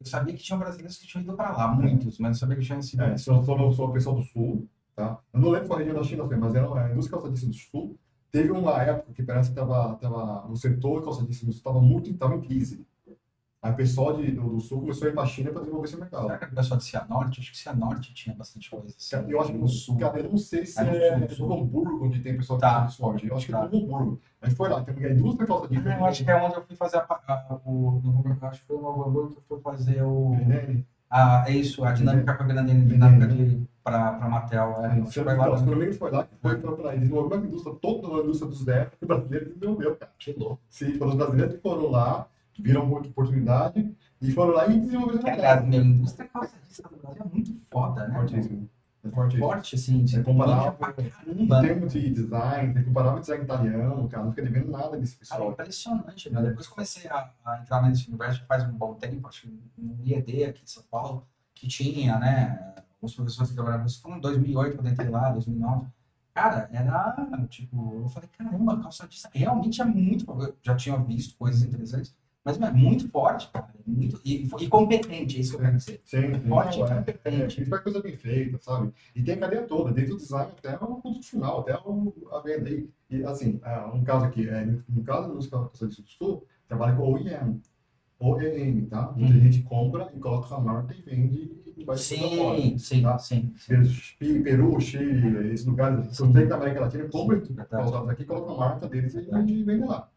Eu 0.00 0.06
sabia 0.06 0.34
que 0.34 0.42
tinham 0.42 0.58
brasileiros 0.58 0.96
que 0.96 1.06
tinham 1.06 1.22
ido 1.22 1.34
para 1.34 1.54
lá, 1.54 1.68
muitos, 1.68 2.18
mas 2.18 2.30
não 2.30 2.34
sabia 2.34 2.56
que 2.56 2.62
tinham 2.64 2.80
sido. 2.80 3.02
É, 3.02 3.18
só, 3.18 3.42
só, 3.42 3.70
só 3.72 3.84
o 3.84 3.92
pessoal 3.92 4.16
do 4.16 4.22
Sul, 4.22 4.66
tá? 4.96 5.18
Eu 5.34 5.40
não 5.40 5.50
lembro 5.50 5.68
qual 5.68 5.78
região 5.78 5.94
da 5.96 6.02
China 6.02 6.26
foi, 6.26 6.36
mas 6.36 6.54
era 6.54 6.66
a 6.86 6.90
indústria 6.90 7.18
calçadista 7.18 7.46
do 7.46 7.54
Sul. 7.54 7.98
Teve 8.32 8.50
uma 8.52 8.80
época 8.82 9.12
que 9.12 9.22
parece 9.22 9.50
que 9.52 9.58
estava 9.60 9.94
tava, 9.96 10.46
o 10.48 10.56
setor 10.56 11.02
Sul 11.02 11.50
estava 11.50 11.80
muito 11.80 12.12
tava 12.14 12.34
em 12.36 12.40
crise. 12.40 12.86
Aí 13.62 13.72
o 13.72 13.76
pessoal 13.76 14.16
de, 14.16 14.30
do, 14.32 14.48
do 14.54 14.60
Sul 14.60 14.80
começou 14.80 15.06
a 15.06 15.10
ir 15.10 15.14
para 15.14 15.22
a 15.22 15.26
China 15.26 15.50
para 15.50 15.60
desenvolver 15.60 15.86
esse 15.86 15.96
mercado. 15.98 16.22
Será 16.22 16.38
que 16.38 16.44
o 16.46 16.54
pessoal 16.54 16.78
de 16.78 16.84
Cianorte? 16.84 17.40
Acho 17.40 17.52
que 17.52 17.58
Cianorte 17.58 18.14
tinha 18.14 18.34
bastante 18.34 18.70
coisa. 18.70 18.86
Assim, 18.96 19.30
Eu 19.30 19.38
acho 19.38 19.52
que 19.52 19.58
no 19.58 19.68
sul. 19.68 19.98
Cara, 19.98 20.18
eu 20.18 20.30
não 20.30 20.38
sei 20.38 20.64
se 20.64 20.80
Ah, 20.80 20.84
no 20.84 20.90
é 20.96 21.10
sul, 21.10 21.18
no 21.20 21.28
sul. 21.28 21.52
Hamburgo 21.62 22.06
onde 22.06 22.20
tem 22.20 22.36
pessoal 22.38 22.58
que 22.58 22.64
Tá. 22.64 22.88
forte. 22.88 23.26
Eu 23.26 23.36
acho 23.36 23.44
que 23.46 23.52
Tá. 23.52 23.58
é 23.58 23.68
no 23.68 23.76
Hamburgo. 23.84 24.20
A 24.40 24.46
gente 24.48 24.56
foi 24.56 24.68
lá, 24.70 24.82
tem 24.82 25.04
a 25.04 25.10
indústria 25.12 25.46
calçadista. 25.46 25.90
Ah, 25.90 25.98
eu 25.98 26.04
acho 26.06 26.24
que 26.24 26.30
é 26.30 26.36
onde 26.42 26.54
eu 26.54 26.64
fui 26.64 26.76
fazer 26.76 26.96
a, 26.96 27.00
a- 27.02 27.60
o. 27.66 28.00
no- 28.02 28.38
Acho 28.46 28.60
que 28.62 28.66
foi 28.66 28.76
no 28.78 28.88
Hamburgo 29.04 29.28
que 29.32 29.36
eu 29.38 29.42
fui 29.46 29.60
fazer 29.60 30.02
o. 30.02 30.30
Grendene. 30.30 30.86
A, 31.10 31.44
é 31.46 31.52
isso, 31.52 31.84
a 31.84 31.92
dinâmica 31.92 32.32
com 32.34 32.42
a 32.42 32.46
Grandene, 32.46 32.86
dinâmica 32.86 33.26
de, 33.26 33.60
para 33.82 34.08
a 34.16 34.28
Matel. 34.28 34.84
É, 34.84 35.04
Se 35.06 35.12
que 35.12 35.20
eu 35.20 35.24
foi 35.24 35.34
não 35.34 35.48
lá. 35.50 35.60
né? 35.60 35.96
foi 35.98 36.26
que 36.26 36.32
foi 36.42 36.56
para 36.60 36.72
pra 36.72 36.94
desenvolver 36.96 37.36
uma 37.36 37.46
indústria, 37.46 37.74
toda 37.80 38.08
uma 38.08 38.20
indústria 38.20 38.48
dos 38.50 38.64
DEF 38.66 38.96
que 38.96 39.04
o 39.04 39.08
brasileiro 39.08 39.46
desenvolveu, 39.54 39.96
cara. 39.96 40.12
Que 40.18 40.32
louco. 40.32 40.60
Sim, 40.68 40.94
foram 40.98 41.10
os 41.12 41.16
brasileiros 41.16 41.54
que 41.56 41.60
foram 41.62 41.90
lá, 41.90 42.26
viram 42.58 42.86
muita 42.86 43.08
oportunidade 43.08 43.94
e 44.20 44.30
foram 44.32 44.52
lá 44.54 44.66
e 44.68 44.78
desenvolveram 44.78 45.22
mercado. 45.22 45.66
meu, 45.66 45.80
a 45.80 45.84
indústria 45.84 46.28
calçadista 46.28 46.88
do 46.88 46.96
Brasil 46.96 47.22
é 47.24 47.34
muito 47.34 47.56
foda, 47.70 48.06
né? 48.08 48.14
Fortíssimo. 48.18 48.68
É 49.02 49.08
fortíssimo. 49.08 49.46
Forte, 49.48 49.74
assim. 49.76 50.02
É 50.02 50.06
Você 50.06 50.22
comparável 50.22 50.74
em 50.98 51.46
caramba. 51.48 51.60
termos 51.62 51.92
de 51.94 52.10
design, 52.10 52.74
tem 52.74 52.82
que 52.82 52.88
comparar 52.88 53.12
com 53.12 53.16
o 53.16 53.20
design 53.20 53.44
italiano, 53.44 54.08
cara, 54.10 54.24
não 54.24 54.30
fica 54.32 54.42
devendo 54.42 54.70
nada 54.70 54.94
nesse 54.98 55.16
Cara, 55.16 55.24
é 55.24 55.46
pessoal. 55.46 55.52
impressionante, 55.52 56.30
né? 56.30 56.42
Depois 56.42 56.66
comecei 56.66 57.10
a, 57.10 57.30
a 57.46 57.60
entrar 57.62 57.80
nesse 57.82 58.08
universo 58.08 58.44
faz 58.46 58.62
um 58.64 58.72
bom 58.72 58.92
tempo, 58.94 59.26
acho 59.26 59.42
que 59.42 59.58
no 59.78 59.96
IED 60.04 60.44
aqui 60.44 60.64
de 60.64 60.70
São 60.70 60.82
Paulo, 60.90 61.26
que 61.54 61.66
tinha, 61.66 62.18
né? 62.18 62.74
Os 63.02 63.14
professores 63.14 63.50
que 63.50 63.54
trabalhavam, 63.56 63.86
isso 63.86 64.00
foi 64.02 64.12
em 64.12 64.20
2008, 64.20 64.76
quando 64.76 64.86
eu 64.86 64.92
entrei 64.92 65.08
lá, 65.08 65.30
2009. 65.30 65.86
Cara, 66.34 66.68
era 66.72 67.46
tipo, 67.48 68.00
eu 68.02 68.08
falei, 68.08 68.28
caramba, 68.36 68.80
calçadista 68.80 69.28
realmente 69.32 69.80
é 69.80 69.84
muito. 69.84 70.30
Eu 70.30 70.54
já 70.62 70.76
tinha 70.76 70.96
visto 70.98 71.36
coisas 71.36 71.62
interessantes, 71.62 72.14
mas 72.44 72.60
é 72.60 72.70
muito 72.70 73.08
forte, 73.10 73.48
cara. 73.50 73.68
é 73.74 73.90
Muito, 73.90 74.20
e, 74.24 74.48
e 74.60 74.68
competente, 74.68 75.36
é 75.36 75.40
isso 75.40 75.50
que 75.50 75.56
eu 75.56 75.60
quero 75.62 75.76
dizer. 75.76 76.00
Sim, 76.04 76.34
sim. 76.34 76.48
Forte 76.48 76.78
e 76.78 76.82
é, 76.82 76.84
é, 76.84 76.94
competente. 76.94 77.54
principal 77.56 77.82
coisa 77.82 78.00
bem 78.02 78.16
feita, 78.16 78.58
sabe? 78.62 78.92
E 79.14 79.22
tem 79.22 79.34
a 79.34 79.38
cadeia 79.40 79.62
toda, 79.66 79.92
desde 79.92 80.12
o 80.14 80.16
design 80.16 80.52
até 80.56 80.76
o 80.76 80.96
produto 81.00 81.24
final, 81.26 81.60
até 81.60 81.76
o, 81.84 82.14
a 82.32 82.40
venda. 82.40 82.70
E, 82.70 82.88
e 83.10 83.24
assim, 83.24 83.58
ah, 83.64 83.90
um 83.92 84.04
caso 84.04 84.26
aqui, 84.26 84.48
é, 84.48 84.64
no 84.88 85.02
caso 85.02 85.34
dos 85.34 85.48
calçadistas 85.48 86.04
do 86.04 86.08
Sul, 86.10 86.46
trabalha 86.68 86.94
com 86.96 87.02
OEM. 87.12 87.60
OEM, 88.20 88.86
tá? 88.86 89.12
Muita 89.16 89.34
Uhum. 89.34 89.40
gente 89.40 89.62
compra 89.62 90.10
e 90.14 90.18
coloca 90.20 90.46
sua 90.46 90.60
marca 90.60 90.94
e 90.94 91.02
vende 91.02 91.59
fora. 91.84 91.96
Sim, 91.98 92.78
sim, 92.78 93.02
Tá. 93.02 93.18
sim. 93.18 93.54
Peru, 94.18 94.42
Peru, 94.42 94.80
Chile, 94.80 95.52
esses 95.52 95.66
lugares, 95.66 96.16
Sim. 96.16 96.32
tem 96.32 96.46
da 96.46 96.56
América 96.56 96.80
Latina, 96.80 97.08
compra 97.08 97.44
Sim, 97.44 97.54
calçados 97.54 98.08
aqui, 98.08 98.24
coloca 98.24 98.52
a 98.52 98.56
marca 98.56 98.88
deles 98.88 99.14
e 99.14 99.20
vende, 99.22 99.64
vende 99.64 99.86
lá. 99.86 100.08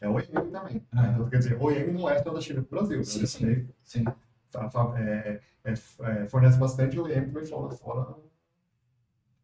é 0.00 0.08
OEM 0.08 0.50
também. 0.50 0.82
Ah. 0.92 1.06
Então, 1.08 1.28
quer 1.28 1.38
dizer, 1.38 1.56
OEM 1.62 1.92
não 1.92 2.08
é 2.08 2.22
só 2.22 2.32
da 2.32 2.40
China 2.40 2.62
para 2.62 2.76
o 2.78 2.80
Brasil. 2.80 3.04
Sim, 3.04 3.20
né? 3.20 3.26
sim. 3.26 3.38
Também, 3.40 3.68
Sim. 3.84 4.04
tá, 4.50 4.68
tá, 4.68 4.94
é, 5.00 5.40
é, 5.64 5.72
é, 5.72 6.26
fornece 6.28 6.58
bastante 6.58 6.98
OEM 6.98 7.26
também 7.28 7.44
fora, 7.46 7.70
fora, 7.76 8.14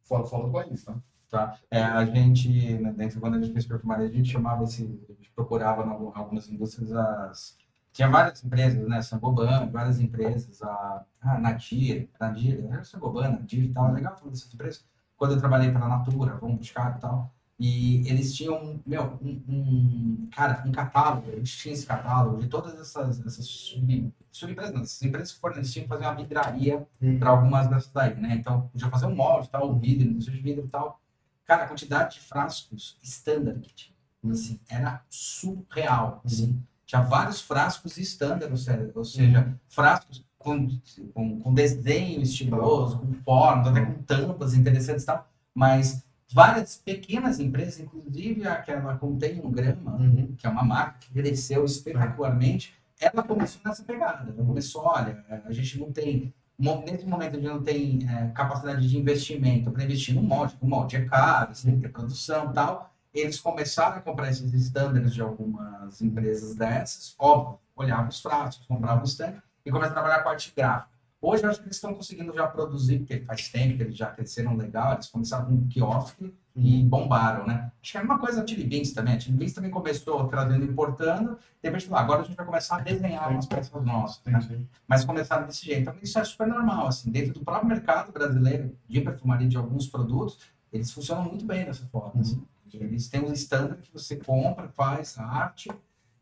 fora, 0.02 0.24
fora 0.24 0.46
do 0.46 0.52
país, 0.52 0.84
tá? 0.84 0.96
Tá? 1.30 1.58
É, 1.70 1.82
a 1.82 2.04
gente, 2.06 2.48
né, 2.78 2.90
dentro, 2.96 3.20
quando 3.20 3.34
a 3.36 3.40
gente 3.40 3.52
fez 3.52 3.66
perfumaria, 3.66 4.06
a 4.06 4.10
gente 4.10 4.30
chamava 4.30 4.64
esse, 4.64 4.82
a 5.10 5.12
gente 5.12 5.30
procurava 5.32 5.82
em 5.84 5.90
algum- 5.90 6.10
algumas 6.14 6.48
indústrias 6.48 6.90
as. 6.92 7.56
Tinha 7.92 8.08
várias 8.08 8.44
empresas, 8.44 8.86
né? 8.88 9.02
Sangoban, 9.02 9.68
várias 9.70 10.00
empresas, 10.00 10.62
a, 10.62 11.04
a 11.20 11.38
Nadir, 11.38 12.08
Nadir, 12.20 12.64
era 12.70 12.84
Sangoban, 12.84 13.30
Nadir 13.30 13.64
e 13.64 13.72
tal, 13.72 13.88
é 13.88 13.92
legal 13.92 14.16
falar 14.16 14.30
dessas 14.30 14.52
empresas. 14.54 14.84
Quando 15.16 15.34
eu 15.34 15.38
trabalhei 15.40 15.70
para 15.72 15.84
a 15.84 15.88
Natura, 15.88 16.36
vamos 16.36 16.58
buscar 16.58 16.96
e 16.96 17.00
tal, 17.00 17.34
e 17.58 18.08
eles 18.08 18.34
tinham, 18.36 18.80
meu, 18.86 19.18
um, 19.20 19.42
um- 19.48 20.28
cara, 20.32 20.62
um 20.64 20.70
catálogo, 20.70 21.28
eles 21.30 21.50
tinham 21.50 21.74
esse 21.74 21.84
catálogo 21.86 22.38
de 22.40 22.46
todas 22.46 22.78
essas, 22.78 23.18
essas 23.26 23.44
sub, 23.46 24.12
subempresas, 24.30 24.74
não, 24.74 24.82
essas 24.82 25.02
empresas 25.02 25.32
que 25.32 25.40
forneciam 25.40 25.86
fazer 25.88 26.04
uma 26.04 26.14
vidraria 26.14 26.86
para 27.18 27.30
algumas 27.30 27.68
dessas 27.68 27.90
daí, 27.92 28.14
né? 28.14 28.34
Então, 28.36 28.68
podia 28.68 28.88
fazer 28.90 29.06
um 29.06 29.14
molde, 29.16 29.48
tal, 29.50 29.70
o 29.70 29.78
vidro, 29.78 30.08
não 30.08 30.20
sei 30.20 30.34
de 30.34 30.40
vidro 30.40 30.64
e 30.66 30.68
tal. 30.68 31.00
Cara, 31.44 31.64
a 31.64 31.68
quantidade 31.68 32.14
de 32.14 32.20
frascos 32.20 32.96
standard 33.02 33.60
que 33.60 33.74
tinha, 33.74 33.96
assim, 34.30 34.60
era 34.68 35.02
surreal, 35.08 36.20
assim. 36.24 36.62
Tinha 36.88 37.02
vários 37.02 37.42
frascos 37.42 37.98
standard, 37.98 38.50
ou 38.50 38.56
seja, 38.56 38.90
seja 39.04 39.54
frascos 39.68 40.24
com, 40.38 40.66
com, 41.12 41.38
com 41.38 41.52
desenho 41.52 42.22
estiloso, 42.22 42.98
com 43.00 43.12
formas, 43.12 43.68
até 43.68 43.84
com 43.84 44.02
tampas 44.04 44.54
interessantes 44.54 45.02
e 45.02 45.06
tal, 45.06 45.28
mas 45.54 46.02
várias 46.32 46.76
pequenas 46.82 47.38
empresas, 47.40 47.78
inclusive 47.78 48.48
aquela 48.48 48.96
contém 48.96 49.38
um 49.44 49.50
grama, 49.50 49.96
Uhum. 49.96 50.34
que 50.34 50.46
é 50.46 50.50
uma 50.50 50.62
marca 50.64 51.00
que 51.00 51.12
cresceu 51.12 51.62
espetacularmente, 51.66 52.72
ela 52.98 53.22
começou 53.22 53.60
nessa 53.66 53.84
pegada. 53.84 54.32
Ela 54.32 54.46
começou, 54.46 54.86
olha, 54.86 55.22
a 55.44 55.52
gente 55.52 55.78
não 55.78 55.92
tem, 55.92 56.32
nesse 56.58 57.04
momento 57.04 57.36
a 57.36 57.38
gente 57.38 57.48
não 57.48 57.62
tem 57.62 57.98
é, 58.08 58.28
capacidade 58.28 58.88
de 58.88 58.96
investimento 58.96 59.70
para 59.70 59.84
investir 59.84 60.14
no 60.14 60.22
molde, 60.22 60.56
o 60.58 60.66
molde 60.66 60.96
é 60.96 61.04
caro, 61.04 61.54
você 61.54 61.66
tem 61.66 61.76
que 61.76 61.82
ter 61.82 61.92
produção 61.92 62.50
e 62.50 62.54
tal. 62.54 62.94
Eles 63.12 63.40
começaram 63.40 63.96
a 63.96 64.00
comprar 64.00 64.30
esses 64.30 64.52
estándares 64.52 65.14
de 65.14 65.22
algumas 65.22 66.00
empresas 66.00 66.54
dessas, 66.54 67.14
óbvio, 67.18 67.58
olhavam 67.74 68.08
os 68.08 68.20
frascos, 68.20 68.66
compravam 68.66 69.04
os 69.04 69.16
tanques 69.16 69.42
e 69.64 69.70
começaram 69.70 69.98
a 69.98 70.00
trabalhar 70.00 70.22
com 70.22 70.28
arte 70.28 70.52
gráfica. 70.54 70.98
Hoje 71.20 71.42
eu 71.42 71.50
acho 71.50 71.58
que 71.58 71.66
eles 71.66 71.76
estão 71.76 71.92
conseguindo 71.94 72.32
já 72.32 72.46
produzir, 72.46 73.00
porque 73.00 73.18
faz 73.20 73.48
tempo 73.48 73.76
que 73.76 73.82
eles 73.82 73.96
já 73.96 74.06
cresceram 74.06 74.56
legal, 74.56 74.94
eles 74.94 75.08
começaram 75.08 75.46
com 75.46 75.54
um 75.54 75.66
quiosque 75.66 76.32
e 76.54 76.84
bombaram, 76.84 77.44
né? 77.44 77.72
Acho 77.82 77.92
que 77.92 77.98
é 77.98 78.00
uma 78.00 78.20
coisa 78.20 78.42
a 78.42 78.46
Chili 78.46 78.62
Beans 78.62 78.92
também. 78.92 79.14
A 79.14 79.20
Chili 79.20 79.36
Beans 79.36 79.52
também 79.52 79.70
começou 79.70 80.28
trazendo 80.28 80.64
e 80.64 80.68
importando, 80.68 81.36
depois 81.60 81.82
falou, 81.82 81.98
agora 81.98 82.20
a 82.20 82.24
gente 82.24 82.36
vai 82.36 82.46
começar 82.46 82.76
a 82.76 82.80
desenhar 82.80 83.32
umas 83.32 83.46
peças 83.46 83.84
nossas, 83.84 84.22
né? 84.26 84.64
Mas 84.86 85.04
começaram 85.04 85.44
desse 85.44 85.66
jeito. 85.66 85.80
Então, 85.80 85.94
isso 86.00 86.18
é 86.20 86.24
super 86.24 86.46
normal, 86.46 86.86
assim, 86.86 87.10
dentro 87.10 87.34
do 87.34 87.40
próprio 87.40 87.68
mercado 87.68 88.12
brasileiro 88.12 88.76
de 88.88 89.00
perfumaria 89.00 89.48
de 89.48 89.56
alguns 89.56 89.88
produtos, 89.88 90.38
eles 90.72 90.92
funcionam 90.92 91.24
muito 91.24 91.44
bem 91.44 91.64
dessa 91.64 91.84
forma. 91.86 92.20
assim. 92.20 92.44
Eles 92.76 93.08
têm 93.08 93.22
um 93.22 93.32
standard 93.32 93.80
que 93.82 93.92
você 93.92 94.16
compra, 94.16 94.68
faz 94.68 95.18
a 95.18 95.24
arte 95.24 95.70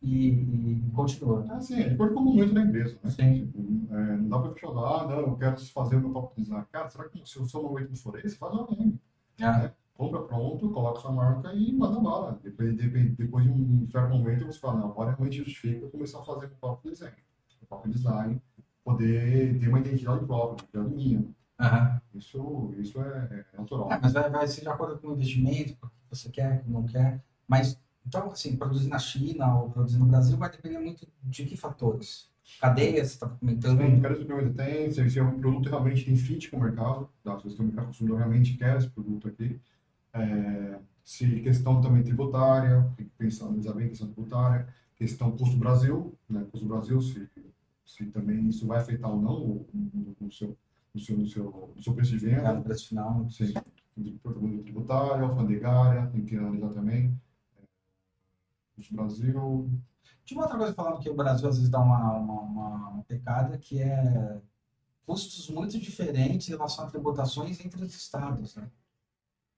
e, 0.03 0.29
e 0.29 0.91
continua. 0.95 1.45
Ah, 1.51 1.61
sim, 1.61 1.81
é 1.81 1.89
de 1.89 1.95
acordo 1.95 2.15
com 2.15 2.21
o 2.21 2.25
momento 2.25 2.55
da 2.55 2.63
empresa, 2.63 2.99
né? 3.03 3.11
Sim. 3.11 3.47
Tipo, 3.47 3.95
é, 3.95 4.17
não 4.17 4.29
dá 4.29 4.39
para 4.39 4.53
fechar 4.53 4.69
ah, 4.69 5.07
não, 5.09 5.19
eu 5.19 5.37
quero 5.37 5.59
fazer 5.67 5.97
o 5.97 6.01
meu 6.01 6.11
próprio 6.11 6.43
design. 6.45 6.65
Cara, 6.71 6.89
será 6.89 7.09
que 7.09 7.29
se 7.29 7.39
o 7.39 7.47
seu 7.47 7.63
momento 7.63 7.91
não 7.91 7.97
for 7.97 8.19
esse, 8.25 8.37
faz 8.37 8.55
um 8.55 8.67
OEM. 8.71 9.01
Ah, 9.41 9.71
Compra 9.97 10.23
pronto, 10.23 10.71
coloca 10.71 11.01
sua 11.01 11.11
marca 11.11 11.55
e 11.55 11.73
manda 11.73 11.99
bala. 11.99 12.39
Depois, 12.43 12.77
depois, 12.77 13.17
depois 13.17 13.45
de 13.45 13.51
um 13.51 13.89
certo 13.91 14.11
momento, 14.11 14.45
você 14.45 14.59
fala, 14.59 14.81
não, 14.81 14.91
agora 14.91 15.13
realmente 15.13 15.39
justifica 15.39 15.89
começar 15.89 16.21
a 16.21 16.25
fazer 16.25 16.47
o 16.47 16.57
próprio 16.61 16.91
desenho. 16.91 17.15
O 17.63 17.67
próprio 17.67 17.93
design, 17.93 18.41
poder 18.85 19.59
ter 19.59 19.69
uma 19.69 19.81
identidade 19.81 20.25
própria, 20.27 20.63
identidade 20.63 20.95
minha. 20.95 21.25
Aham. 21.59 22.01
Isso, 22.15 22.75
isso 22.79 23.01
é, 23.01 23.45
é 23.55 23.59
natural. 23.59 23.93
É, 23.93 24.01
mas 24.01 24.13
vai, 24.13 24.31
vai 24.31 24.47
ser 24.49 24.63
de 24.63 24.69
acordo 24.69 24.99
com 24.99 25.09
o 25.09 25.13
investimento, 25.13 25.77
com 25.77 25.87
o 25.87 25.91
que 25.91 25.97
você 26.11 26.31
quer, 26.31 26.61
o 26.61 26.65
que 26.65 26.71
não 26.71 26.85
quer. 26.85 27.23
Mas, 27.47 27.79
então, 28.07 28.31
assim, 28.31 28.57
produzir 28.57 28.89
na 28.89 28.99
China 28.99 29.55
ou 29.61 29.71
produzir 29.71 29.99
no 29.99 30.07
Brasil 30.07 30.37
vai 30.37 30.51
depender 30.51 30.79
muito 30.79 31.07
de 31.23 31.45
que 31.45 31.57
fatores? 31.57 32.31
Cadeia, 32.61 33.05
você 33.05 33.15
está 33.15 33.29
comentando. 33.29 33.77
Também, 33.77 34.01
cada 34.01 34.17
suplemento 34.17 34.55
tem, 34.55 34.91
se, 34.91 35.11
se 35.11 35.19
é 35.19 35.23
um 35.23 35.39
produto 35.39 35.69
realmente 35.69 36.05
tem 36.05 36.17
fit 36.17 36.51
com 36.51 36.57
o 36.57 36.61
mercado, 36.61 37.09
tá? 37.23 37.39
se 37.41 37.61
um 37.61 37.65
mercado 37.65 37.87
consumidor 37.87 38.19
realmente 38.19 38.57
quer 38.57 38.77
esse 38.77 38.89
produto 38.89 39.29
aqui. 39.29 39.61
É, 40.15 40.79
se 41.05 41.41
questão 41.41 41.81
também 41.81 42.03
tributária, 42.03 42.89
tem 42.97 43.07
que 43.07 43.13
pensar, 43.19 43.47
analisar 43.47 43.75
bem 43.75 43.89
questão 43.89 44.09
tributária, 44.09 44.67
questão 44.97 45.37
custo 45.37 45.57
Brasil, 45.57 46.17
né? 46.29 46.47
Custo 46.51 46.67
Brasil, 46.67 47.01
se, 47.03 47.29
se 47.85 48.07
também 48.07 48.49
isso 48.49 48.67
vai 48.67 48.79
afetar 48.79 49.11
ou 49.11 49.21
não 49.21 49.35
o, 49.35 49.69
o, 50.21 50.27
o 50.27 50.33
seu, 50.33 50.57
o 50.97 51.01
seu, 51.01 51.19
o 51.19 51.27
seu, 51.27 51.73
o 51.77 51.83
seu 51.83 51.95
preço 51.95 52.13
de 52.13 52.19
venda. 52.19 52.59
o 52.59 52.63
preço 52.63 52.89
final. 52.89 53.29
Sim, 53.31 53.53
tributária, 54.63 55.25
alfandegária, 55.25 56.07
tem 56.09 56.25
que 56.25 56.37
analisar 56.37 56.71
também. 56.71 57.19
É, 57.57 57.63
Custo 58.75 58.95
Brasil, 58.95 59.71
Tinha 60.25 60.39
uma 60.39 60.45
outra 60.45 60.59
coisa 60.59 60.75
falando 60.75 61.01
que 61.01 61.09
o 61.09 61.15
Brasil 61.15 61.49
às 61.49 61.57
vezes 61.57 61.71
dá 61.71 61.81
uma, 61.81 62.13
uma, 62.15 62.41
uma, 62.41 62.89
uma 62.91 63.03
pecada, 63.05 63.57
que 63.59 63.81
é 63.81 64.41
custos 65.07 65.49
muito 65.51 65.79
diferentes 65.79 66.49
em 66.49 66.53
relação 66.53 66.85
a 66.85 66.91
tributações 66.91 67.65
entre 67.65 67.83
os 67.83 67.95
estados, 67.95 68.57
né? 68.57 68.69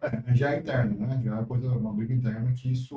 É, 0.00 0.08
já 0.34 0.52
é 0.52 0.58
interno, 0.58 1.06
né? 1.06 1.20
Já 1.24 1.38
é 1.40 1.44
coisa, 1.44 1.68
uma 1.72 1.92
briga 1.92 2.14
interna 2.14 2.52
que 2.52 2.70
isso, 2.72 2.94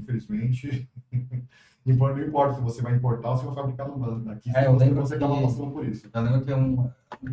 infelizmente, 0.00 0.88
não 1.84 1.94
importa, 1.94 2.54
se 2.54 2.60
você 2.60 2.82
vai 2.82 2.94
importar 2.94 3.30
ou 3.30 3.36
se 3.36 3.44
vai 3.44 3.54
fabricar 3.54 3.88
no 3.88 3.98
Brasil. 3.98 4.30
Aqui 4.30 4.50
É, 4.56 4.66
eu 4.66 4.72
você, 4.74 4.84
lembro 4.84 5.00
você 5.02 5.18
que- 5.18 5.24
passando 5.24 5.70
por 5.72 5.86
isso. 5.86 6.08
Eu 6.12 6.22
lembro 6.22 6.44
que 6.44 6.52
um, 6.52 6.76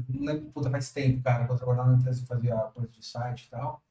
não 0.09 0.25
lembro, 0.25 0.45
puta, 0.51 0.69
faz 0.69 0.91
tempo, 0.91 1.21
cara, 1.23 1.45
quando 1.45 1.51
eu 1.51 1.57
trabalhava 1.57 1.91
na 1.91 1.97
empresa 1.97 2.25
fazia 2.25 2.55
coisa 2.73 2.89
de 2.89 3.05
site 3.05 3.45
e 3.45 3.49
tal, 3.49 3.81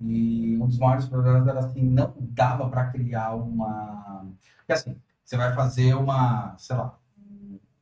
e 0.00 0.56
um 0.58 0.66
dos 0.66 0.78
maiores 0.78 1.06
problemas 1.06 1.46
era 1.46 1.60
assim, 1.60 1.82
não 1.82 2.14
dava 2.18 2.68
para 2.70 2.90
criar 2.90 3.34
uma... 3.34 4.26
Porque 4.58 4.72
assim, 4.72 4.96
você 5.24 5.36
vai 5.36 5.54
fazer 5.54 5.94
uma, 5.94 6.56
sei 6.58 6.76
lá, 6.76 6.98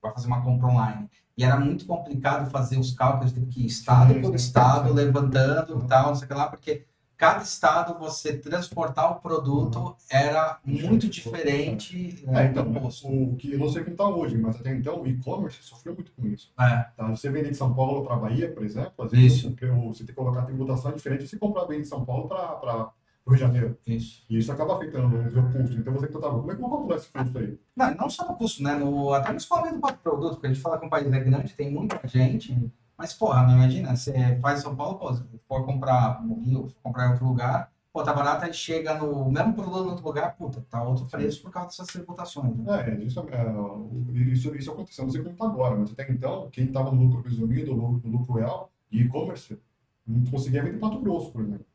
vai 0.02 0.12
fazer 0.12 0.26
uma 0.28 0.42
compra 0.42 0.68
online, 0.68 1.08
e 1.38 1.44
era 1.44 1.56
muito 1.56 1.86
complicado 1.86 2.50
fazer 2.50 2.78
os 2.80 2.92
cálculos, 2.92 3.32
teve 3.32 3.46
que 3.46 3.64
estado 3.64 4.12
Sim, 4.12 4.20
por 4.20 4.34
estado, 4.34 4.92
levantando 4.92 5.80
e 5.84 5.86
tal, 5.86 6.08
não 6.08 6.14
sei 6.16 6.24
o 6.24 6.28
que 6.28 6.34
lá, 6.34 6.48
porque 6.48 6.84
cada 7.16 7.42
estado 7.42 7.96
você 7.98 8.36
transportar 8.36 9.12
o 9.12 9.20
produto 9.20 9.96
era 10.10 10.58
muito 10.64 11.08
diferente 11.08 12.24
É, 12.26 12.30
né, 12.32 12.46
então, 12.46 12.64
do 12.72 12.80
custo. 12.80 13.06
o 13.08 13.36
que 13.36 13.52
eu 13.52 13.58
não 13.58 13.68
sei 13.68 13.82
como 13.82 13.94
está 13.94 14.08
hoje, 14.08 14.36
mas 14.36 14.56
até 14.56 14.74
então 14.74 15.00
o 15.00 15.06
e-commerce 15.06 15.62
sofreu 15.62 15.94
muito 15.94 16.10
com 16.12 16.26
isso. 16.26 16.52
É, 16.58 16.88
Tá? 16.96 17.08
Você 17.08 17.30
vender 17.30 17.50
de 17.50 17.56
São 17.56 17.72
Paulo 17.72 18.04
para 18.04 18.16
Bahia, 18.16 18.52
por 18.52 18.64
exemplo, 18.64 19.04
às 19.04 19.12
vezes 19.12 19.38
Isso. 19.38 19.50
você, 19.50 19.98
tem 19.98 20.06
que 20.06 20.12
colocar 20.12 20.42
tributação 20.42 20.92
diferente 20.92 21.26
se 21.28 21.38
comprar 21.38 21.66
bem 21.66 21.82
de 21.82 21.88
São 21.88 22.04
Paulo 22.04 22.26
para 22.28 22.90
Rio 23.28 23.36
de 23.36 23.40
Janeiro. 23.40 23.78
isso. 23.86 24.24
E 24.28 24.38
isso 24.38 24.50
acaba 24.52 24.76
afetando 24.76 25.16
o 25.16 25.30
seu 25.30 25.42
custo. 25.42 25.76
Então 25.76 25.92
você 25.92 26.06
que 26.06 26.12
tá, 26.12 26.28
como 26.30 26.50
é 26.50 26.56
que 26.56 26.62
eu 26.62 26.68
vou 26.68 26.78
calcular 26.78 26.96
esse 26.96 27.08
custo 27.08 27.38
aí? 27.38 27.58
Não, 27.76 27.94
não 27.94 28.10
só 28.10 28.26
no 28.26 28.36
custo, 28.36 28.62
né? 28.62 28.74
No, 28.74 29.12
até 29.12 29.30
no 29.30 29.38
escoamento 29.38 29.74
do 29.74 29.80
próprio 29.80 30.02
produto, 30.02 30.34
porque 30.34 30.46
a 30.46 30.52
gente 30.52 30.62
fala 30.62 30.78
que 30.78 30.86
um 30.86 30.90
país 30.90 31.12
é 31.12 31.20
grande, 31.20 31.54
tem 31.54 31.70
muita 31.70 32.00
gente, 32.06 32.56
mas, 32.98 33.12
porra, 33.12 33.46
me 33.46 33.52
imagina, 33.52 33.94
você 33.94 34.36
faz 34.42 34.58
em 34.58 34.62
São 34.64 34.74
Paulo, 34.74 34.98
pô, 34.98 35.14
for 35.46 35.64
comprar 35.64 36.20
no 36.20 36.40
Rio, 36.40 36.66
comprar 36.82 37.06
em 37.06 37.10
outro 37.12 37.26
lugar, 37.26 37.70
pô, 37.92 38.02
tá 38.02 38.12
barato, 38.12 38.44
aí 38.44 38.52
chega 38.52 38.94
no 38.94 39.30
mesmo 39.30 39.54
produto 39.54 39.86
em 39.86 39.90
outro 39.90 40.04
lugar, 40.04 40.36
puta, 40.36 40.66
tá 40.68 40.82
outro 40.82 41.06
preço 41.06 41.40
por 41.40 41.52
causa 41.52 41.68
dessas 41.68 41.86
tributações. 41.86 42.56
Né? 42.56 42.90
É, 42.90 43.04
isso, 43.04 43.20
é, 43.20 44.22
isso, 44.32 44.52
isso 44.56 44.72
aconteceu, 44.72 45.04
não 45.04 45.12
sei 45.12 45.22
como 45.22 45.32
está 45.32 45.46
agora, 45.46 45.76
mas 45.76 45.92
até 45.92 46.10
então, 46.10 46.48
quem 46.50 46.64
estava 46.64 46.90
no 46.90 47.04
lucro 47.04 47.22
presumido, 47.22 47.72
no 47.72 47.92
lucro, 47.92 48.10
no 48.10 48.32
real, 48.32 48.68
de 48.90 49.04
e-commerce, 49.04 49.56
não 50.04 50.24
conseguia 50.28 50.64
vender 50.64 50.80
Mato 50.80 50.98
Grosso, 50.98 51.30
por 51.30 51.42
exemplo. 51.42 51.66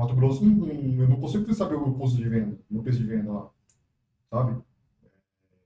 Mato 0.00 0.14
Grosso, 0.14 0.42
não- 0.44 0.66
não- 0.66 1.02
eu 1.02 1.08
não 1.08 1.20
consigo 1.20 1.52
saber 1.52 1.74
o 1.74 1.92
custo 1.92 2.16
de 2.16 2.26
venda, 2.26 2.58
o 2.70 2.82
preço 2.82 2.98
de 2.98 3.04
venda 3.04 3.30
lá, 3.30 3.50
sabe? 4.30 4.62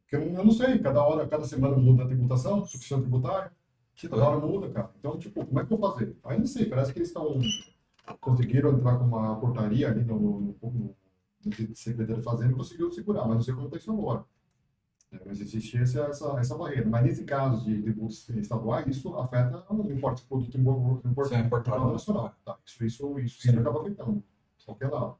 Porque 0.02 0.16
eu 0.16 0.26
não, 0.32 0.38
eu 0.40 0.44
não 0.44 0.50
sei, 0.50 0.78
cada 0.80 1.04
hora, 1.04 1.28
cada 1.28 1.44
semana 1.44 1.76
muda 1.76 2.02
a 2.02 2.06
tributação, 2.06 2.64
suficiente 2.64 3.02
tributária, 3.02 3.52
cada 4.10 4.28
hora 4.28 4.44
muda, 4.44 4.68
cara. 4.70 4.90
Então, 4.98 5.16
tipo, 5.18 5.46
como 5.46 5.60
é 5.60 5.64
que 5.64 5.72
eu 5.72 5.78
vou 5.78 5.92
fazer? 5.92 6.16
Aí 6.24 6.36
não 6.36 6.46
sei, 6.46 6.66
parece 6.66 6.92
que 6.92 6.98
eles 6.98 7.08
estão, 7.10 7.40
conseguiram 8.20 8.72
entrar 8.72 8.98
com 8.98 9.04
uma 9.04 9.38
portaria 9.38 9.88
ali 9.88 10.02
no, 10.04 10.18
no, 10.18 10.40
no, 10.40 10.56
no, 10.60 12.22
Fazenda 12.24 12.52
e 12.52 12.56
conseguiu 12.56 12.90
segurar, 12.90 13.26
mas 13.26 13.36
não 13.36 13.42
sei 13.42 13.54
como 13.54 13.66
está 13.66 13.78
isso 13.78 13.92
agora. 13.92 14.24
É, 15.14 15.20
Mas 15.26 15.40
existe 15.40 15.76
essa, 15.78 16.00
essa, 16.02 16.38
essa 16.38 16.56
barreira. 16.56 16.88
Mas 16.88 17.04
nesse 17.04 17.24
caso 17.24 17.64
de 17.64 17.82
tributos 17.82 18.28
estaduais, 18.30 18.86
isso 18.86 19.14
afeta, 19.16 19.64
o 19.68 19.76
produto 20.28 20.56
é 20.56 20.60
importado 20.60 21.46
importado 21.46 21.92
nacional. 21.92 22.34
Tá? 22.44 22.56
Isso, 22.66 22.84
isso, 22.84 23.18
isso 23.20 23.42
Sim. 23.42 23.58
acaba 23.58 23.80
afetando, 23.80 24.22
de 24.58 24.64
qualquer 24.64 24.90
lado. 24.90 25.16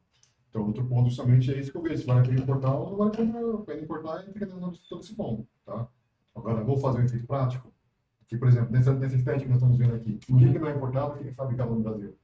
Então, 0.51 0.67
outro 0.67 0.85
ponto 0.87 1.09
justamente 1.09 1.53
é 1.53 1.59
isso 1.59 1.73
que 1.73 1.79
eu 1.79 1.83
vejo. 1.83 1.99
Se 1.99 2.07
vale 2.07 2.21
a 2.21 2.23
pena 2.23 2.41
importar 2.41 2.75
ou 2.75 2.91
não 2.91 2.97
vale 2.97 3.11
a 3.11 3.15
pena- 3.17 3.83
importar, 3.83 4.23
e 4.23 4.33
fica 4.33 4.47
dentro 4.47 4.71
de 4.73 4.89
todo 4.89 5.01
esse 5.01 5.15
ponto. 5.15 5.47
Tá? 5.65 5.89
Agora, 6.35 6.63
vou 6.63 6.79
fazer 6.79 7.01
um 7.01 7.05
efeito 7.05 7.27
prático. 7.27 7.73
Aqui, 8.23 8.37
por 8.39 8.49
exemplo, 8.49 8.73
nesse, 8.73 8.91
nesse 8.93 9.17
stand 9.17 9.39
que 9.41 9.47
nós 9.47 9.57
estamos 9.57 9.77
vendo 9.77 9.95
aqui, 9.95 10.19
o 10.29 10.37
que, 10.37 10.53
que 10.53 10.59
não 10.59 10.69
é 10.69 10.75
importado, 10.77 11.15
o 11.15 11.19
que 11.19 11.29
é 11.29 11.33
fabricado 11.35 11.75
no 11.75 11.81
Brasil? 11.83 12.17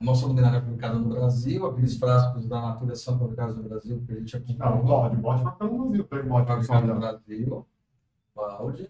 A 0.00 0.04
nossa 0.04 0.26
luminária 0.26 0.58
é 0.58 0.60
fabricada 0.60 0.98
no 0.98 1.08
Brasil, 1.08 1.66
aqueles 1.66 1.96
frascos 1.96 2.46
da 2.46 2.60
Natura 2.60 2.94
são 2.94 3.18
fabricados 3.18 3.56
no 3.56 3.64
Brasil, 3.64 4.00
que 4.06 4.12
a 4.12 4.16
gente 4.16 4.56
Não, 4.56 4.66
o 4.66 4.68
acompanhou. 4.68 4.86
bode, 4.86 5.16
o 5.16 5.20
bode 5.20 5.40
ficar 5.50 5.66
no 5.66 5.88
Brasil. 5.90 6.06
O 6.24 6.28
bode, 6.28 6.46
fabricado 6.46 6.86
no 6.86 7.00
Brasil, 7.00 7.66
balde, 8.34 8.88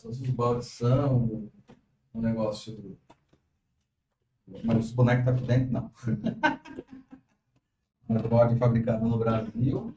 todos 0.00 0.20
os 0.20 0.30
baldes 0.30 0.68
são 0.68 1.16
o, 1.16 1.52
o 2.14 2.20
negócio 2.20 2.76
do. 2.76 2.96
Mas 4.64 4.86
os 4.86 4.92
bonecos 4.92 5.24
tá 5.24 5.30
aqui 5.32 5.44
dentro, 5.46 5.72
não. 5.72 5.90
O 8.08 8.28
balde 8.28 8.56
fabricado 8.58 9.04
no 9.06 9.16
Brasil. 9.18 9.94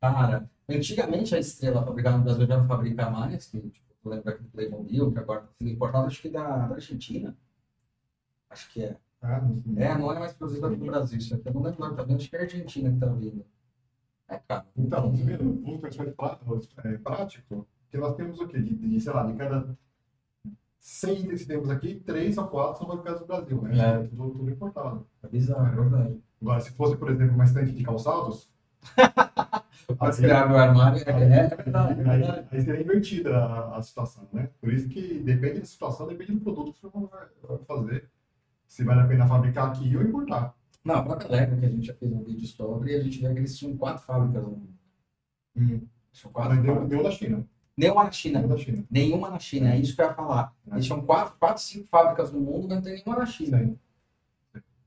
Cara, 0.00 0.48
antigamente 0.68 1.34
a 1.34 1.38
estrela 1.38 1.84
fabricada 1.84 2.18
no 2.18 2.24
Brasil 2.24 2.46
já 2.46 2.56
não 2.58 2.66
fabrica 2.68 3.10
mais, 3.10 3.46
que 3.46 3.60
tipo, 3.60 3.86
eu 4.04 4.10
lembro 4.12 4.30
aqui 4.30 4.42
do 4.44 4.50
Playmobil, 4.50 5.12
que 5.12 5.18
agora 5.18 5.48
sendo 5.58 5.70
importado, 5.70 6.06
acho 6.06 6.22
que 6.22 6.28
da, 6.28 6.68
da 6.68 6.74
Argentina. 6.76 7.36
Acho 8.50 8.70
que 8.70 8.82
é. 8.82 8.96
É, 9.22 9.40
não- 9.40 9.62
É, 9.82 9.98
não 9.98 10.12
é 10.12 10.18
mais 10.18 10.32
produzido 10.34 10.66
aqui 10.66 10.76
no 10.76 10.86
Brasil. 10.86 11.18
Isso 11.18 11.34
aqui 11.34 11.50
não 11.50 11.62
lembro, 11.62 11.94
tá 11.94 12.02
vendo? 12.02 12.16
Acho 12.16 12.28
que 12.28 12.36
é 12.36 12.40
a 12.40 12.42
Argentina 12.42 12.90
que 12.90 12.98
tá 12.98 13.06
vindo. 13.06 13.44
É, 14.28 14.38
cara. 14.38 14.66
Então, 14.76 15.10
você 15.10 15.22
vê, 15.24 15.42
um 15.42 15.78
conhecimento 15.80 16.14
prático, 16.16 16.60
é, 16.84 16.98
prático, 16.98 17.66
que 17.90 17.98
nós 17.98 18.14
temos 18.16 18.40
o 18.40 18.46
quê? 18.48 18.60
De, 18.60 18.74
de, 18.74 19.00
sei 19.00 19.12
lá, 19.12 19.26
de 19.26 19.34
cada 19.34 19.76
100 20.78 21.20
itens 21.24 21.42
que 21.42 21.48
temos 21.48 21.68
aqui, 21.70 21.96
3 22.00 22.38
ou 22.38 22.46
4 22.48 22.78
são 22.78 22.86
fabricados 22.88 23.20
no 23.20 23.26
Brasil, 23.26 23.62
né? 23.62 23.78
É. 23.78 24.02
Tudo, 24.08 24.30
tudo 24.30 24.50
importado. 24.50 25.06
É 25.22 25.28
bizarro, 25.28 25.66
é 25.66 25.70
verdade. 25.82 26.20
Agora, 26.40 26.60
se 26.60 26.70
fosse, 26.72 26.96
por 26.96 27.10
exemplo, 27.10 27.34
uma 27.34 27.44
estante 27.44 27.72
de 27.72 27.82
calçados, 27.84 28.48
você 29.98 30.30
abre 30.30 30.54
o 30.54 30.58
armário, 30.58 31.02
é, 31.06 31.12
aí, 31.12 31.22
é, 31.22 31.36
é 31.44 31.48
verdade. 31.48 32.00
é 32.00 32.10
aí, 32.10 32.18
verdade. 32.20 32.48
aí 32.50 32.60
seria 32.62 32.80
invertida 32.82 33.36
a, 33.36 33.76
a 33.76 33.82
situação, 33.82 34.26
né? 34.32 34.48
Por 34.60 34.72
isso 34.72 34.88
que 34.88 35.18
depende 35.18 35.60
da 35.60 35.66
situação, 35.66 36.06
depende 36.06 36.32
do 36.32 36.40
produto 36.40 36.72
que 36.72 36.80
você 36.80 37.08
vai 37.46 37.58
fazer. 37.66 38.08
Se 38.70 38.84
vale 38.84 39.00
a 39.00 39.06
pena 39.08 39.26
fabricar 39.26 39.68
aqui 39.68 39.96
ou 39.96 40.02
importar. 40.04 40.54
Não, 40.84 40.94
a 40.94 41.02
própria 41.02 41.28
Lego, 41.28 41.58
que 41.58 41.66
a 41.66 41.68
gente 41.68 41.88
já 41.88 41.94
fez 41.94 42.12
um 42.12 42.22
vídeo 42.22 42.46
sobre, 42.46 42.94
a 42.94 43.02
gente 43.02 43.20
vê 43.20 43.32
que 43.32 43.40
eles 43.40 43.58
tinham 43.58 43.76
quatro 43.76 44.04
fábricas 44.04 44.44
no 44.44 44.50
mundo. 44.50 44.68
Tinham 46.12 46.32
quatro 46.32 46.54
Mas 46.54 46.62
deu, 46.62 46.86
deu 46.86 47.02
da 47.02 47.10
China. 47.10 47.44
Nenhuma 47.76 48.04
na 48.04 48.12
China. 48.12 48.38
Deu 48.38 48.48
da 48.48 48.56
China. 48.56 48.84
Nenhuma 48.88 49.28
na 49.28 49.40
China, 49.40 49.74
é 49.74 49.76
isso 49.76 49.96
que 49.96 50.00
eu 50.00 50.06
ia 50.06 50.14
falar. 50.14 50.54
Eles 50.70 50.86
tinham 50.86 51.04
quatro, 51.04 51.36
quatro, 51.36 51.60
cinco 51.60 51.88
fábricas 51.88 52.30
no 52.30 52.40
mundo, 52.40 52.68
não 52.68 52.80
tem 52.80 52.94
nenhuma 52.94 53.16
na 53.16 53.26
China. 53.26 53.58
Sim. 53.58 53.76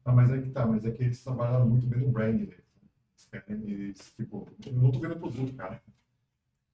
Ah, 0.06 0.14
mas 0.14 0.32
é 0.32 0.42
que 0.42 0.50
tá, 0.50 0.66
mas 0.66 0.86
é 0.86 0.92
que 0.92 1.04
eles 1.04 1.22
trabalharam 1.22 1.68
muito 1.68 1.86
bem 1.86 2.00
no 2.00 2.10
brand 2.10 2.38
deles. 2.38 2.64
Eles, 3.50 4.14
tipo, 4.16 4.48
eu 4.66 4.74
não 4.74 4.92
tô 4.92 5.00
vendo 5.00 5.18
produto, 5.18 5.54
cara. 5.56 5.84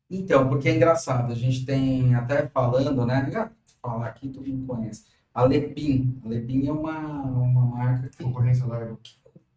Então, 0.08 0.48
porque 0.48 0.70
é 0.70 0.76
engraçado, 0.76 1.32
a 1.32 1.36
gente 1.36 1.66
tem 1.66 2.14
até 2.14 2.48
falando, 2.48 3.04
né? 3.04 3.52
Falar 3.82 4.06
aqui, 4.06 4.30
todo 4.30 4.48
mundo 4.48 4.68
conhece. 4.68 5.06
A 5.40 5.46
Lepin. 5.46 6.20
A 6.26 6.28
Lepin 6.28 6.68
é 6.68 6.72
uma, 6.72 7.00
uma 7.00 7.66
marca 7.66 8.10
que, 8.10 8.22
Concorrência 8.24 8.68
da 8.68 8.86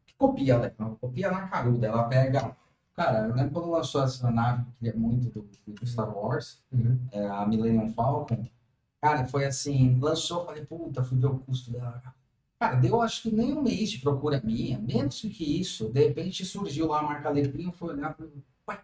que 0.07 0.14
copia? 0.16 0.55
Ela 0.55 0.70
copia 1.01 1.30
na 1.30 1.49
caruda. 1.49 1.89
Ela 1.89 2.05
pega. 2.05 2.57
Cara, 2.95 3.26
eu 3.26 3.35
lembro 3.35 3.53
quando 3.53 3.70
lançou 3.70 4.05
essa 4.05 4.30
nave 4.30 4.64
que 4.64 4.70
queria 4.78 4.95
muito 4.95 5.28
do, 5.30 5.49
do 5.66 5.87
Star 5.87 6.09
Wars, 6.16 6.62
Uhum. 6.70 6.99
é, 7.11 7.26
a 7.26 7.45
Millennium 7.47 7.93
Falcon. 7.95 8.47
Cara, 9.01 9.26
foi 9.26 9.45
assim, 9.45 9.99
lançou, 9.99 10.45
falei, 10.45 10.64
puta, 10.64 11.03
fui 11.03 11.18
ver 11.18 11.26
o 11.26 11.39
custo 11.41 11.72
dela. 11.72 12.01
Cara, 12.61 12.76
deu 12.76 13.01
acho 13.03 13.22
que 13.22 13.35
nem 13.35 13.53
um 13.53 13.62
mês 13.62 13.91
de 13.91 13.99
procura 13.99 14.41
minha, 14.45 14.78
menos 14.78 15.20
que 15.22 15.61
isso. 15.61 15.89
De 15.89 16.07
repente 16.07 16.45
surgiu 16.45 16.87
lá 16.87 17.01
a 17.01 17.03
marca 17.03 17.28
Lepin, 17.30 17.64
eu 17.64 17.72
fui 17.72 17.91
olhar, 17.91 18.14
falei, 18.14 18.33
ué, 18.68 18.78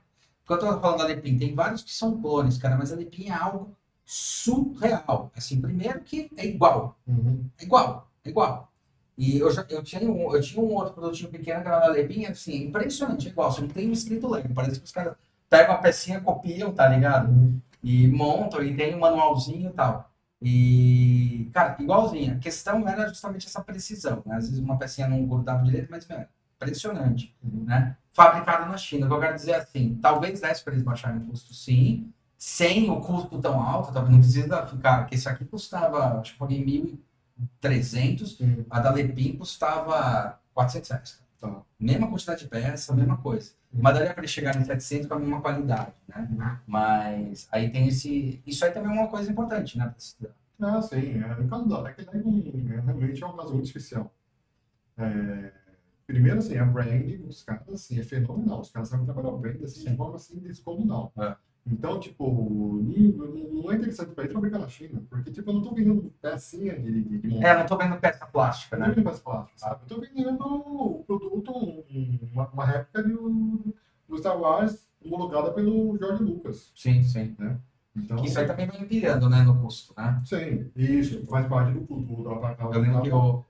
quando 0.44 0.66
eu 0.66 0.74
tô 0.74 0.80
falando 0.80 0.98
da 0.98 1.04
Lepin, 1.04 1.38
tem 1.38 1.54
vários 1.54 1.84
que 1.84 1.94
são 1.94 2.20
clones, 2.20 2.58
cara, 2.58 2.76
mas 2.76 2.92
a 2.92 2.96
Lepin 2.96 3.28
é 3.28 3.32
algo 3.34 3.76
surreal. 4.08 5.30
Assim, 5.36 5.60
primeiro 5.60 6.00
que 6.00 6.30
é 6.36 6.46
igual, 6.46 6.96
Uhum. 7.06 7.44
é 7.58 7.64
igual, 7.64 8.08
é 8.24 8.30
igual. 8.30 8.72
E 9.18 9.38
eu, 9.38 9.50
já, 9.50 9.66
eu, 9.68 9.82
tinha 9.82 10.10
um, 10.10 10.34
eu 10.34 10.40
tinha 10.40 10.62
um 10.64 10.72
outro 10.74 10.94
produtinho 10.94 11.28
pequeno 11.30 11.60
que 11.60 11.68
era 11.68 11.80
da 11.80 11.88
Lepin, 11.88 12.24
assim, 12.26 12.64
impressionante, 12.68 13.28
é 13.28 13.30
igual, 13.30 13.52
só 13.52 13.60
não 13.60 13.68
tem 13.68 13.88
um 13.88 13.92
escrito 13.92 14.28
Lego. 14.28 14.54
Parece 14.54 14.78
que 14.78 14.86
os 14.86 14.92
caras 14.92 15.14
pegam 15.50 15.74
a 15.74 15.78
pecinha, 15.78 16.20
copiam, 16.20 16.72
tá 16.72 16.88
ligado? 16.88 17.28
Uhum. 17.30 17.60
E 17.82 18.08
montam, 18.08 18.62
e 18.62 18.74
tem 18.74 18.94
um 18.94 19.00
manualzinho 19.00 19.70
e 19.70 19.72
tal. 19.72 20.10
E, 20.40 21.50
cara, 21.52 21.76
igualzinho. 21.80 22.34
A 22.34 22.38
questão 22.38 22.88
era 22.88 23.08
justamente 23.08 23.46
essa 23.46 23.60
precisão, 23.62 24.22
né? 24.24 24.36
Às 24.36 24.48
vezes 24.48 24.58
uma 24.60 24.78
pecinha 24.78 25.06
não 25.08 25.26
grudava 25.26 25.62
direito, 25.64 25.88
mas, 25.90 26.06
meu, 26.06 26.24
impressionante, 26.56 27.34
Uhum. 27.42 27.64
né? 27.64 27.96
Fabricado 28.12 28.70
na 28.70 28.76
China. 28.76 29.06
O 29.06 29.08
que 29.10 29.14
eu 29.16 29.20
quero 29.20 29.34
dizer 29.34 29.50
é 29.52 29.56
assim, 29.56 29.98
talvez 30.00 30.40
desse 30.40 30.64
para 30.64 30.72
eles 30.72 30.84
baixarem 30.84 31.18
o 31.20 31.26
custo, 31.26 31.52
sim, 31.54 32.12
sem 32.38 32.88
o 32.88 33.00
custo 33.00 33.38
tão 33.40 33.60
alto, 33.60 33.92
talvez 33.92 34.12
não 34.12 34.20
precisa 34.20 34.64
ficar, 34.66 35.04
que 35.06 35.16
esse 35.16 35.28
aqui 35.28 35.44
custava, 35.44 36.20
acho 36.20 36.34
que 36.34 36.38
paguei 36.38 36.64
1.300, 36.64 38.40
Uhum. 38.40 38.64
a 38.70 38.78
da 38.80 38.90
Lepin 38.92 39.36
custava 39.36 40.38
400 40.54 40.90
reais. 40.90 41.22
Tá. 41.40 41.62
Mesma 41.78 42.08
quantidade 42.08 42.40
de 42.40 42.48
peça, 42.48 42.94
mesma 42.94 43.16
coisa. 43.16 43.50
Uhum. 43.72 43.80
Mas 43.82 43.94
daria 43.94 44.12
para 44.12 44.20
eles 44.22 44.30
chegarem 44.30 44.62
em 44.62 44.64
700 44.64 45.08
com 45.08 45.14
a 45.14 45.18
mesma 45.18 45.40
qualidade, 45.40 45.92
né? 46.08 46.60
Mas 46.66 47.48
aí 47.52 47.70
tem 47.70 47.88
esse. 47.88 48.40
Isso 48.46 48.64
aí 48.64 48.72
também 48.72 48.90
é 48.96 49.00
uma 49.00 49.08
coisa 49.08 49.30
importante, 49.30 49.76
né? 49.76 49.94
Ah, 50.60 50.82
sim. 50.82 51.22
É, 51.22 51.34
no 51.40 51.48
caso 51.48 51.68
da 51.68 51.88
é, 51.88 51.94
realmente 52.80 53.22
é 53.22 53.26
um 53.26 53.36
caso 53.36 53.52
muito 53.52 53.66
especial. 53.66 54.12
É, 54.96 55.52
primeiro, 56.06 56.38
assim, 56.38 56.56
a 56.56 56.64
brand 56.64 57.18
dos 57.20 57.44
caras 57.44 57.68
assim, 57.68 58.00
é 58.00 58.02
fenomenal. 58.02 58.60
Os 58.60 58.70
caras 58.70 58.88
sabem 58.88 59.04
trabalhar 59.04 59.28
o 59.28 59.38
brand 59.38 59.62
assim, 59.62 59.84
de 59.90 59.96
forma 59.96 60.16
assim, 60.16 60.38
descomunal. 60.40 61.12
É. 61.18 61.36
Então, 61.70 62.00
tipo, 62.00 62.80
não, 62.82 63.70
é 63.70 63.74
interessante 63.76 64.12
para 64.12 64.24
eles 64.24 64.32
fabricar 64.34 64.60
na 64.60 64.68
China, 64.68 65.02
porque, 65.10 65.30
tipo, 65.30 65.50
eu 65.50 65.54
não 65.54 65.62
tô 65.62 65.74
vendendo 65.74 66.12
pecinha 66.20 66.78
de, 66.78 67.02
de, 67.02 67.18
de 67.18 67.44
É, 67.44 67.56
não 67.56 67.66
tô 67.66 67.76
vendo 67.76 67.96
peça 67.98 68.26
plástica, 68.26 68.76
Eu 68.76 68.80
não 68.80 68.86
né? 68.86 68.92
tô 68.94 68.96
vendendo 68.96 69.10
peça 69.12 69.22
plástica, 69.22 69.58
sabe? 69.58 69.80
Eu 69.82 69.88
tô 69.88 70.00
vendendo 70.00 70.44
o 70.44 71.04
produto, 71.04 71.50
um- 71.52 72.18
uma, 72.32 72.48
uma 72.48 72.64
réplica 72.64 73.02
do, 73.02 73.74
do 74.08 74.18
Star 74.18 74.38
Wars 74.40 74.88
homologada 75.04 75.52
pelo 75.52 75.96
George 75.98 76.22
Lucas. 76.22 76.72
Sim, 76.74 77.02
sim. 77.02 77.36
Então, 77.96 78.24
Isso 78.24 78.38
aí 78.38 78.46
também 78.46 78.66
vai 78.66 78.80
empilhando, 78.80 79.28
né? 79.28 79.42
No 79.42 79.60
custo, 79.60 79.92
né? 79.96 80.20
sim, 80.24 80.70
isso 80.76 81.26
faz 81.26 81.46
parte 81.48 81.72
do 81.72 81.80
produto. 81.82 82.24
Da, 82.24 82.54
da, 82.54 82.64
Eu 82.64 82.80
lembro 82.80 83.02
que 83.02 83.10
o. 83.12 83.44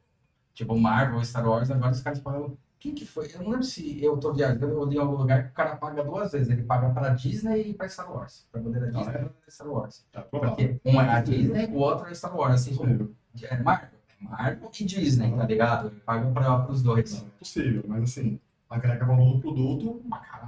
Tipo, 0.55 0.77
Marvel, 0.77 1.23
Star 1.25 1.49
Wars, 1.49 1.71
agora 1.71 1.93
os 1.93 2.01
caras 2.01 2.19
falam. 2.21 2.57
Quem 2.79 2.95
que 2.95 3.05
foi? 3.05 3.29
Eu 3.35 3.43
não 3.43 3.51
lembro 3.51 3.65
se 3.65 4.03
eu 4.03 4.17
tô 4.19 4.33
viajando, 4.33 4.67
eu 4.67 4.85
li 4.85 4.97
em 4.97 5.01
algum 5.01 5.17
lugar 5.17 5.45
que 5.45 5.51
o 5.51 5.55
cara 5.55 5.77
paga 5.77 6.05
duas 6.05 6.31
vezes. 6.31 6.49
Ele 6.49 6.63
paga 6.63 6.91
pra 6.91 7.09
Disney 7.11 7.71
e 7.71 7.75
pra 7.75 7.89
Star 7.89 8.13
Wars. 8.13 8.47
Pra 8.53 8.61
bandeira 8.61 8.87
Disney 8.87 9.01
e 9.01 9.05
pra 9.05 9.13
bandeira 9.13 9.51
Star 9.51 9.69
Wars. 9.69 10.07
Tá. 10.13 10.23
Porque 10.23 10.81
um 10.85 11.01
é 11.01 11.09
a 11.09 11.21
Disney, 11.21 11.67
o 11.67 11.79
outro 11.79 12.07
é 12.07 12.15
Star 12.15 12.37
Wars. 12.37 12.55
Assim, 12.55 12.77
como 12.77 13.17
é 13.43 13.57
Marvel. 13.61 13.99
É 14.09 14.25
Marvel 14.25 14.71
e 14.79 14.85
Disney, 14.85 15.35
tá 15.35 15.45
ligado? 15.45 15.89
Ele 15.89 16.01
paga 16.01 16.31
pra, 16.31 16.59
pros 16.61 16.83
dois. 16.83 17.21
Não, 17.21 17.29
é 17.29 17.39
possível, 17.39 17.85
mas 17.89 18.03
assim, 18.05 18.41
agrega 18.71 19.05
valor 19.05 19.35
no 19.35 19.41
produto, 19.41 20.03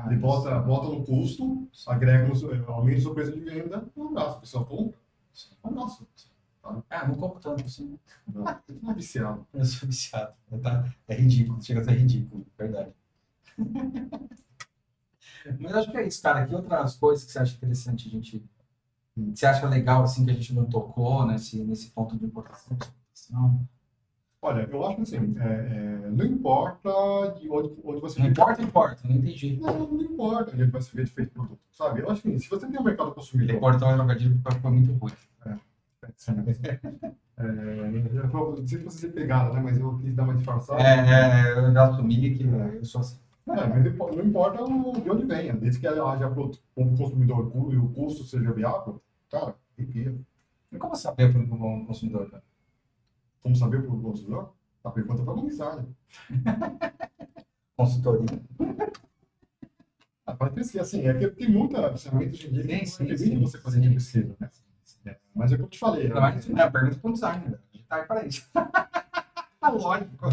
ele 0.06 0.16
bota, 0.16 0.58
bota 0.60 0.88
no 0.88 1.04
custo, 1.04 1.68
agrega 1.88 2.30
aumenta 2.68 2.98
o 2.98 3.02
seu 3.02 3.14
preço 3.14 3.32
de 3.32 3.40
venda, 3.40 3.84
um 3.96 4.08
abraço, 4.08 4.38
o 4.38 4.40
pessoal 4.40 4.66
compra, 4.66 4.98
um 5.64 5.68
abraço. 5.68 6.06
Ah, 6.62 7.06
não 7.06 7.14
compro 7.14 7.40
tanto 7.40 7.64
assim. 7.64 7.98
Não, 8.26 8.44
não 8.82 8.90
é 8.90 8.94
viciado. 8.94 9.46
Eu 9.52 9.64
sou 9.64 9.88
viciado. 9.88 10.34
Tá? 10.62 10.84
É 11.08 11.14
ridículo, 11.14 11.62
chega 11.62 11.80
a 11.80 11.84
ser 11.84 11.92
ridículo, 11.92 12.46
verdade. 12.58 12.92
Mas 15.58 15.74
acho 15.74 15.90
que 15.90 15.96
é 15.96 16.06
isso, 16.06 16.22
cara. 16.22 16.46
Que 16.46 16.54
outras 16.54 16.96
coisas 16.96 17.24
que 17.24 17.32
você 17.32 17.38
acha 17.38 17.56
interessante 17.56 18.08
a 18.08 18.10
gente. 18.10 18.44
Você 19.16 19.46
acha 19.46 19.66
legal, 19.68 20.02
assim, 20.02 20.24
que 20.24 20.30
a 20.30 20.34
gente 20.34 20.54
não 20.54 20.66
tocou 20.66 21.26
nesse, 21.26 21.62
nesse 21.64 21.90
ponto 21.90 22.16
de 22.16 22.24
importação? 22.24 22.78
Olha, 24.42 24.62
eu 24.70 24.86
acho 24.86 24.96
que 24.96 25.02
assim, 25.02 25.36
é, 25.38 26.06
é, 26.06 26.10
não 26.10 26.24
importa 26.24 26.90
de 27.38 27.50
onde, 27.50 27.76
onde 27.84 28.00
você 28.00 28.20
Não 28.20 28.28
importa, 28.28 28.62
importa, 28.62 29.06
não 29.06 29.16
entendi. 29.16 29.58
Não, 29.60 29.86
não 29.86 30.00
importa 30.02 30.52
onde 30.52 30.64
vai 30.64 30.80
ser 30.80 31.06
feito 31.06 31.28
o 31.30 31.32
produto, 31.34 31.60
sabe? 31.70 32.00
Eu 32.00 32.10
acho 32.10 32.22
que 32.22 32.38
se 32.38 32.48
você 32.48 32.66
tem 32.66 32.80
um 32.80 32.82
mercado 32.82 33.08
Ele 33.08 33.14
consumidor, 33.14 33.60
cortou 33.60 33.88
a 33.88 33.94
trocadilho 33.94 34.40
porque 34.42 34.60
foi 34.60 34.70
muito 34.70 34.92
ruim. 34.94 35.12
é, 35.44 35.58
eu 37.38 38.50
não 38.60 38.66
sei 38.66 38.78
se 38.78 38.84
você 38.84 39.08
pegada, 39.08 39.52
né? 39.54 39.60
Mas 39.60 39.78
eu 39.78 39.98
quis 39.98 40.14
dar 40.14 40.24
uma 40.24 40.34
disfarçada. 40.34 40.82
É, 40.82 41.48
é, 41.48 41.58
eu 41.58 41.72
já 41.72 41.88
assumi 41.88 42.34
que 42.36 42.44
eu 42.44 42.84
sou 42.84 43.00
assim. 43.00 43.18
É, 43.48 43.66
mas 43.66 43.84
não 43.84 43.90
impo- 43.90 44.14
não 44.14 44.24
importa 44.24 44.62
o- 44.62 44.92
de 45.00 45.10
onde 45.10 45.24
venha, 45.24 45.54
desde 45.54 45.80
que 45.80 45.86
haja 45.86 46.30
pro 46.30 46.50
como 46.74 46.96
consumidor 46.96 47.50
e 47.72 47.76
o 47.76 47.88
custo 47.88 48.24
seja 48.24 48.52
viável, 48.52 49.02
cara, 49.30 49.56
arrepia. 49.76 50.14
E 50.70 50.78
como 50.78 50.94
saber 50.94 51.32
para 51.32 51.40
o 51.42 51.86
consumidor? 51.86 52.30
Cara? 52.30 52.42
Como 53.42 53.56
saber 53.56 53.82
para 53.82 53.92
o 53.92 54.00
consumidor? 54.00 54.52
A 54.84 54.90
pergunta 54.90 55.22
para 55.24 55.32
a 55.32 55.42
mensagem. 55.42 55.86
Consultoria. 57.76 58.40
Ah, 60.26 60.34
para 60.36 60.50
pesquisa, 60.52 60.82
assim, 60.82 61.06
é 61.06 61.14
que 61.14 61.28
tem 61.28 61.48
muita 61.50 61.96
ferramenta 61.96 62.32
hoje 62.34 62.46
em 62.48 62.52
dia 62.52 62.62
que 62.78 62.86
Sim, 63.18 63.40
você 63.40 63.58
fazer 63.58 63.80
de 63.80 63.90
pesquisa, 63.90 64.36
né? 64.38 64.48
É, 65.04 65.16
Mas 65.34 65.52
é 65.52 65.56
como 65.56 65.66
eu 65.66 65.70
te 65.70 65.78
falei. 65.78 66.08
Não, 66.08 66.20
mas 66.20 66.36
isso 66.40 66.52
não 66.52 66.62
é 66.62 66.70
pergunta 66.70 66.96
para 66.96 67.10
o 67.10 67.12
designer. 67.12 67.60
Tá 67.88 67.96
aí 67.96 68.04
para 68.04 68.24
isso. 68.24 68.48
Lógico. 69.62 70.28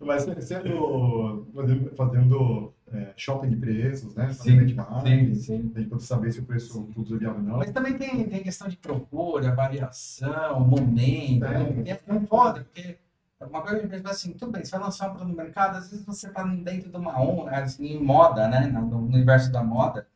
Mas 0.00 0.22
sendo 0.22 1.46
fazendo, 1.54 1.96
fazendo 1.96 2.74
é, 2.92 3.12
shopping 3.16 3.50
de 3.50 3.56
preços, 3.56 4.14
né? 4.14 4.32
Sim, 4.32 4.66
sim, 4.68 5.34
sim. 5.34 5.68
Pra 5.68 5.82
gente 5.82 6.02
saber 6.02 6.32
se 6.32 6.40
o 6.40 6.44
preço 6.44 6.80
do 6.80 6.86
produto 6.86 7.14
é 7.14 7.18
viável 7.18 7.40
ou 7.40 7.46
não. 7.46 7.58
Mas 7.58 7.70
também 7.70 7.96
tem, 7.96 8.28
tem 8.28 8.42
questão 8.42 8.68
de 8.68 8.76
procura, 8.76 9.54
variação, 9.54 10.60
momento. 10.60 10.96
Tem. 10.96 11.38
né? 11.38 11.84
É, 11.86 11.90
é 11.92 12.20
foda, 12.26 12.64
porque 12.64 12.98
uma 13.40 13.62
coisa 13.62 13.78
que 13.80 13.86
eu 13.86 13.90
penso 13.90 14.08
assim, 14.08 14.32
tudo 14.32 14.52
bem, 14.52 14.64
você 14.64 14.70
vai 14.72 14.80
lançar 14.80 15.06
um 15.08 15.14
produto 15.14 15.30
no 15.30 15.36
mercado, 15.36 15.76
às 15.76 15.90
vezes 15.90 16.04
você 16.04 16.28
está 16.28 16.42
dentro 16.44 16.90
de 16.90 16.96
uma 16.96 17.20
onda, 17.20 17.50
assim, 17.50 17.86
em 17.86 18.02
moda, 18.02 18.48
né, 18.48 18.66
no 18.66 18.98
universo 18.98 19.50
da 19.50 19.62
moda, 19.62 20.06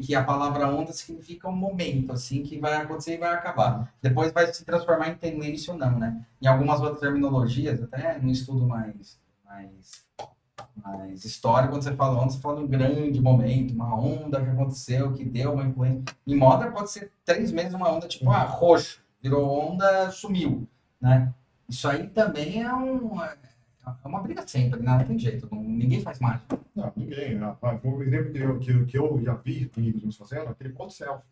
que 0.00 0.14
a 0.14 0.22
palavra 0.22 0.68
onda 0.68 0.92
significa 0.92 1.48
um 1.48 1.56
momento, 1.56 2.12
assim, 2.12 2.42
que 2.42 2.58
vai 2.58 2.76
acontecer 2.76 3.14
e 3.14 3.18
vai 3.18 3.32
acabar. 3.32 3.92
Depois 4.00 4.32
vai 4.32 4.52
se 4.52 4.64
transformar 4.64 5.08
em 5.08 5.14
tendência 5.14 5.72
ou 5.72 5.78
não, 5.78 5.98
né? 5.98 6.24
Em 6.40 6.46
algumas 6.46 6.80
outras 6.80 7.00
terminologias, 7.00 7.82
até 7.82 8.18
no 8.18 8.30
estudo 8.30 8.66
mais, 8.66 9.18
mais, 9.44 10.04
mais 10.76 11.24
histórico, 11.24 11.72
quando 11.72 11.82
você 11.82 11.94
fala 11.94 12.20
onda, 12.20 12.30
você 12.30 12.40
fala 12.40 12.60
um 12.60 12.66
grande 12.66 13.20
momento, 13.20 13.74
uma 13.74 13.94
onda 13.94 14.40
que 14.40 14.50
aconteceu, 14.50 15.12
que 15.12 15.24
deu 15.24 15.52
uma 15.52 15.64
influência. 15.64 16.04
Em 16.26 16.36
moda 16.36 16.70
pode 16.70 16.90
ser 16.90 17.10
três 17.24 17.50
meses 17.50 17.74
uma 17.74 17.90
onda, 17.90 18.06
tipo, 18.08 18.30
ah, 18.30 18.44
roxo, 18.44 19.00
virou 19.22 19.48
onda, 19.48 20.10
sumiu, 20.10 20.66
né? 21.00 21.32
Isso 21.68 21.88
aí 21.88 22.08
também 22.08 22.62
é, 22.62 22.74
um, 22.74 23.18
é 23.84 24.08
uma 24.08 24.20
briga 24.20 24.46
sempre, 24.46 24.80
né? 24.80 24.98
Não 24.98 25.04
tem 25.04 25.18
jeito, 25.18 25.48
não, 25.50 25.62
ninguém 25.62 26.00
faz 26.00 26.20
mágica. 26.20 26.58
Não, 26.74 26.92
ninguém. 26.96 27.34
Né? 27.34 27.56
Um 27.84 28.02
exemplo 28.02 28.32
que 28.32 28.38
eu, 28.38 28.58
que, 28.58 28.84
que 28.86 28.98
eu 28.98 29.20
já 29.22 29.34
vi 29.34 29.70
amigos 29.76 30.02
meus 30.02 30.16
fazendo, 30.16 30.48
aquele 30.48 30.72
pod 30.72 30.92
selfie. 30.92 31.24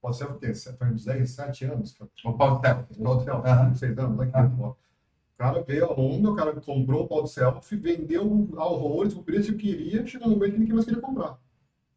Pod 0.00 0.16
selfie 0.16 0.38
tem 0.38 0.54
foi 0.54 0.88
uns 0.88 1.04
10, 1.04 1.30
7 1.30 1.64
anos. 1.66 1.96
O 2.24 2.32
pod 2.32 2.60
selfie. 2.60 3.02
Pod 3.02 3.24
selfie, 3.24 3.50
uhum. 3.50 3.74
6 3.74 3.98
anos, 3.98 4.18
né? 4.18 4.32
Uhum. 4.34 4.68
O 4.68 4.76
cara 5.38 5.62
veio 5.62 5.84
a 5.84 5.92
onda, 5.92 6.30
o 6.30 6.34
cara 6.36 6.52
comprou 6.60 7.04
o 7.04 7.06
pod 7.06 7.30
selfie, 7.30 7.76
vendeu 7.76 8.48
a 8.56 8.64
horrores, 8.64 9.14
o 9.14 9.22
preço 9.22 9.52
que 9.52 9.58
queria, 9.58 10.06
chegou 10.06 10.28
no 10.28 10.34
momento 10.34 10.54
que 10.54 10.58
ninguém 10.58 10.74
mais 10.74 10.84
queria 10.84 11.00
comprar. 11.00 11.38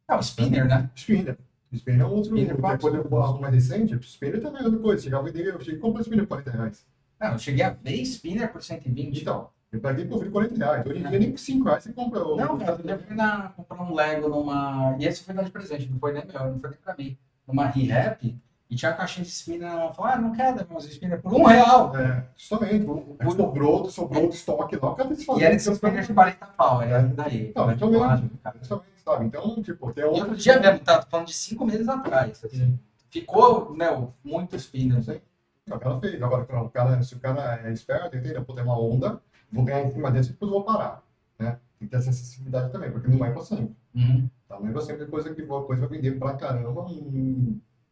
É 0.08 0.16
o 0.16 0.20
spinner, 0.20 0.68
né? 0.68 0.92
Spinner. 0.96 1.38
Spinner 1.72 2.02
é 2.02 2.06
outro. 2.06 2.38
Spinner, 2.38 2.56
depois 2.56 3.24
algo 3.24 3.42
mais 3.42 3.54
recente, 3.54 3.96
spinner 4.06 4.42
também 4.42 4.62
é 4.62 4.66
outra 4.66 4.80
coisa. 4.80 5.02
Chegava 5.02 5.24
vender, 5.24 5.48
eu 5.48 5.60
cheguei 5.62 5.80
e 5.80 5.82
comprei 5.82 6.02
spinner 6.02 6.28
por 6.28 6.42
40 6.44 6.52
reais. 6.52 6.86
Não, 7.20 7.32
eu 7.32 7.40
cheguei 7.40 7.64
a 7.64 7.70
ver 7.70 8.02
spinner 8.02 8.52
por 8.52 8.62
120. 8.62 9.22
Então, 9.22 9.50
eu 9.72 9.80
paguei 9.80 10.06
por 10.06 10.30
40 10.30 10.56
reais. 10.58 10.86
Hoje 10.86 11.00
em 11.00 11.08
dia 11.08 11.20
nem 11.20 11.32
por 11.32 11.40
5 11.40 11.66
reais 11.66 11.84
você 11.84 11.94
compra. 11.94 12.20
Não, 12.20 12.58
cara, 12.58 12.82
eu 12.84 13.00
fui 13.00 13.16
na, 13.16 13.50
comprar 13.56 13.82
um 13.82 13.94
Lego 13.94 14.28
numa. 14.28 14.96
E 15.00 15.06
esse 15.06 15.24
foi 15.24 15.34
dar 15.34 15.44
de 15.44 15.52
presente, 15.52 15.90
não 15.90 15.98
foi 15.98 16.12
nem 16.12 16.26
meu, 16.26 16.52
não 16.52 16.60
foi 16.60 16.70
nem 16.72 16.80
pra 16.80 16.96
mim. 16.98 17.18
Numa 17.48 17.68
ReHap. 17.68 18.38
E 18.70 18.76
tinha 18.76 18.92
a 18.92 18.94
caixinha 18.94 19.26
de 19.26 19.32
spinner, 19.32 19.70
ela 19.70 19.94
falou, 19.94 20.12
ah, 20.12 20.18
não 20.18 20.32
quero 20.32 20.56
dar 20.56 20.66
umas 20.70 20.86
spinner 20.86 21.22
por 21.22 21.34
um 21.34 21.44
real. 21.44 21.96
É, 21.98 22.24
justamente. 22.38 22.86
O, 22.86 23.18
o, 23.22 23.32
sobrou, 23.32 23.90
sobrou 23.90 24.28
do 24.28 24.34
estoque 24.34 24.78
lá, 24.78 24.92
o 24.92 24.96
cara 24.96 25.10
tá 25.10 25.16
E 25.38 25.44
era 25.44 25.56
esse 25.56 25.70
spinner 25.74 26.06
de 26.06 26.14
40 26.14 26.46
pau, 26.46 26.82
é 26.82 27.04
daí. 27.04 27.52
Não, 27.54 27.70
justamente, 27.70 28.30
justamente, 28.60 29.02
sabe? 29.04 29.26
Então, 29.26 29.62
tipo, 29.62 29.92
tem 29.92 30.06
outro... 30.06 30.20
E 30.20 30.22
outro 30.22 30.36
dia 30.38 30.58
mesmo, 30.58 30.80
tá 30.80 31.02
falando 31.02 31.28
de 31.28 31.34
5 31.34 31.66
meses 31.66 31.90
atrás, 31.90 32.42
assim. 32.46 32.80
Ficou, 33.10 33.76
né, 33.76 33.88
muito 34.24 34.56
spinner, 34.56 34.96
não 34.96 35.04
sei. 35.04 35.22
O 35.70 35.78
cara 35.78 36.00
fez. 36.00 36.22
Agora, 36.22 36.44
o 36.64 36.70
cara, 36.70 37.04
se 37.04 37.14
o 37.14 37.20
cara 37.20 37.62
é 37.66 37.74
esperto, 37.74 38.16
entendeu? 38.16 38.44
Pô, 38.44 38.54
tem 38.54 38.64
uma 38.64 38.80
onda, 38.80 39.22
vou 39.52 39.66
ganhar 39.66 39.84
em 39.84 39.92
cima 39.92 40.12
desse 40.12 40.30
e 40.30 40.34
depois 40.34 40.52
vou 40.52 40.64
parar. 40.64 41.04
Né? 41.38 41.60
Tem 41.78 41.88
que 41.88 41.92
ter 41.92 41.98
essa 41.98 42.10
acessibilidade 42.10 42.72
também, 42.72 42.92
porque 42.92 43.08
não 43.08 43.26
é 43.26 43.32
para 43.32 43.42
sempre. 43.42 43.76
Uhum. 43.96 44.30
Tá? 44.48 44.60
Não 44.60 44.70
é 44.70 44.72
para 44.72 44.82
sempre 44.82 45.06
coisa 45.08 45.34
que 45.34 45.42
a 45.42 45.46
coisa 45.46 45.88
vai 45.88 45.90
vender 45.90 46.18
pra 46.18 46.34
caramba 46.36 46.86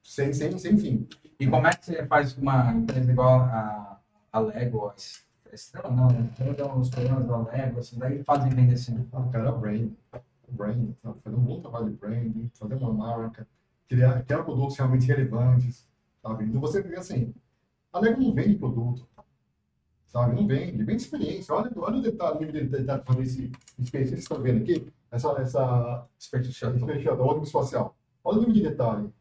sem, 0.03 0.33
sem, 0.33 0.57
sem 0.57 0.77
fim. 0.77 1.07
E 1.39 1.47
como 1.47 1.67
é 1.67 1.71
que 1.71 1.85
você 1.85 2.05
faz 2.05 2.37
uma 2.37 2.71
empresa 2.73 3.11
igual 3.11 3.41
a, 3.41 3.99
a 4.31 4.39
Lego? 4.39 4.87
A 4.87 4.95
Estrela 5.53 5.89
não, 5.89 6.07
né? 6.07 6.29
Os 6.77 6.89
programas 6.89 7.27
da 7.27 7.37
Lego, 7.37 7.79
assim, 7.79 7.97
daí 7.97 8.23
fazem 8.23 8.49
vender 8.49 8.73
assim. 8.73 9.07
Ah, 9.11 9.23
cara, 9.31 9.51
brand. 9.51 9.91
Brand, 10.51 10.93
fazer 11.23 11.35
um 11.35 11.41
bom 11.41 11.61
trabalho 11.61 11.91
de 11.91 11.95
brand, 11.95 12.33
fazer 12.55 12.73
uma 12.73 12.91
marca, 12.91 13.47
criar, 13.87 14.23
criar 14.23 14.43
produtos 14.43 14.75
realmente 14.75 15.05
relevantes, 15.05 15.87
sabe? 16.23 16.45
Então 16.45 16.59
você, 16.59 16.79
assim, 16.97 17.35
a 17.93 17.99
Lego 17.99 18.19
não 18.19 18.33
vende 18.33 18.55
produto, 18.55 19.07
sabe? 20.09 20.35
Não 20.35 20.45
vende, 20.45 20.83
vende 20.83 21.01
experiência. 21.01 21.53
Olha, 21.55 21.71
olha 21.77 21.97
o 21.97 22.01
detalhe, 22.01 22.37
o 22.37 22.39
nível 22.39 22.61
de 22.63 22.67
detalhe 22.69 23.01
para 23.03 23.21
esse 23.21 23.51
experiência. 23.77 24.15
Vocês 24.15 24.23
estão 24.23 24.41
vendo 24.41 24.61
aqui? 24.61 24.91
Essa, 25.11 25.31
essa 25.39 26.07
Space 26.19 26.51
Shuttle, 26.51 26.83
ônibus 27.21 27.47
espacial. 27.47 27.95
Olha 28.23 28.37
o 28.37 28.39
nível 28.41 28.53
de 28.53 28.63
detalhe. 28.63 29.13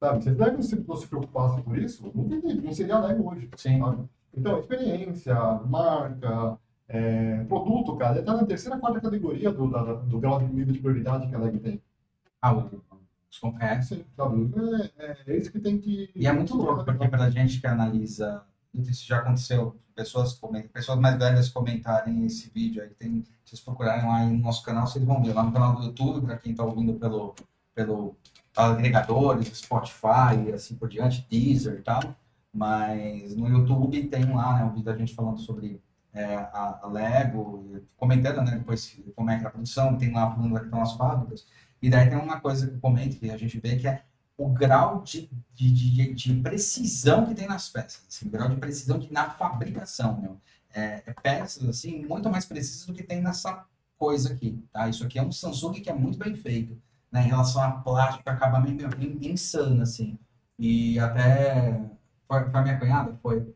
Sabe? 0.00 0.22
Se 0.22 0.30
Lego 0.30 0.52
não 0.52 0.62
se, 0.62 0.84
não 0.86 0.96
se 0.96 1.08
preocupasse 1.08 1.60
por 1.62 1.76
isso, 1.76 2.10
não, 2.14 2.28
teria, 2.28 2.54
não 2.54 2.72
seria 2.72 2.98
Lego 3.00 3.30
hoje. 3.30 3.50
Sim. 3.56 3.80
Sabe? 3.80 4.08
Então, 4.32 4.60
experiência, 4.60 5.34
marca, 5.66 6.58
é, 6.88 7.42
produto, 7.44 7.96
cara, 7.96 8.12
ele 8.12 8.20
está 8.20 8.34
na 8.34 8.46
terceira, 8.46 8.78
quarta 8.78 9.00
categoria 9.00 9.50
do, 9.50 9.68
da, 9.68 9.94
do 9.94 10.20
grau 10.20 10.38
de 10.38 10.46
nível 10.46 10.72
de 10.72 10.78
prioridade 10.78 11.26
que 11.26 11.34
a 11.34 11.38
Lego 11.38 11.58
tem. 11.58 11.82
Ah, 12.40 12.54
o 12.54 12.70
é, 13.60 13.80
sim, 13.82 14.04
sabe? 14.16 14.50
É, 14.96 15.16
é, 15.26 15.36
isso 15.36 15.52
que 15.52 15.60
tem 15.60 15.78
que. 15.78 16.10
E 16.14 16.26
é 16.26 16.32
muito 16.32 16.56
louco, 16.56 16.84
porque 16.84 17.08
para 17.08 17.24
a 17.24 17.30
gente 17.30 17.60
que 17.60 17.66
analisa, 17.66 18.42
isso 18.86 19.06
já 19.06 19.18
aconteceu, 19.18 19.76
pessoas, 19.94 20.34
comentam, 20.34 20.70
pessoas 20.70 20.98
mais 20.98 21.18
velhas 21.18 21.48
comentarem 21.48 22.24
esse 22.24 22.50
vídeo 22.50 22.82
aí, 22.82 22.90
tem, 22.90 23.24
vocês 23.44 23.60
procurarem 23.60 24.06
lá 24.06 24.24
no 24.24 24.38
nosso 24.38 24.62
canal, 24.62 24.86
vocês 24.86 25.04
vão 25.04 25.22
ver 25.22 25.32
lá 25.32 25.42
no 25.42 25.52
canal 25.52 25.74
do 25.76 25.84
YouTube, 25.84 26.26
para 26.26 26.36
quem 26.36 26.52
está 26.52 26.64
ouvindo 26.64 26.94
pelo, 26.94 27.34
pelo 27.74 28.16
agregadores, 28.56 29.48
Spotify, 29.56 30.52
assim 30.54 30.76
por 30.76 30.88
diante, 30.88 31.26
Deezer 31.30 31.78
e 31.78 31.82
tal. 31.82 32.00
Mas 32.52 33.36
no 33.36 33.48
YouTube 33.48 34.02
tem 34.08 34.24
lá 34.32 34.58
né, 34.58 34.64
um 34.64 34.70
vídeo 34.70 34.84
da 34.84 34.96
gente 34.96 35.14
falando 35.14 35.38
sobre 35.38 35.80
é, 36.12 36.34
a, 36.36 36.80
a, 36.82 36.86
Lego, 36.88 37.80
comentando 37.96 38.42
né, 38.42 38.56
depois 38.56 39.00
como 39.14 39.30
é 39.30 39.38
que 39.38 39.44
é 39.44 39.46
a 39.46 39.50
produção, 39.50 39.96
tem 39.96 40.12
lá 40.12 40.30
falando 40.30 40.58
que 40.58 40.64
estão 40.64 40.82
as 40.82 40.92
fábricas. 40.94 41.46
E 41.80 41.88
daí 41.88 42.08
tem 42.08 42.18
uma 42.18 42.40
coisa 42.40 42.66
que 42.66 42.74
eu 42.74 42.80
comento, 42.80 43.18
que 43.18 43.30
a 43.30 43.36
gente 43.36 43.60
vê, 43.60 43.76
que 43.76 43.86
é 43.86 44.02
o 44.38 44.48
grau 44.48 45.02
de, 45.02 45.28
de, 45.52 45.70
de, 45.70 46.14
de 46.14 46.34
precisão 46.34 47.26
que 47.26 47.34
tem 47.34 47.48
nas 47.48 47.68
peças. 47.68 48.00
Assim, 48.08 48.28
o 48.28 48.30
grau 48.30 48.48
de 48.48 48.56
precisão 48.56 49.00
que 49.00 49.12
na 49.12 49.28
fabricação, 49.30 50.20
meu. 50.20 50.40
É, 50.72 51.02
é 51.06 51.12
peças, 51.12 51.68
assim, 51.68 52.06
muito 52.06 52.30
mais 52.30 52.44
precisas 52.44 52.86
do 52.86 52.94
que 52.94 53.02
tem 53.02 53.20
nessa 53.20 53.66
coisa 53.98 54.32
aqui, 54.32 54.62
tá? 54.72 54.88
Isso 54.88 55.04
aqui 55.04 55.18
é 55.18 55.22
um 55.22 55.32
Samsung 55.32 55.72
que 55.72 55.90
é 55.90 55.92
muito 55.92 56.16
bem 56.18 56.36
feito, 56.36 56.80
né? 57.10 57.24
Em 57.24 57.28
relação 57.28 57.60
a 57.60 57.72
plástico, 57.72 58.30
acaba 58.30 58.60
meio, 58.60 58.88
meio 58.96 59.18
insano, 59.32 59.82
assim. 59.82 60.16
E 60.56 61.00
até... 61.00 61.80
Foi, 62.28 62.48
foi 62.48 62.60
minha 62.62 62.78
cunhada? 62.78 63.18
Foi. 63.20 63.54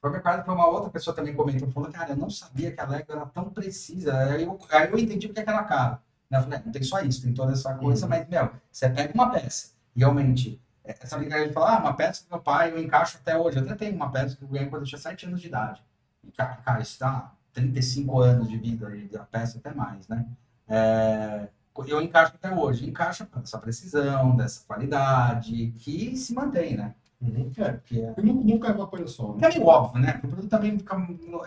Foi 0.00 0.10
minha 0.10 0.22
cunhada, 0.22 0.44
foi 0.44 0.54
uma 0.54 0.66
outra 0.66 0.90
pessoa 0.90 1.14
também 1.14 1.36
comentou, 1.36 1.70
falou, 1.70 1.90
cara, 1.92 2.10
eu 2.10 2.16
não 2.16 2.30
sabia 2.30 2.72
que 2.72 2.80
a 2.80 2.86
Lego 2.86 3.12
era 3.12 3.26
tão 3.26 3.50
precisa. 3.50 4.16
Aí 4.18 4.42
eu, 4.42 4.58
aí 4.70 4.90
eu 4.90 4.98
entendi 4.98 5.28
porque 5.28 5.40
é 5.40 5.44
que 5.44 5.50
ela 5.50 5.62
cara. 5.62 6.02
Eu 6.30 6.42
falei, 6.42 6.60
não 6.64 6.72
tem 6.72 6.82
só 6.82 7.00
isso, 7.00 7.22
tem 7.22 7.32
toda 7.32 7.52
essa 7.52 7.74
coisa, 7.74 8.04
uhum. 8.04 8.10
mas, 8.10 8.28
meu, 8.28 8.50
você 8.72 8.90
pega 8.90 9.14
uma 9.14 9.30
peça, 9.30 9.75
realmente, 9.96 10.60
é, 10.84 10.94
essa 11.00 11.16
brincadeira 11.16 11.48
de 11.48 11.54
falar, 11.54 11.76
ah, 11.76 11.80
uma 11.80 11.94
peça 11.94 12.24
do 12.24 12.30
meu 12.30 12.40
pai, 12.40 12.72
eu 12.72 12.78
encaixo 12.78 13.18
até 13.18 13.36
hoje. 13.36 13.58
Eu 13.58 13.64
até 13.64 13.74
tenho 13.74 13.96
uma 13.96 14.10
peça 14.10 14.36
que 14.36 14.42
eu 14.42 14.48
ganhei 14.48 14.68
quando 14.68 14.82
eu 14.82 14.88
tinha 14.88 14.98
7 14.98 15.26
anos 15.26 15.40
de 15.40 15.48
idade. 15.48 15.82
E, 16.24 16.30
cara, 16.32 16.80
isso 16.80 16.98
dá 16.98 17.32
35 17.52 18.20
anos 18.20 18.48
de 18.48 18.58
vida, 18.58 18.88
a 19.18 19.24
peça 19.24 19.58
até 19.58 19.72
mais, 19.72 20.06
né? 20.08 20.26
É, 20.68 21.48
eu 21.86 22.00
encaixo 22.00 22.34
até 22.34 22.54
hoje. 22.54 22.88
Encaixa 22.88 23.28
essa 23.42 23.58
precisão, 23.58 24.36
dessa 24.36 24.64
qualidade, 24.66 25.72
que 25.78 26.16
se 26.16 26.34
mantém, 26.34 26.76
né? 26.76 26.94
Uhum. 27.20 27.50
É, 27.56 27.72
porque 27.72 28.00
é... 28.00 28.14
nunca 28.22 28.68
é 28.68 28.72
uma 28.72 28.86
coisa 28.86 29.06
só. 29.06 29.34
Né? 29.34 29.46
É 29.46 29.48
meio 29.48 29.66
óbvio, 29.66 30.00
né? 30.00 30.20
O 30.22 30.28
produto 30.28 30.48
também 30.48 30.78
fica 30.78 30.96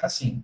assim. 0.02 0.44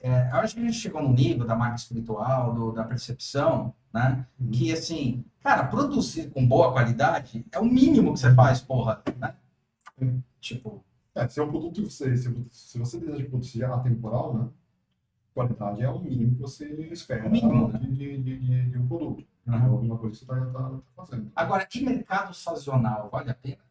É, 0.00 0.30
eu 0.30 0.36
acho 0.36 0.54
que 0.54 0.60
a 0.60 0.64
gente 0.64 0.76
chegou 0.76 1.02
no 1.02 1.12
nível 1.12 1.46
da 1.46 1.56
marca 1.56 1.76
espiritual, 1.76 2.54
do, 2.54 2.72
da 2.72 2.84
percepção, 2.84 3.74
né? 3.92 4.24
Uhum. 4.38 4.50
Que, 4.50 4.72
assim, 4.72 5.24
cara, 5.40 5.64
produzir 5.64 6.30
com 6.30 6.46
boa 6.46 6.72
qualidade 6.72 7.44
é 7.50 7.58
o 7.58 7.64
mínimo 7.64 8.12
que 8.12 8.20
você 8.20 8.32
faz, 8.34 8.60
porra, 8.60 9.02
né? 9.18 9.34
Uhum. 10.00 10.22
Tipo... 10.40 10.84
É, 11.14 11.26
se 11.26 11.40
é 11.40 11.42
um 11.42 11.48
produto 11.48 11.82
que 11.82 11.90
você... 11.90 12.16
Se, 12.16 12.46
se 12.50 12.78
você 12.78 13.00
deseja 13.00 13.28
produzir 13.28 13.64
atemporal, 13.64 14.34
né? 14.34 14.48
Qualidade 15.34 15.82
é 15.82 15.88
o 15.88 15.98
mínimo 15.98 16.36
que 16.36 16.40
você 16.40 16.66
espera 16.92 17.28
mínimo, 17.28 17.68
né? 17.68 17.78
de, 17.80 17.92
de, 17.94 18.38
de, 18.38 18.70
de, 18.70 18.78
um 18.78 18.86
produto. 18.86 19.26
Uhum. 19.46 19.54
É 19.54 19.62
alguma 19.62 19.98
coisa 19.98 20.18
que 20.18 20.24
você 20.24 20.32
está 20.32 20.46
tá, 20.46 20.68
tá 20.68 20.78
fazendo. 20.94 21.32
Agora, 21.34 21.66
que 21.66 21.84
mercado 21.84 22.32
sazonal 22.34 23.08
vale 23.10 23.30
a 23.30 23.34
pena? 23.34 23.62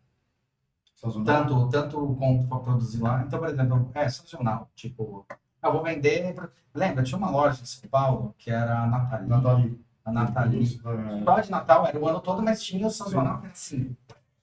Sazonal? 0.94 1.26
Tanto, 1.26 1.70
tanto 1.70 2.16
quanto 2.16 2.48
para 2.48 2.60
produzir 2.60 3.02
lá. 3.02 3.24
Então, 3.24 3.40
por 3.40 3.48
exemplo, 3.48 3.92
é 3.94 4.10
sazonal. 4.10 4.70
Tipo, 4.76 5.26
eu 5.64 5.72
vou 5.72 5.84
vender. 5.84 6.36
Lembra, 6.74 7.04
tinha 7.04 7.18
uma 7.18 7.30
loja 7.30 7.62
em 7.62 7.66
São 7.66 7.90
Paulo 7.90 8.36
que 8.38 8.52
era 8.52 8.84
a 8.84 8.88
Nathalie. 8.88 9.28
Nathalie. 9.28 9.82
A 10.06 10.12
Nathalie. 10.12 10.66
Só 11.24 11.40
de 11.40 11.52
Natal 11.52 11.86
era 11.86 12.00
o 12.00 12.08
ano 12.08 12.20
todo, 12.20 12.42
mas 12.42 12.64
tinha 12.64 12.88
o 12.88 12.92
sazonal 12.92 13.42
que 13.42 13.48
assim, 13.48 13.96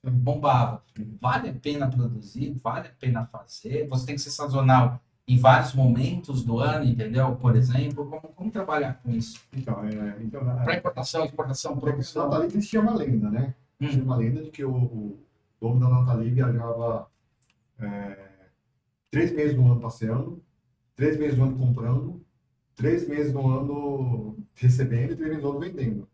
bombava. 0.02 0.82
Vale 1.20 1.50
a 1.50 1.54
pena 1.54 1.88
produzir, 1.88 2.58
vale 2.62 2.88
a 2.88 2.92
pena 2.98 3.26
fazer. 3.26 3.88
Você 3.88 4.06
tem 4.06 4.14
que 4.14 4.20
ser 4.20 4.30
sazonal 4.30 5.00
em 5.26 5.38
vários 5.38 5.72
momentos 5.72 6.44
do 6.44 6.58
ano, 6.58 6.84
entendeu? 6.84 7.34
Por 7.36 7.56
exemplo, 7.56 8.04
como, 8.06 8.28
como 8.34 8.50
trabalhar 8.50 9.00
com 9.02 9.10
isso? 9.10 9.40
Então, 9.52 9.82
é, 9.84 10.16
então 10.20 10.44
para 10.44 10.76
importação, 10.76 11.24
exportação, 11.24 11.78
produção. 11.78 12.28
Nathalie 12.28 12.48
existia 12.48 12.80
uma 12.80 12.94
lenda, 12.94 13.30
né? 13.30 13.54
Hum. 13.80 13.88
Tinha 13.88 14.04
uma 14.04 14.16
lenda 14.16 14.42
de 14.42 14.50
que 14.50 14.64
o, 14.64 14.70
o 14.70 15.18
dono 15.60 15.80
da 15.80 15.88
Nathalie 15.88 16.30
viajava 16.30 17.08
é, 17.80 18.18
três 19.10 19.32
meses 19.32 19.56
no 19.56 19.72
ano 19.72 19.80
passeando 19.80 20.42
três 20.96 21.18
meses 21.18 21.36
do 21.36 21.44
ano 21.44 21.56
comprando, 21.58 22.20
três 22.74 23.08
meses 23.08 23.32
do 23.32 23.40
ano 23.40 24.36
recebendo 24.54 25.12
e 25.12 25.16
três 25.16 25.28
meses 25.30 25.42
do 25.42 25.50
ano 25.50 25.60
vendendo. 25.60 26.08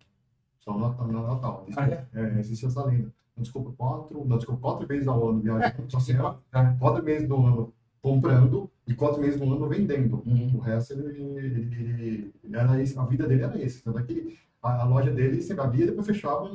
Só 0.61 0.77
no, 0.77 0.89
no 1.07 1.23
Natal. 1.27 1.67
Ah, 1.77 1.89
é? 1.89 2.07
É, 2.13 2.39
existe 2.39 2.67
essa 2.67 2.85
lenda. 2.85 3.13
Não, 3.37 3.43
desculpa, 3.43 3.73
quatro, 3.73 4.25
não, 4.25 4.37
desculpa, 4.37 4.61
quatro 4.61 4.87
meses 4.89 5.09
ao 5.09 5.29
ano 5.31 5.41
viajando, 5.41 5.97
assim, 5.97 6.13
é. 6.53 6.77
quatro 6.79 7.03
meses 7.03 7.27
do 7.29 7.37
ano 7.37 7.73
comprando 8.03 8.71
e 8.87 8.95
quatro 8.95 9.21
meses 9.21 9.41
no 9.41 9.53
ano 9.55 9.69
vendendo. 9.69 10.23
Uhum. 10.27 10.57
O 10.57 10.59
resto, 10.59 10.93
ele, 10.95 11.23
ele- 11.39 12.33
ele- 12.43 12.57
era 12.57 12.83
isso, 12.83 12.99
a 13.01 13.07
vida 13.07 13.27
dele 13.27 13.43
era 13.43 13.61
esse. 13.63 13.83
Tanto 13.83 13.99
é 13.99 14.03
que 14.03 14.37
a, 14.63 14.83
a 14.83 14.85
loja 14.85 15.11
dele 15.11 15.41
sempre 15.41 15.63
abria 15.65 15.85
e 15.85 15.89
depois 15.89 16.07
fechava, 16.07 16.51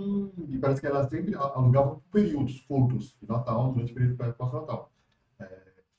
e 0.49 0.57
parece 0.59 0.81
que 0.81 0.87
ela 0.87 1.07
sempre 1.09 1.33
alugava 1.35 1.95
por 1.95 2.01
períodos 2.11 2.61
curtos, 2.61 3.15
de 3.21 3.27
Natal, 3.27 3.71
durante 3.73 3.91
o 3.91 3.95
período 3.95 4.17
pós-Natal. 4.35 4.91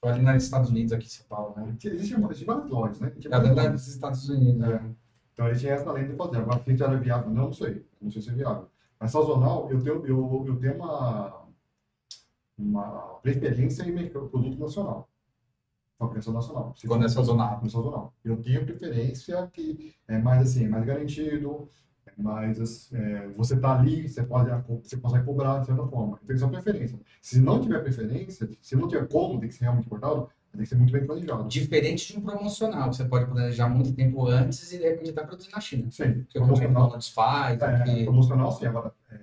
Ali 0.08 0.22
nos 0.22 0.44
Estados 0.44 0.70
Unidos, 0.70 0.92
aqui 0.92 1.06
em 1.06 1.10
São 1.10 1.26
Paulo, 1.26 1.54
né? 1.56 1.76
Existia 1.82 2.18
várias 2.18 2.42
lojas, 2.42 3.00
né? 3.00 3.12
É 3.24 3.38
lojas. 3.38 3.72
nos 3.72 3.88
Estados 3.88 4.28
Unidos. 4.28 4.62
É. 4.62 4.68
né? 4.68 4.94
Então 5.32 5.48
ele 5.48 5.58
tinha 5.58 5.74
essa 5.74 5.92
lenda 5.92 6.08
de 6.08 6.16
fazer. 6.16 6.38
Agora, 6.38 6.62
se 6.64 6.82
era 6.82 6.96
viável, 6.96 7.30
não, 7.30 7.44
não 7.46 7.52
sei. 7.52 7.84
Não 8.00 8.10
sei 8.10 8.22
se 8.22 8.30
é 8.30 8.32
viável. 8.32 8.68
Mas 8.98 9.10
sazonal, 9.10 9.70
eu 9.70 9.82
tenho, 9.82 10.06
eu, 10.06 10.44
eu 10.46 10.56
tenho 10.56 10.74
uma, 10.76 11.46
uma 12.56 13.18
preferência 13.22 13.82
em 13.82 14.08
produto 14.08 14.58
nacional. 14.58 15.08
Fabricação 15.98 16.32
nacional. 16.32 16.74
Quando 16.86 17.04
é 17.04 17.08
sazonal. 17.08 17.60
no 17.62 17.70
sazonal. 17.70 18.14
Eu 18.24 18.40
tenho 18.40 18.64
preferência 18.64 19.46
que 19.52 19.94
é 20.08 20.18
mais 20.18 20.42
assim, 20.42 20.64
é 20.64 20.68
mais 20.68 20.84
garantido, 20.84 21.68
é 22.18 22.22
mais 22.22 22.60
assim, 22.60 22.96
é, 22.96 23.28
você 23.36 23.54
está 23.54 23.78
ali, 23.78 24.08
você 24.08 24.22
pode 24.22 24.50
você 24.82 24.96
consegue 24.96 25.24
cobrar 25.24 25.60
de 25.60 25.66
certa 25.66 25.86
forma. 25.86 26.18
Então 26.22 26.34
isso 26.34 26.44
é 26.44 26.48
uma 26.48 26.60
preferência. 26.60 26.98
Se 27.20 27.40
não 27.40 27.60
tiver 27.60 27.80
preferência, 27.80 28.48
se 28.60 28.76
não 28.76 28.88
tiver 28.88 29.06
como, 29.06 29.38
tem 29.38 29.48
que 29.48 29.54
ser 29.54 29.64
realmente 29.64 29.86
importado, 29.86 30.28
tem 30.52 30.62
que 30.62 30.68
ser 30.68 30.76
muito 30.76 30.92
bem 30.92 31.06
planejado. 31.06 31.48
Diferente 31.48 32.12
de 32.12 32.18
um 32.18 32.22
promocional, 32.22 32.88
que 32.90 32.96
você 32.96 33.04
pode 33.04 33.26
planejar 33.26 33.68
muito 33.68 33.92
tempo 33.92 34.26
antes 34.26 34.72
e 34.72 34.78
de 34.78 34.84
repente 34.84 35.10
está 35.10 35.24
produzindo 35.24 35.54
na 35.54 35.60
China. 35.60 35.90
Sim, 35.90 36.24
Que 36.30 36.38
o 36.38 36.44
McDonald's 36.44 37.08
faz, 37.08 37.60
É, 37.60 37.84
que... 37.84 38.04
promocional 38.04 38.50
sim, 38.52 38.66
agora 38.66 38.92
é, 39.10 39.18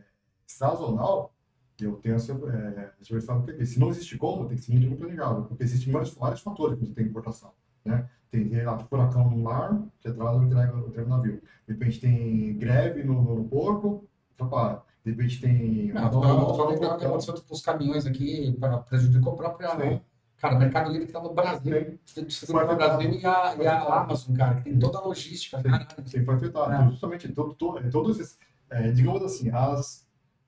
sazonal, 0.45 1.33
eu 1.79 1.93
tenho 1.95 2.15
essa. 2.15 2.31
É, 2.31 2.91
porque 2.97 3.65
se 3.65 3.79
não 3.79 3.89
existe 3.89 4.17
como, 4.17 4.45
tem 4.45 4.55
que 4.55 4.63
ser 4.63 4.71
muito 4.73 4.87
bem 4.87 4.97
planejado, 4.97 5.45
porque 5.45 5.63
existem 5.63 5.91
vários, 5.91 6.13
vários 6.13 6.41
fatores 6.41 6.77
que 6.77 6.85
você 6.85 6.93
tem 6.93 7.05
importação. 7.05 7.51
Né? 7.83 8.07
Tem 8.33 8.49
furacão 8.89 9.29
no 9.29 9.37
mar, 9.37 9.79
que 10.01 10.07
atrasa 10.07 10.39
o 10.39 10.43
entrega 10.43 10.75
entrega 10.75 11.05
o 11.05 11.09
navio. 11.09 11.39
De 11.67 11.73
repente 11.73 11.99
tem 12.01 12.57
greve 12.57 13.03
no, 13.03 13.35
no 13.35 13.43
porto, 13.43 14.07
atrapalha. 14.33 14.81
De 15.05 15.11
repente 15.11 15.39
tem. 15.39 15.93
Não, 15.93 16.09
uma- 16.09 16.69
lembrar 16.71 16.97
que 16.97 17.05
aconteceu 17.05 17.35
os 17.47 17.61
caminhões 17.61 18.07
aqui, 18.07 18.51
pra- 18.59 18.79
prejudicou 18.79 19.33
o 19.33 19.35
próprio... 19.37 19.69
Sim. 19.69 20.01
Cara, 20.37 20.55
o 20.55 20.59
Mercado 20.59 20.91
Livre 20.91 21.05
está 21.05 21.21
no 21.21 21.31
Brasil, 21.33 21.99
distribuindo 22.25 22.71
no 22.71 22.75
Brasil 22.75 23.11
e 23.13 23.25
a, 23.25 23.55
e 23.55 23.67
a 23.67 23.81
Amazon, 24.01 24.35
cara, 24.35 24.55
que 24.55 24.63
tem 24.63 24.79
toda 24.79 24.97
a 24.97 25.01
logística, 25.01 25.61
caralho. 25.61 25.87
Sim, 26.05 26.25
foi 26.25 26.35
afetado. 26.35 26.73
É. 26.73 26.89
Justamente 26.89 27.31
todo, 27.31 27.53
todo, 27.53 27.89
todos 27.91 28.19
esses, 28.19 28.37
é, 28.69 28.91
digamos 28.91 29.21
assim, 29.23 29.51
as, 29.51 30.05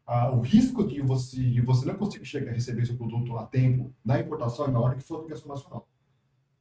a- 0.08 0.32
o 0.32 0.42
risco 0.42 0.86
de 0.86 1.02
você, 1.02 1.38
de 1.38 1.62
você 1.62 1.86
não 1.86 1.96
conseguir 1.96 2.26
chegar 2.26 2.52
a 2.52 2.54
receber 2.56 2.84
seu 2.86 2.98
produto 2.98 3.38
a 3.38 3.46
tempo 3.46 3.94
na 4.04 4.20
importação 4.20 4.66
é 4.66 4.70
maior 4.70 4.90
do 4.90 4.96
que 4.98 5.04
sua 5.04 5.20
fabricação 5.20 5.48
nacional. 5.50 5.88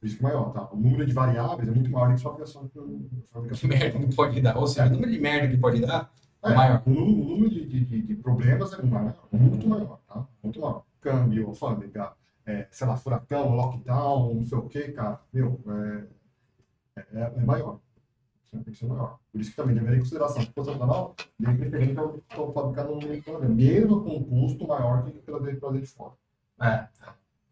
O 0.04 0.06
risco 0.06 0.20
é 0.20 0.22
maior, 0.28 0.52
tá? 0.52 0.68
O 0.70 0.76
número 0.76 1.06
de 1.06 1.14
variáveis 1.14 1.66
é 1.66 1.72
muito 1.72 1.90
maior 1.90 2.08
do 2.08 2.14
que 2.14 2.20
sua 2.20 2.32
fabricação, 2.32 2.68
Que 2.68 3.26
fabricação 3.32 3.68
merda 3.70 3.98
que 3.98 4.14
pode 4.14 4.40
dar. 4.42 4.58
Ou 4.58 4.66
seja, 4.66 4.86
o 4.86 4.90
número 4.90 5.10
de 5.10 5.18
merda 5.18 5.48
que 5.48 5.56
pode 5.56 5.80
dar 5.80 6.12
é 6.44 6.50
É, 6.50 6.54
maior. 6.54 6.82
O 6.84 6.90
número, 6.90 7.46
o 7.46 7.48
de, 7.48 7.64
de, 7.64 7.84
de- 7.86 8.02
de 8.02 8.14
problemas 8.16 8.70
é 8.74 8.82
maior, 8.82 9.14
muito 9.32 9.66
maior, 9.66 9.98
tá? 10.06 10.26
Muito 10.42 10.60
maior. 10.60 10.84
Câmbio, 11.00 11.48
alfândega, 11.48 12.12
é, 12.44 12.68
sei 12.70 12.86
lá, 12.86 12.98
furacão, 12.98 13.54
lockdown, 13.56 14.34
não 14.34 14.44
sei 14.44 14.58
o 14.58 14.68
quê, 14.68 14.92
cara. 14.92 15.20
Meu, 15.32 15.58
é, 15.68 17.00
é, 17.14 17.32
é 17.38 17.40
maior. 17.40 17.80
Isso 18.44 18.62
Tem 18.62 18.74
que 18.74 18.78
ser 18.78 18.84
maior. 18.86 19.18
Por 19.32 19.40
isso 19.40 19.50
que 19.52 19.56
também 19.56 19.74
deveria 19.74 19.96
em 19.96 20.00
consideração 20.00 20.44
que 20.44 20.52
o 20.54 20.64
nacional 20.64 21.14
deve 21.40 21.56
preferir 21.56 21.94
para 21.94 22.52
fabricar 22.52 22.84
no 22.84 22.98
mercado, 22.98 23.48
mesmo 23.48 24.02
com 24.04 24.16
um 24.18 24.22
custo 24.22 24.68
maior 24.68 25.02
que 25.02 25.12
trazer 25.12 25.58
de 25.80 25.86
fora. 25.86 26.12
É. 26.60 26.88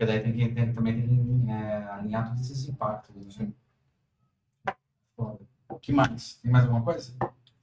Porque 0.02 0.18
daí 0.18 0.20
tem 0.20 0.32
que, 0.32 0.48
tem, 0.52 0.74
também 0.74 0.94
tem 1.00 1.06
que 1.06 1.50
é, 1.50 1.84
alinhar 1.90 2.26
todos 2.26 2.50
esses 2.50 2.68
impactos. 2.68 3.38
Né? 3.38 3.52
O 5.68 5.78
que 5.80 5.92
mais? 5.92 6.40
Tem 6.42 6.50
mais 6.50 6.64
alguma 6.64 6.82
coisa? 6.82 7.14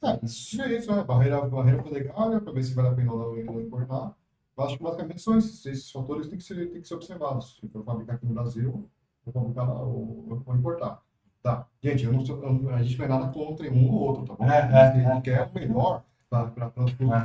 É, 0.01 0.25
isso 0.25 0.61
é 0.61 0.73
isso, 0.73 0.95
né? 0.95 1.03
Barreira, 1.03 1.41
barreira 1.41 1.83
polegária, 1.83 2.39
para 2.39 2.53
ver 2.53 2.63
se 2.63 2.73
vale 2.73 2.87
a 2.87 2.93
pena 2.93 3.11
ou 3.11 3.43
não 3.43 3.59
importar. 3.59 4.15
Eu 4.57 4.63
acho 4.63 4.77
que 4.77 4.83
basicamente 4.83 5.21
são 5.21 5.37
esses, 5.37 5.65
esses 5.65 5.91
fatores 5.91 6.27
que 6.27 6.29
têm 6.29 6.39
que 6.39 6.45
ser, 6.45 6.71
têm 6.71 6.81
que 6.81 6.87
ser 6.87 6.93
observados. 6.93 7.57
Se 7.59 7.67
for 7.67 7.83
fabricar 7.83 8.15
aqui 8.15 8.25
no 8.25 8.33
Brasil, 8.33 8.89
ou 9.25 9.33
fabricar 9.33 9.67
lá, 9.67 9.81
ou, 9.81 10.41
ou 10.45 10.55
importar. 10.55 11.03
Tá. 11.43 11.67
Gente, 11.83 12.05
eu 12.05 12.13
não 12.13 12.25
sou, 12.25 12.41
eu- 12.41 12.73
a 12.73 12.81
gente 12.81 12.97
não 12.97 13.05
é 13.05 13.07
nada 13.09 13.33
contra 13.33 13.69
um 13.69 13.91
ou 13.91 13.99
outro, 13.99 14.25
tá 14.25 14.35
bom? 14.35 14.49
É, 14.49 14.59
é, 14.59 14.81
a 14.81 14.93
gente 14.93 15.29
é. 15.29 15.35
quer 15.35 15.49
o 15.49 15.53
melhor 15.53 16.05
para 16.29 16.53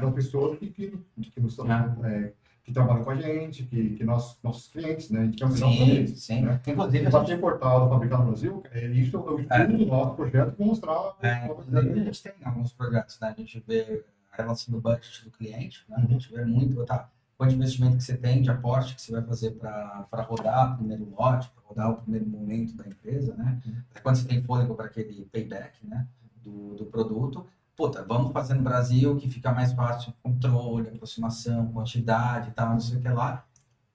as 0.08 0.14
pessoas 0.14 0.58
que, 0.58 0.72
que, 0.72 0.90
que, 1.30 1.40
nos, 1.40 1.56
é, 1.60 2.32
que 2.64 2.72
trabalham 2.72 3.04
com 3.04 3.10
a 3.10 3.14
gente, 3.16 3.62
que, 3.64 3.90
que 3.90 4.04
nós, 4.04 4.38
nossos 4.42 4.68
clientes, 4.68 5.10
né? 5.10 5.20
A 5.20 5.24
gente 5.26 5.36
quer 5.36 5.44
o 5.44 5.48
melhor 5.52 5.76
para 5.76 5.84
Sim, 5.84 5.90
eles. 5.90 6.22
sim. 6.22 6.40
Né? 6.40 6.60
Inclusive, 6.66 7.04
Se 7.04 7.10
pode 7.10 7.26
ser 7.28 7.34
importado, 7.34 7.88
fabricado 7.90 8.22
no 8.22 8.28
Brasil, 8.30 8.62
é, 8.72 8.86
isso 8.86 9.16
é 9.16 9.20
o 9.20 9.40
estudo 9.40 9.78
do 9.78 9.86
nosso 9.86 10.14
projeto 10.16 10.52
para 10.52 10.66
mostrar 10.66 11.14
É, 11.20 11.28
a 11.30 11.46
inclusive, 11.46 11.78
a 12.00 12.04
gente 12.04 12.22
tem 12.22 12.32
alguns 12.42 12.72
projetos, 12.72 13.20
né? 13.20 13.34
A 13.36 13.40
gente 13.40 13.62
vê 13.68 14.04
a 14.32 14.36
relação 14.42 14.74
do 14.74 14.80
budget 14.80 15.24
do 15.24 15.30
cliente, 15.30 15.84
né? 15.88 15.96
A 15.96 16.00
Uhum. 16.00 16.08
gente 16.08 16.32
vê 16.32 16.44
muito, 16.44 16.84
tá? 16.86 17.10
Quanto 17.36 17.54
investimento 17.54 17.96
que 17.98 18.02
você 18.04 18.16
tem, 18.16 18.40
de 18.40 18.50
aporte 18.50 18.94
que 18.94 19.02
você 19.02 19.12
vai 19.12 19.22
fazer 19.22 19.50
para 19.52 20.06
rodar 20.26 20.72
o 20.72 20.76
primeiro 20.78 21.06
lote, 21.18 21.50
para 21.50 21.62
rodar 21.66 21.90
o 21.90 21.96
primeiro 21.96 22.26
momento 22.26 22.74
da 22.76 22.86
empresa, 22.86 23.34
né? 23.34 23.60
Uhum. 23.66 23.74
Quando 24.02 24.16
você 24.16 24.26
tem 24.26 24.42
fôlego 24.42 24.74
para 24.74 24.86
aquele 24.86 25.26
payback, 25.30 25.86
né? 25.86 26.06
Do, 26.42 26.74
do 26.76 26.84
produto. 26.86 27.46
Puta, 27.76 28.04
vamos 28.04 28.32
fazer 28.32 28.54
no 28.54 28.62
Brasil 28.62 29.16
que 29.16 29.28
fica 29.28 29.52
mais 29.52 29.72
fácil 29.72 30.12
controle, 30.22 30.88
aproximação, 30.88 31.72
quantidade 31.72 32.50
e 32.50 32.52
tal, 32.52 32.70
não 32.70 32.80
sei 32.80 32.98
o 32.98 33.00
que 33.00 33.08
lá. 33.08 33.44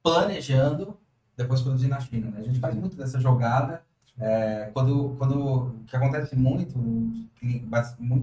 Planejando, 0.04 0.98
depois 1.36 1.62
produzir 1.62 1.88
na 1.88 2.00
China, 2.00 2.30
né? 2.32 2.40
A 2.40 2.44
gente 2.44 2.60
faz 2.60 2.76
muito 2.76 2.98
dessa 2.98 3.20
jogada 3.20 3.82
é, 4.20 4.70
quando, 4.74 5.16
quando 5.18 5.40
o 5.40 5.84
que 5.86 5.96
acontece 5.96 6.36
muito, 6.36 6.78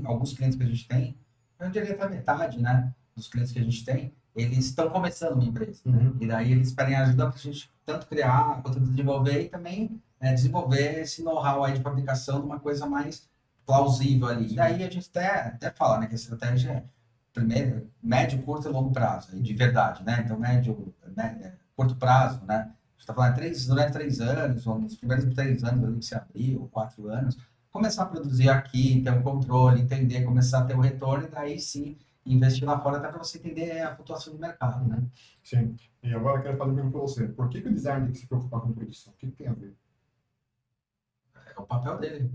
alguns 0.04 0.34
clientes 0.34 0.56
que 0.56 0.62
a 0.62 0.66
gente 0.66 0.86
tem, 0.86 1.16
eu 1.58 1.70
diria 1.70 1.94
até 1.94 2.08
metade, 2.08 2.60
né, 2.60 2.92
dos 3.16 3.28
clientes 3.28 3.50
que 3.50 3.58
a 3.58 3.62
gente 3.62 3.82
tem, 3.82 4.12
eles 4.34 4.66
estão 4.66 4.90
começando 4.90 5.32
uma 5.32 5.44
empresa, 5.44 5.80
né? 5.86 5.98
Uhum. 5.98 6.16
E 6.20 6.26
daí 6.26 6.52
eles 6.52 6.70
pedem 6.70 6.94
ajuda 6.94 7.28
para 7.28 7.36
a 7.36 7.42
gente 7.42 7.70
tanto 7.86 8.06
criar 8.06 8.60
quanto 8.62 8.78
desenvolver 8.78 9.44
e 9.44 9.48
também 9.48 10.02
é, 10.20 10.34
desenvolver 10.34 11.00
esse 11.00 11.22
know-how 11.22 11.64
aí 11.64 11.72
de 11.72 11.82
fabricação 11.82 12.40
de 12.40 12.46
uma 12.46 12.60
coisa 12.60 12.84
mais 12.84 13.26
plausível 13.66 14.28
ali. 14.28 14.52
E 14.52 14.56
daí 14.56 14.84
a 14.84 14.90
gente 14.90 15.10
até, 15.10 15.48
até 15.48 15.70
fala, 15.70 15.98
né, 15.98 16.06
que 16.06 16.12
a 16.12 16.16
estratégia 16.16 16.70
é 16.70 16.84
primeiro, 17.34 17.90
médio, 18.02 18.42
curto 18.42 18.66
e 18.66 18.72
longo 18.72 18.92
prazo, 18.92 19.38
de 19.38 19.52
verdade, 19.52 20.02
né? 20.02 20.22
Então, 20.24 20.38
médio, 20.38 20.94
né, 21.14 21.38
é, 21.42 21.52
curto 21.76 21.94
prazo, 21.96 22.42
né? 22.46 22.54
A 22.56 22.62
gente 22.62 23.00
está 23.00 23.12
falando 23.12 23.34
três, 23.34 23.66
durante 23.66 23.92
três 23.92 24.20
anos, 24.20 24.66
ou 24.66 24.78
nos 24.78 24.96
primeiros 24.96 25.34
três 25.34 25.62
anos 25.62 25.84
ali 25.84 25.98
que 25.98 26.06
você 26.06 26.14
abriu, 26.14 26.62
ou 26.62 26.68
quatro 26.68 27.08
anos, 27.08 27.36
começar 27.70 28.04
a 28.04 28.06
produzir 28.06 28.48
aqui, 28.48 29.02
ter 29.02 29.10
um 29.10 29.22
controle, 29.22 29.82
entender, 29.82 30.24
começar 30.24 30.60
a 30.60 30.64
ter 30.64 30.74
o 30.74 30.80
retorno, 30.80 31.26
e 31.26 31.30
daí 31.30 31.60
sim 31.60 31.98
investir 32.24 32.64
lá 32.66 32.80
fora 32.80 32.98
até 32.98 33.08
para 33.08 33.18
você 33.18 33.38
entender 33.38 33.82
a 33.82 33.94
flutuação 33.94 34.32
do 34.32 34.38
mercado, 34.38 34.88
né? 34.88 35.02
Sim. 35.44 35.76
E 36.02 36.12
agora 36.12 36.38
eu 36.38 36.42
quero 36.42 36.56
fazer 36.56 36.74
pergunta 36.74 36.92
para 36.92 37.00
você. 37.00 37.28
Por 37.28 37.48
que, 37.48 37.60
que 37.60 37.68
o 37.68 37.74
design 37.74 38.04
tem 38.04 38.12
que 38.12 38.18
se 38.18 38.26
preocupar 38.26 38.60
com 38.60 38.72
produção? 38.72 39.12
O 39.12 39.16
que, 39.16 39.26
que 39.26 39.36
tem 39.36 39.48
a 39.48 39.52
ver? 39.52 39.76
É 41.54 41.60
o 41.60 41.64
papel 41.64 41.98
dele. 41.98 42.32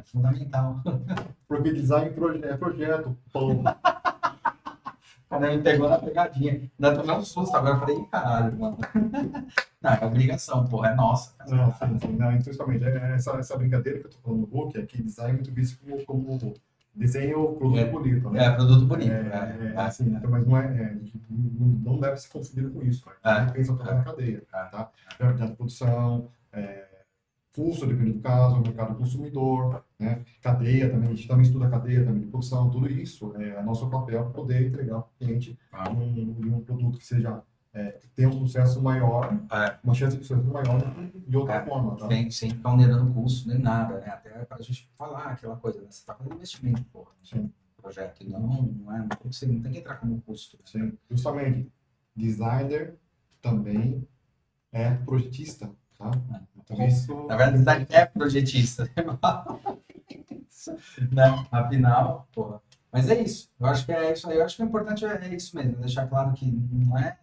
É 0.00 0.02
fundamental. 0.02 0.80
Porque 1.46 1.72
design 1.72 2.10
proje- 2.10 2.44
é 2.44 2.56
projeto. 2.56 3.16
Pô. 3.32 3.52
O 3.52 3.62
cara 5.30 5.54
me 5.56 5.62
pegou 5.62 5.88
na 5.88 5.98
pegadinha. 5.98 6.52
Ainda 6.78 6.96
tomei 7.00 7.16
um 7.16 7.24
susto 7.24 7.56
agora. 7.56 7.74
Eu 7.76 7.80
falei, 7.80 7.96
"Ih, 7.98 8.06
caralho, 8.06 8.58
mano. 8.58 8.78
Não, 9.80 9.92
é 9.92 10.04
obrigação, 10.04 10.66
porra, 10.66 10.88
é 10.90 10.94
nossa. 10.94 11.32
Cara. 11.38 11.50
Não, 11.56 11.72
sim, 11.74 11.98
sim. 12.00 12.16
Não, 12.16 12.32
então, 12.32 12.44
justamente, 12.44 12.84
é 12.84 13.14
essa, 13.14 13.30
essa 13.36 13.56
brincadeira 13.56 13.98
que 14.00 14.06
eu 14.06 14.10
tô 14.10 14.18
falando 14.18 14.40
no 14.40 14.46
book 14.46 14.76
é 14.78 14.82
que 14.84 15.00
design 15.02 15.30
é 15.30 15.34
muito 15.34 15.52
visto 15.52 15.78
como, 16.04 16.04
como 16.04 16.54
desenho 16.94 17.54
produto 17.54 17.78
É. 17.78 17.84
bonito, 17.84 18.30
né? 18.30 18.44
É, 18.44 18.50
produto 18.50 18.84
bonito. 18.84 19.12
É, 19.12 19.16
É, 19.16 19.72
é, 19.74 19.80
assim, 19.80 20.12
então, 20.14 20.28
mas 20.30 20.44
não 20.46 20.56
é, 20.58 20.66
é, 20.66 20.96
não 21.30 21.98
deve 22.00 22.16
ser 22.18 22.28
confundido 22.30 22.70
com 22.72 22.82
isso. 22.82 23.06
Né? 23.06 23.12
É. 23.24 23.28
A 23.30 23.40
gente 23.44 23.52
pensa 23.52 23.74
toda 23.76 23.94
na 23.94 24.02
cadeia, 24.04 24.42
É. 24.52 24.64
tá? 24.64 24.90
Viabilidade 25.18 25.50
de 25.52 25.56
produção, 25.56 26.28
é, 26.52 26.88
custo, 27.64 27.86
dependendo 27.86 28.14
do 28.18 28.20
caso, 28.22 28.60
mercado 28.60 28.94
consumidor, 28.94 29.84
né? 29.98 30.24
Cadeia 30.40 30.88
também, 30.90 31.10
a 31.10 31.14
gente 31.14 31.28
também 31.28 31.42
estuda 31.44 31.68
cadeia 31.68 32.04
também 32.04 32.22
de 32.22 32.26
produção, 32.28 32.70
tudo 32.70 32.90
isso 32.90 33.34
é 33.36 33.62
nosso 33.62 33.88
papel 33.90 34.30
poder 34.30 34.66
entregar 34.68 35.00
para 35.02 35.10
o 35.10 35.18
cliente 35.18 35.58
Ah. 35.72 35.90
um, 35.90 36.56
um 36.56 36.60
produto 36.60 36.98
que 36.98 37.06
seja 37.06 37.42
é, 37.72 37.92
que 37.92 38.08
tenha 38.08 38.28
um 38.28 38.32
sucesso 38.32 38.82
maior, 38.82 39.32
É. 39.52 39.78
uma 39.84 39.94
chance 39.94 40.16
de 40.16 40.24
sucesso 40.24 40.44
maior 40.50 40.76
de 41.28 41.36
outra 41.36 41.54
É. 41.54 41.64
forma, 41.64 41.94
tá? 41.96 42.08
Sem, 42.08 42.28
sem 42.28 42.60
onerando 42.64 43.12
custo 43.14 43.48
nem 43.48 43.58
nada, 43.60 44.00
né? 44.00 44.08
Até 44.08 44.30
para 44.44 44.56
a 44.58 44.60
gente 44.62 44.90
falar 44.98 45.26
aquela 45.26 45.54
coisa, 45.56 45.78
né? 45.80 45.86
Você 45.88 46.00
está 46.00 46.12
fazendo 46.14 46.34
investimento, 46.34 46.82
porra, 46.92 47.12
Sim. 47.22 47.48
projeto. 47.80 48.28
Não, 48.28 48.40
não, 48.40 48.92
é, 48.92 48.98
não, 48.98 49.08
tem 49.08 49.30
que 49.30 49.36
ser- 49.36 49.46
não 49.46 49.60
tem 49.62 49.70
que 49.70 49.78
entrar 49.78 49.96
como 50.00 50.20
custo. 50.22 50.58
Sim, 50.64 50.94
justamente. 51.08 51.70
Designer 52.16 52.96
também 53.40 54.04
é 54.72 54.90
projetista, 54.94 55.70
tá? 56.08 56.40
Então 56.64 56.86
isso... 56.86 57.14
Na 57.26 57.36
verdade, 57.36 57.58
design 57.58 57.86
é 57.90 58.06
projetista. 58.06 58.90
né? 61.10 61.46
Afinal, 61.50 62.28
porra. 62.32 62.60
Mas 62.92 63.08
é 63.08 63.20
isso. 63.22 63.48
Eu 63.58 63.66
acho 63.66 63.86
que 63.86 63.92
é 63.92 64.12
isso 64.12 64.28
aí. 64.28 64.36
Eu 64.38 64.44
acho 64.44 64.56
que 64.56 64.62
o 64.62 64.66
importante 64.66 65.04
é, 65.04 65.26
é 65.26 65.34
isso 65.34 65.56
mesmo. 65.56 65.76
Deixar 65.76 66.06
claro 66.06 66.32
que 66.32 66.46
não 66.46 66.98
é. 66.98 67.16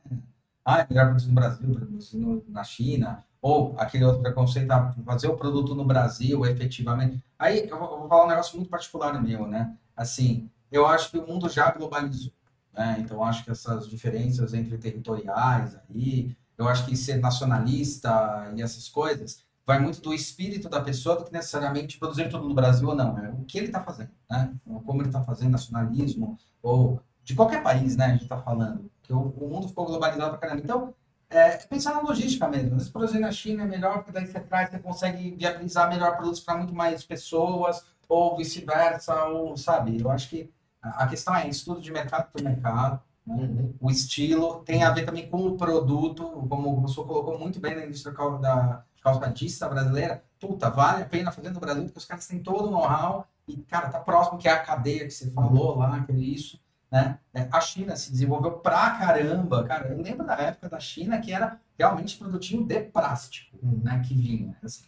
Ah, 0.64 0.82
é 0.82 0.88
melhor 0.90 1.08
produzir 1.08 1.28
no 1.28 1.36
Brasil, 1.36 1.72
produzir 1.74 2.18
no- 2.18 2.44
na 2.48 2.64
China. 2.64 3.24
Ou 3.42 3.76
aquele 3.78 4.04
outro 4.06 4.22
preconceito, 4.22 4.72
ah, 4.72 4.94
fazer 5.06 5.28
o 5.28 5.38
produto 5.38 5.76
no 5.76 5.86
Brasil, 5.86 6.46
efetivamente. 6.46 7.24
Aí 7.38 7.68
eu 7.70 7.78
vou, 7.78 8.08
falar 8.08 8.26
um 8.26 8.30
negócio 8.30 8.58
muito 8.58 8.70
particular 8.70 9.22
meu, 9.22 9.48
né? 9.48 9.76
Assim, 9.96 10.50
eu 10.72 10.86
acho 10.86 11.12
que 11.12 11.18
o 11.18 11.28
mundo 11.28 11.50
já 11.50 11.72
globalizou. 11.72 12.34
Né? 12.74 12.98
Então, 13.00 13.18
eu 13.18 13.24
acho 13.24 13.44
que 13.44 13.52
essas 13.52 13.88
diferenças 13.88 14.54
entre 14.54 14.78
territoriais 14.78 15.76
aí, 15.90 16.36
eu 16.58 16.68
acho 16.68 16.86
que 16.86 16.96
ser 16.96 17.18
nacionalista 17.18 18.52
e 18.56 18.62
essas 18.62 18.90
coisas, 18.90 19.46
vai 19.66 19.80
muito 19.80 20.02
do 20.02 20.14
espírito 20.14 20.70
da 20.70 20.82
pessoa 20.82 21.18
do 21.18 21.26
que 21.26 21.34
necessariamente 21.34 22.00
produzir 22.00 22.30
tudo 22.30 22.48
no 22.48 22.56
Brasil 22.56 22.88
ou 22.88 22.96
não. 22.96 23.18
É 23.18 23.30
o 23.30 23.44
que 23.44 23.58
ele 23.58 23.68
está 23.68 23.84
fazendo, 23.84 24.12
né? 24.30 24.54
Como 24.86 25.02
ele 25.02 25.10
está 25.10 25.22
fazendo 25.22 25.52
nacionalismo, 25.52 26.38
ou 26.64 27.02
de 27.24 27.36
qualquer 27.36 27.62
país, 27.62 27.98
né? 27.98 28.06
A 28.06 28.12
gente 28.12 28.24
está 28.24 28.38
falando. 28.38 28.90
Que 29.04 29.12
o, 29.12 29.20
o, 29.20 29.50
mundo 29.50 29.68
ficou 29.68 29.86
globalizado 29.86 30.32
para 30.32 30.40
caramba. 30.40 30.62
Então, 30.62 30.94
é, 31.30 31.58
pensar 31.58 31.94
na 31.94 32.02
logística 32.02 32.48
mesmo. 32.48 32.80
Se 32.80 32.90
produzir 32.90 33.20
na 33.20 33.32
China 33.32 33.64
é 33.64 33.66
melhor, 33.66 33.98
porque 33.98 34.12
daí 34.14 34.26
você 34.26 34.40
traz, 34.40 34.70
você 34.70 34.80
consegue 34.80 35.32
viabilizar 35.32 35.90
melhor 35.90 36.16
produtos 36.16 36.40
para 36.40 36.58
muito 36.58 36.74
mais 36.74 37.04
pessoas, 37.04 37.86
ou 38.08 38.38
vice-versa, 38.38 39.26
ou 39.26 39.58
sabe? 39.58 40.00
Eu 40.00 40.10
acho 40.10 40.30
que 40.30 40.50
a 40.82 41.08
questão 41.08 41.36
é 41.36 41.48
estudo 41.50 41.82
de 41.82 41.92
mercado 41.92 42.32
por 42.32 42.42
mercado. 42.42 43.02
Uhum. 43.28 43.74
O 43.80 43.92
estilo 43.92 44.64
tem 44.64 44.84
a 44.84 44.92
ver 44.92 45.06
também 45.06 45.30
com 45.30 45.46
o 45.46 45.58
produto, 45.58 46.24
como 46.50 46.72
o 46.72 46.82
professor 46.82 47.06
colocou 47.06 47.38
muito 47.38 47.60
bem 47.60 47.76
na 47.76 47.86
indústria 47.86 48.16
da 48.40 48.84
calçadista 49.04 49.68
brasileira. 49.68 50.24
Puta, 50.40 50.70
vale 50.70 51.04
a 51.04 51.06
pena 51.06 51.32
fazer 51.32 51.50
no 51.50 51.60
Brasil, 51.60 51.84
porque 51.84 52.00
os 52.00 52.06
caras 52.06 52.28
têm 52.28 52.40
todo 52.40 52.68
o 52.68 52.72
know-how 52.72 53.28
e, 53.48 53.58
cara, 53.58 53.90
tá 53.90 54.00
próximo 54.00 54.38
que 54.38 54.48
é 54.48 54.52
a 54.52 54.60
cadeia 54.60 55.06
que 55.06 55.12
você 55.12 55.30
falou 55.32 55.78
lá, 55.78 56.04
que 56.04 56.12
é 56.12 56.16
isso. 56.16 56.60
Né? 56.90 57.20
É, 57.34 57.48
a 57.52 57.60
China 57.60 57.98
se 57.98 58.12
desenvolveu 58.12 58.52
pra 58.60 58.92
caramba, 58.92 59.64
cara. 59.66 59.90
Eu 59.90 60.02
lembro 60.02 60.26
da 60.26 60.36
época 60.36 60.70
da 60.70 60.80
China 60.80 61.20
que 61.20 61.34
era 61.34 61.60
realmente 61.78 62.18
produtinho 62.18 62.66
de 62.66 62.80
plástico, 62.80 63.58
uhum. 63.62 63.82
né? 63.84 64.02
Que 64.08 64.14
vinha, 64.14 64.58
assim, 64.64 64.86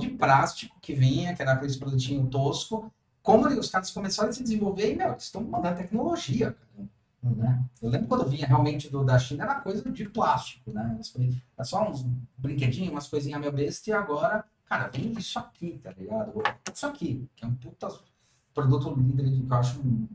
de 0.00 0.10
plástico 0.10 0.76
que 0.80 0.92
vinha, 0.92 1.34
que 1.36 1.42
era 1.42 1.52
aquele 1.52 1.76
produtinho 1.76 2.26
tosco. 2.26 2.92
Como 3.22 3.46
os 3.46 3.70
caras 3.70 3.90
começaram 3.90 4.30
a 4.30 4.32
se 4.32 4.42
desenvolver 4.42 4.92
e, 4.92 4.96
meu, 4.96 5.10
eles 5.10 5.24
estão 5.24 5.42
mandando 5.42 5.76
tecnologia, 5.76 6.52
cara. 6.52 6.88
Né? 7.34 7.64
Eu 7.82 7.90
lembro 7.90 8.08
quando 8.08 8.28
vinha 8.28 8.46
realmente 8.46 8.90
do, 8.90 9.04
da 9.04 9.18
China, 9.18 9.44
era 9.44 9.56
coisa 9.56 9.90
de 9.90 10.08
plástico, 10.08 10.70
né? 10.72 10.98
Era 11.56 11.64
só 11.64 11.88
uns 11.88 12.06
brinquedinhos, 12.36 12.90
umas 12.90 13.08
coisinhas 13.08 13.40
meio 13.40 13.52
besta, 13.52 13.90
e 13.90 13.92
agora, 13.92 14.44
cara, 14.66 14.88
vem 14.88 15.12
isso 15.12 15.38
aqui, 15.38 15.80
tá 15.82 15.92
ligado? 15.96 16.32
Isso 16.72 16.86
aqui, 16.86 17.28
que 17.34 17.44
é 17.44 17.48
um 17.48 17.54
puta 17.54 17.88
produto 18.54 18.94
líder 18.94 19.24
que 19.24 19.46
eu 19.50 19.56
acho 19.56 19.80
um 19.80 20.08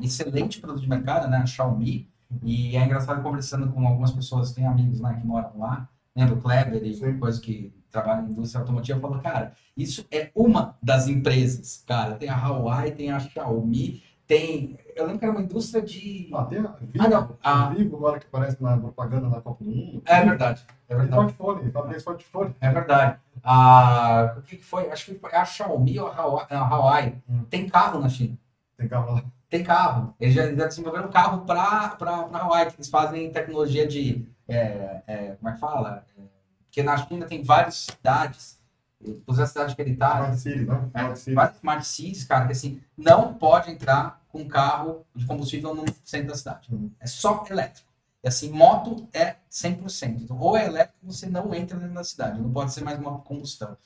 excelente 0.00 0.60
produto 0.60 0.80
de 0.80 0.88
mercado, 0.88 1.28
né? 1.28 1.38
A 1.38 1.46
Xiaomi. 1.46 2.08
E 2.42 2.76
é 2.76 2.84
engraçado 2.84 3.22
conversando 3.22 3.72
com 3.72 3.86
algumas 3.86 4.12
pessoas, 4.12 4.52
tem 4.52 4.66
amigos 4.66 5.00
lá 5.00 5.14
que 5.14 5.26
moram 5.26 5.58
lá, 5.58 5.88
né? 6.14 6.26
Do 6.26 6.36
Kleber 6.36 6.84
e 6.84 6.94
Sim. 6.94 7.18
coisa 7.18 7.40
que 7.40 7.72
trabalha 7.90 8.22
na 8.22 8.30
indústria 8.30 8.60
automotiva, 8.60 9.00
falou, 9.00 9.18
cara, 9.20 9.54
isso 9.76 10.06
é 10.10 10.30
uma 10.34 10.76
das 10.82 11.08
empresas, 11.08 11.82
cara. 11.86 12.16
Tem 12.16 12.28
a 12.28 12.36
Huawei, 12.36 12.92
tem 12.92 13.10
a 13.10 13.18
Xiaomi, 13.18 14.02
tem. 14.28 14.78
Eu 14.94 15.06
lembro 15.06 15.18
que 15.18 15.24
era 15.24 15.32
uma 15.32 15.42
indústria 15.42 15.82
de. 15.82 16.30
Ah, 16.32 16.44
tem 16.44 16.58
a 16.58 16.76
Vivo, 16.80 17.04
ah, 17.04 17.08
não. 17.08 17.38
A... 17.42 17.70
Vivo 17.70 17.96
agora 17.96 18.20
que 18.20 18.26
aparece 18.26 18.62
na 18.62 18.76
propaganda 18.76 19.28
na 19.28 19.40
Copa 19.40 19.64
do 19.64 19.70
Mundo. 19.70 20.02
É 20.04 20.22
verdade. 20.22 20.64
É 20.86 20.94
verdade. 20.94 21.32
Smartphone, 21.32 21.72
fabrica 21.72 21.96
smartphone. 21.96 22.54
É 22.60 22.70
verdade. 22.70 23.18
A... 23.42 24.34
O 24.36 24.42
que, 24.42 24.58
que 24.58 24.64
foi? 24.64 24.90
Acho 24.90 25.06
que 25.06 25.18
foi 25.18 25.32
a 25.32 25.44
Xiaomi 25.44 25.98
ou 25.98 26.08
a 26.08 26.14
Hawaii. 26.14 26.46
A 26.50 26.58
Hawaii. 26.58 27.22
Hum. 27.28 27.44
Tem 27.48 27.68
carro 27.68 28.00
na 28.00 28.08
China. 28.08 28.38
Tem 28.76 28.86
carro 28.86 29.14
lá. 29.14 29.24
Tem 29.48 29.64
carro. 29.64 30.14
Eles 30.20 30.34
já, 30.34 30.54
já 30.54 30.66
desenvolveram 30.66 31.08
um 31.08 31.10
carro 31.10 31.46
para 31.46 31.96
Hawaii, 32.32 32.66
que 32.66 32.76
eles 32.76 32.90
fazem 32.90 33.32
tecnologia 33.32 33.88
de. 33.88 34.28
É, 34.46 35.02
é, 35.06 35.36
como 35.36 35.48
é 35.48 35.52
que 35.52 35.58
fala? 35.60 36.04
É, 36.18 36.22
porque 36.64 36.82
na 36.82 36.96
China 36.98 37.24
tem 37.24 37.42
várias 37.42 37.76
cidades 37.76 38.57
inclusive 39.02 39.44
a 39.44 39.46
cidade 39.46 39.76
que 39.76 39.82
ele 39.82 39.92
está. 39.92 40.14
Smart 40.14 40.40
City, 40.40 40.64
né? 40.64 40.90
É, 40.94 41.34
várias 41.34 41.56
smart 41.56 41.86
cities, 41.86 42.24
cara, 42.24 42.46
que 42.46 42.52
assim, 42.52 42.80
não 42.96 43.34
pode 43.34 43.70
entrar 43.70 44.20
com 44.28 44.46
carro 44.46 45.04
de 45.14 45.26
combustível 45.26 45.74
no 45.74 45.84
centro 46.04 46.28
da 46.28 46.34
cidade. 46.36 46.68
Uhum. 46.72 46.90
É 47.00 47.06
só 47.06 47.44
elétrico. 47.48 47.88
E 48.22 48.28
assim, 48.28 48.50
moto 48.50 49.08
é 49.12 49.36
100%. 49.50 50.22
Então, 50.22 50.38
ou 50.38 50.56
é 50.56 50.66
elétrico, 50.66 50.98
você 51.02 51.26
não 51.26 51.54
entra 51.54 51.78
dentro 51.78 51.94
da 51.94 52.04
cidade. 52.04 52.40
Não 52.40 52.50
pode 52.50 52.72
ser 52.72 52.82
mais 52.82 52.98
uma 52.98 53.18
combustão. 53.18 53.76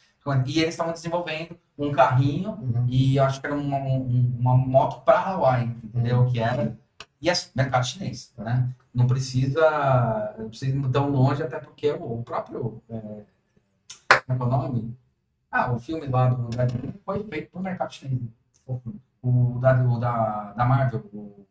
E 0.47 0.61
eles 0.61 0.75
estavam 0.75 0.93
desenvolvendo 0.93 1.59
um 1.77 1.91
carrinho, 1.91 2.53
uhum. 2.53 2.87
e 2.89 3.19
acho 3.19 3.41
que 3.41 3.47
era 3.47 3.57
uma, 3.57 3.77
uma 3.77 4.57
moto 4.57 5.05
para 5.05 5.19
Hawaii, 5.19 5.77
entendeu? 5.83 6.21
Uhum. 6.21 6.33
Que 6.33 6.39
era. 6.39 6.79
E 7.21 7.29
é 7.29 7.33
mercado 7.55 7.85
chinês, 7.85 8.33
né? 8.39 8.69
Não 8.95 9.07
precisa, 9.07 10.35
não 10.39 10.49
precisa 10.49 10.77
ir 10.77 10.91
tão 10.91 11.09
longe, 11.11 11.43
até 11.43 11.59
porque 11.59 11.91
o 11.91 12.23
próprio. 12.23 12.81
É, 12.89 13.23
como 14.29 14.43
é 14.45 14.47
o 14.47 14.51
nome? 14.51 14.97
Ah, 15.53 15.71
o 15.71 15.79
filme 15.79 16.07
lá 16.07 16.31
do 16.31 16.49
foi 17.05 17.23
feito 17.25 17.51
para 17.51 17.61
o 17.61 17.63
mercado 17.63 17.93
chinês. 17.93 18.23
O 19.23 19.59
da, 19.61 19.85
o 19.85 19.99
da, 20.01 20.53
da 20.55 20.65
Marvel, 20.65 21.01
o. 21.13 21.47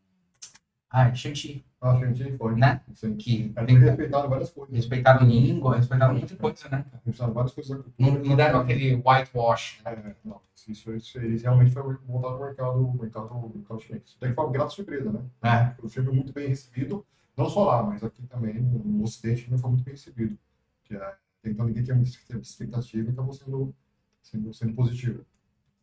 Ai, 0.89 1.15
Shang-Chi. 1.15 1.63
Ah, 1.79 1.95
Shang-Chi 1.97 2.35
foi. 2.35 2.55
Né? 2.55 2.81
Sim. 2.95 3.15
Que 3.15 3.53
é, 3.55 3.61
respeitaram 3.61 4.27
várias 4.27 4.49
coisas. 4.49 4.75
Respeitaram 4.75 5.25
língua, 5.25 5.77
respeitaram 5.77 6.15
muita 6.15 6.35
coisa, 6.35 6.67
né? 6.69 6.83
Respeitaram 7.05 7.33
várias 7.33 7.53
coisas. 7.53 7.85
Não, 7.97 8.11
não 8.13 8.35
deram 8.35 8.61
aquele 8.61 8.95
whitewash. 8.95 9.81
Né? 9.85 9.91
É, 9.93 10.15
não. 10.25 10.41
Isso, 10.67 10.91
isso, 10.93 11.17
eles 11.19 11.43
realmente 11.43 11.71
foi 11.71 11.81
voltado 12.05 12.37
para 12.37 12.45
o 12.45 12.45
mercado, 12.45 12.93
mercado, 12.99 13.51
mercado 13.55 13.79
chinês. 13.81 14.17
Daí 14.19 14.33
foi 14.33 14.43
uma 14.43 14.51
grata 14.51 14.69
surpresa, 14.71 15.11
né? 15.11 15.21
É. 15.43 15.75
O 15.83 15.89
filme 15.89 16.11
muito 16.11 16.33
bem 16.33 16.49
recebido, 16.49 17.05
não 17.37 17.49
só 17.49 17.65
lá, 17.65 17.83
mas 17.83 18.03
aqui 18.03 18.21
também, 18.27 18.53
no 18.61 19.03
Ocidente, 19.03 19.45
também 19.45 19.59
foi 19.59 19.69
muito 19.69 19.83
bem 19.83 19.93
recebido. 19.93 20.37
Que 20.83 20.95
é, 20.95 21.15
então 21.45 21.65
ninguém 21.65 21.83
tinha 21.83 21.95
muita 21.95 22.11
expectativa 22.11 23.09
e 23.09 23.11
acabou 23.11 23.33
sendo 23.33 23.73
sendo, 24.21 24.53
sendo 24.53 24.73
positivo. 24.73 25.25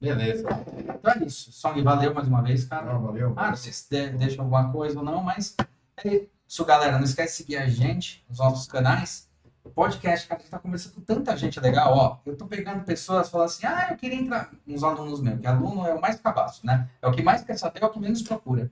Beleza. 0.01 0.47
Então 0.78 1.12
é 1.12 1.24
isso. 1.24 1.53
Song, 1.53 1.82
valeu 1.82 2.14
mais 2.14 2.28
uma 2.28 2.43
vez, 2.43 2.64
cara. 2.64 2.93
Ah, 2.93 2.99
valeu. 2.99 3.32
Ah, 3.36 3.49
não 3.49 3.57
sei 3.57 3.72
se 3.72 3.89
deixa 4.11 4.41
alguma 4.41 4.70
coisa 4.70 4.99
ou 4.99 5.05
não, 5.05 5.22
mas 5.22 5.57
é 6.05 6.26
isso, 6.47 6.64
galera. 6.64 6.97
Não 6.99 7.05
esquece 7.05 7.32
de 7.32 7.36
seguir 7.39 7.57
a 7.57 7.68
gente 7.68 8.24
nos 8.28 8.39
nossos 8.39 8.66
canais. 8.66 9.28
Podcast, 9.74 10.26
cara, 10.26 10.41
a 10.41 10.43
gente 10.43 10.51
tá 10.51 10.59
conversando 10.59 10.95
com 10.95 11.01
tanta 11.03 11.36
gente 11.36 11.61
legal, 11.61 11.95
ó. 11.95 12.18
Eu 12.24 12.36
tô 12.36 12.47
pegando 12.47 12.84
pessoas 12.84 13.28
falando 13.28 13.47
assim, 13.47 13.66
ah, 13.66 13.89
eu 13.91 13.97
queria 13.97 14.18
entrar. 14.18 14.51
Uns 14.66 14.82
alunos 14.82 15.20
meus, 15.20 15.41
que 15.41 15.47
aluno 15.47 15.86
é 15.86 15.93
o 15.93 16.01
mais 16.01 16.18
cabaço, 16.18 16.66
né? 16.66 16.89
É 17.03 17.07
o 17.07 17.12
que 17.12 17.22
mais 17.22 17.45
quer 17.45 17.59
saber, 17.59 17.82
é 17.82 17.86
o 17.86 17.91
que 17.91 18.01
menos 18.01 18.22
procura. 18.22 18.70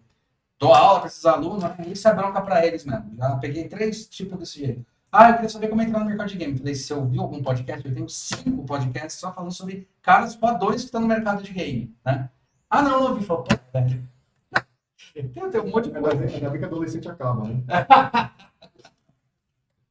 Dou 0.58 0.72
aula 0.72 1.00
para 1.00 1.08
esses 1.08 1.24
alunos, 1.26 1.62
né? 1.62 1.76
isso 1.86 2.08
é 2.08 2.14
bronca 2.14 2.40
para 2.40 2.66
eles 2.66 2.84
mesmo. 2.84 3.14
Já 3.14 3.36
peguei 3.36 3.68
três 3.68 4.06
tipos 4.06 4.38
desse 4.38 4.58
jeito. 4.58 4.86
Ah, 5.10 5.30
eu 5.30 5.34
queria 5.34 5.48
saber 5.48 5.68
como 5.68 5.82
entrar 5.82 6.00
no 6.00 6.06
mercado 6.06 6.28
de 6.28 6.36
game. 6.36 6.58
Falei, 6.58 6.74
se 6.74 6.92
eu 6.92 7.00
ouviu 7.00 7.22
algum 7.22 7.42
podcast, 7.42 7.86
eu 7.86 7.94
tenho 7.94 8.08
cinco 8.08 8.64
podcasts 8.64 9.18
só 9.18 9.32
falando 9.32 9.52
sobre 9.52 9.88
caras 10.02 10.34
voadores 10.34 10.82
que 10.82 10.86
estão 10.86 11.00
no 11.00 11.06
mercado 11.06 11.42
de 11.42 11.52
game, 11.52 11.94
né? 12.04 12.28
Ah, 12.68 12.82
não, 12.82 13.00
não 13.00 13.10
ouvi. 13.10 13.24
Falei, 13.24 13.44
pô, 13.44 13.56
velho. 13.72 14.08
Tem, 15.14 15.50
tem 15.50 15.60
um 15.62 15.70
monte 15.70 15.90
de 15.90 15.98
coisa. 15.98 16.24
Ainda 16.24 16.50
bem 16.50 16.58
que 16.58 16.66
adolescente 16.66 17.08
acaba, 17.08 17.48
né? 17.48 17.62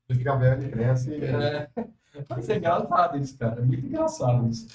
Ele 0.07 0.19
fica 0.19 0.35
velho, 0.35 0.69
cresce. 0.69 1.09
E... 1.09 1.25
É. 1.25 1.67
Mas 2.29 2.47
é 2.47 2.57
engraçado 2.57 3.17
isso, 3.17 3.35
cara. 3.37 3.59
É 3.59 3.63
muito 3.63 3.85
engraçado 3.87 4.47
isso. 4.47 4.67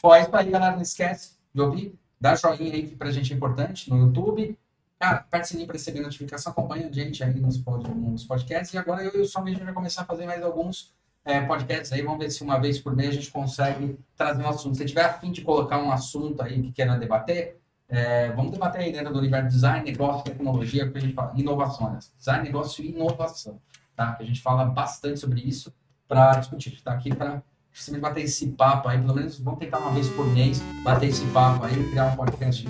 Pô, 0.00 0.12
é 0.12 0.22
isso 0.22 0.34
aí, 0.34 0.50
galera. 0.50 0.74
Não 0.74 0.82
esquece 0.82 1.38
de 1.54 1.60
ouvir. 1.60 1.98
Dá 2.20 2.34
joinha 2.34 2.72
aí 2.72 2.86
que 2.88 2.96
pra 2.96 3.10
gente 3.10 3.32
é 3.32 3.36
importante 3.36 3.88
no 3.88 3.98
YouTube. 3.98 4.58
Cara, 5.02 5.16
aperte 5.16 5.46
o 5.46 5.48
sininho 5.48 5.66
para 5.66 5.74
receber 5.74 5.98
notificação, 5.98 6.52
acompanha 6.52 6.86
a 6.86 6.92
gente 6.92 7.24
aí 7.24 7.34
nos, 7.40 7.58
pod, 7.58 7.92
nos 7.92 8.24
podcasts. 8.24 8.72
E 8.72 8.78
agora 8.78 9.02
eu 9.02 9.12
e 9.12 9.22
o 9.22 9.24
Som 9.24 9.40
a 9.40 9.64
vai 9.64 9.72
começar 9.72 10.02
a 10.02 10.04
fazer 10.04 10.26
mais 10.26 10.40
alguns 10.44 10.94
é, 11.24 11.40
podcasts 11.40 11.92
aí. 11.92 12.02
Vamos 12.02 12.20
ver 12.20 12.30
se 12.30 12.44
uma 12.44 12.56
vez 12.60 12.78
por 12.78 12.94
mês 12.94 13.08
a 13.08 13.12
gente 13.14 13.28
consegue 13.32 13.98
trazer 14.16 14.44
um 14.44 14.48
assunto. 14.48 14.76
Se 14.76 14.84
tiver 14.84 15.04
afim 15.04 15.32
de 15.32 15.42
colocar 15.42 15.82
um 15.82 15.90
assunto 15.90 16.40
aí 16.40 16.62
que 16.62 16.70
queira 16.70 16.96
debater, 16.96 17.60
é, 17.88 18.30
vamos 18.30 18.52
debater 18.52 18.80
aí 18.80 18.92
dentro 18.92 19.12
do 19.12 19.18
universo 19.18 19.48
design, 19.48 19.84
negócio, 19.84 20.22
tecnologia, 20.22 20.88
que 20.88 20.96
a 20.96 21.00
gente 21.00 21.14
fala, 21.14 21.32
inovações. 21.34 22.12
Design, 22.16 22.44
negócio 22.44 22.84
e 22.84 22.90
inovação. 22.92 23.60
Tá? 23.96 24.12
Que 24.12 24.22
a 24.22 24.26
gente 24.26 24.40
fala 24.40 24.64
bastante 24.66 25.18
sobre 25.18 25.40
isso 25.40 25.74
para 26.06 26.38
discutir. 26.38 26.68
A 26.68 26.74
está 26.74 26.92
aqui 26.92 27.12
para 27.12 27.42
justamente 27.72 28.02
bater 28.02 28.22
esse 28.22 28.46
papo 28.52 28.88
aí. 28.88 29.00
Pelo 29.00 29.16
menos 29.16 29.36
vamos 29.40 29.58
tentar 29.58 29.78
uma 29.78 29.90
vez 29.90 30.08
por 30.10 30.28
mês 30.28 30.60
bater 30.84 31.08
esse 31.08 31.26
papo 31.32 31.64
aí, 31.64 31.90
criar 31.90 32.04
um 32.04 32.14
podcast 32.14 32.68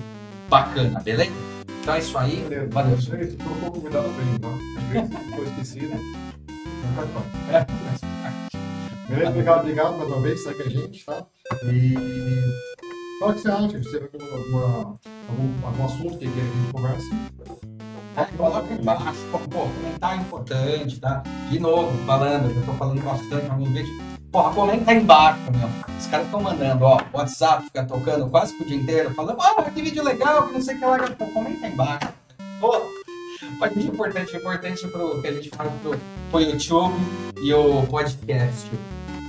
bacana, 0.49 0.99
beleza? 0.99 1.52
Então 1.83 1.95
é 1.95 1.99
isso 1.99 2.17
aí. 2.17 2.41
Valeu. 2.43 2.69
Valeu. 2.69 2.97
Gente, 2.97 3.35
tô 3.35 3.43
um 3.43 3.59
pouco 3.59 3.81
cuidado 3.81 4.07
bem, 4.13 4.39
tá? 4.39 5.19
Ficou 5.19 5.43
esquecido. 5.43 5.89
Não 5.89 7.07
parte. 7.49 7.67
Beleza? 9.09 9.29
Obrigado, 9.31 9.59
obrigado 9.59 9.97
mais 9.97 10.09
uma 10.09 10.21
vez. 10.21 10.43
Segue 10.43 10.61
a 10.61 10.69
gente, 10.69 11.05
tá? 11.05 11.25
E 11.65 11.93
fala 13.19 13.31
o 13.31 13.35
que 13.35 13.41
você 13.41 13.51
acha. 13.51 13.83
Você 13.83 13.99
tem 13.99 14.27
alguma, 14.31 14.95
algum, 15.27 15.67
algum 15.67 15.85
assunto 15.85 16.17
que 16.17 16.25
a 16.25 16.29
gente 16.29 16.71
converse. 16.71 17.09
É, 18.15 18.25
coloca 18.37 18.73
embaixo, 18.73 19.19
pô, 19.29 19.39
comentário 19.39 20.21
importante, 20.21 20.99
tá? 21.01 21.21
De 21.49 21.59
novo, 21.59 21.91
falando, 22.05 22.49
eu 22.49 22.65
tô 22.65 22.73
falando 22.73 23.03
bastante 23.03 23.45
em 23.45 23.49
algum 23.49 23.65
vídeo 23.65 24.12
Porra, 24.33 24.51
comenta 24.55 24.89
aí 24.89 24.97
embaixo, 24.97 25.39
meu. 25.51 25.69
Os 25.95 26.07
caras 26.07 26.25
estão 26.25 26.41
mandando, 26.41 26.83
ó, 26.83 26.99
WhatsApp 27.13 27.65
fica 27.65 27.85
tocando 27.85 28.27
quase 28.27 28.55
o 28.59 28.65
dia 28.65 28.77
inteiro, 28.77 29.13
falando, 29.13 29.39
ah, 29.39 29.61
que 29.69 29.79
vídeo 29.79 30.03
legal, 30.03 30.47
que 30.47 30.53
não 30.55 30.61
sei 30.61 30.75
o 30.75 30.79
que 30.79 30.85
lá. 30.85 30.97
Pô, 30.97 31.27
comenta 31.27 31.67
aí 31.67 31.71
embaixo. 31.71 32.09
Pô, 32.59 32.81
pode 33.59 33.75
ser 33.75 33.81
importante, 33.81 34.35
importante 34.35 34.87
pro 34.87 35.21
que 35.21 35.27
a 35.27 35.33
gente 35.33 35.49
faz 35.49 35.71
pro, 35.83 35.99
pro 36.31 36.41
YouTube 36.41 36.95
e 37.43 37.53
o 37.53 37.85
podcast. 37.85 38.71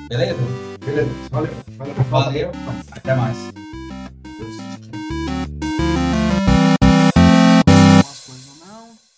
Beleza? 0.09 0.41
Beleza, 0.83 1.11
valeu. 1.31 1.53
Valeu. 1.77 1.95
Valeu. 2.09 2.53
Até 2.91 3.15
mais. 3.15 3.37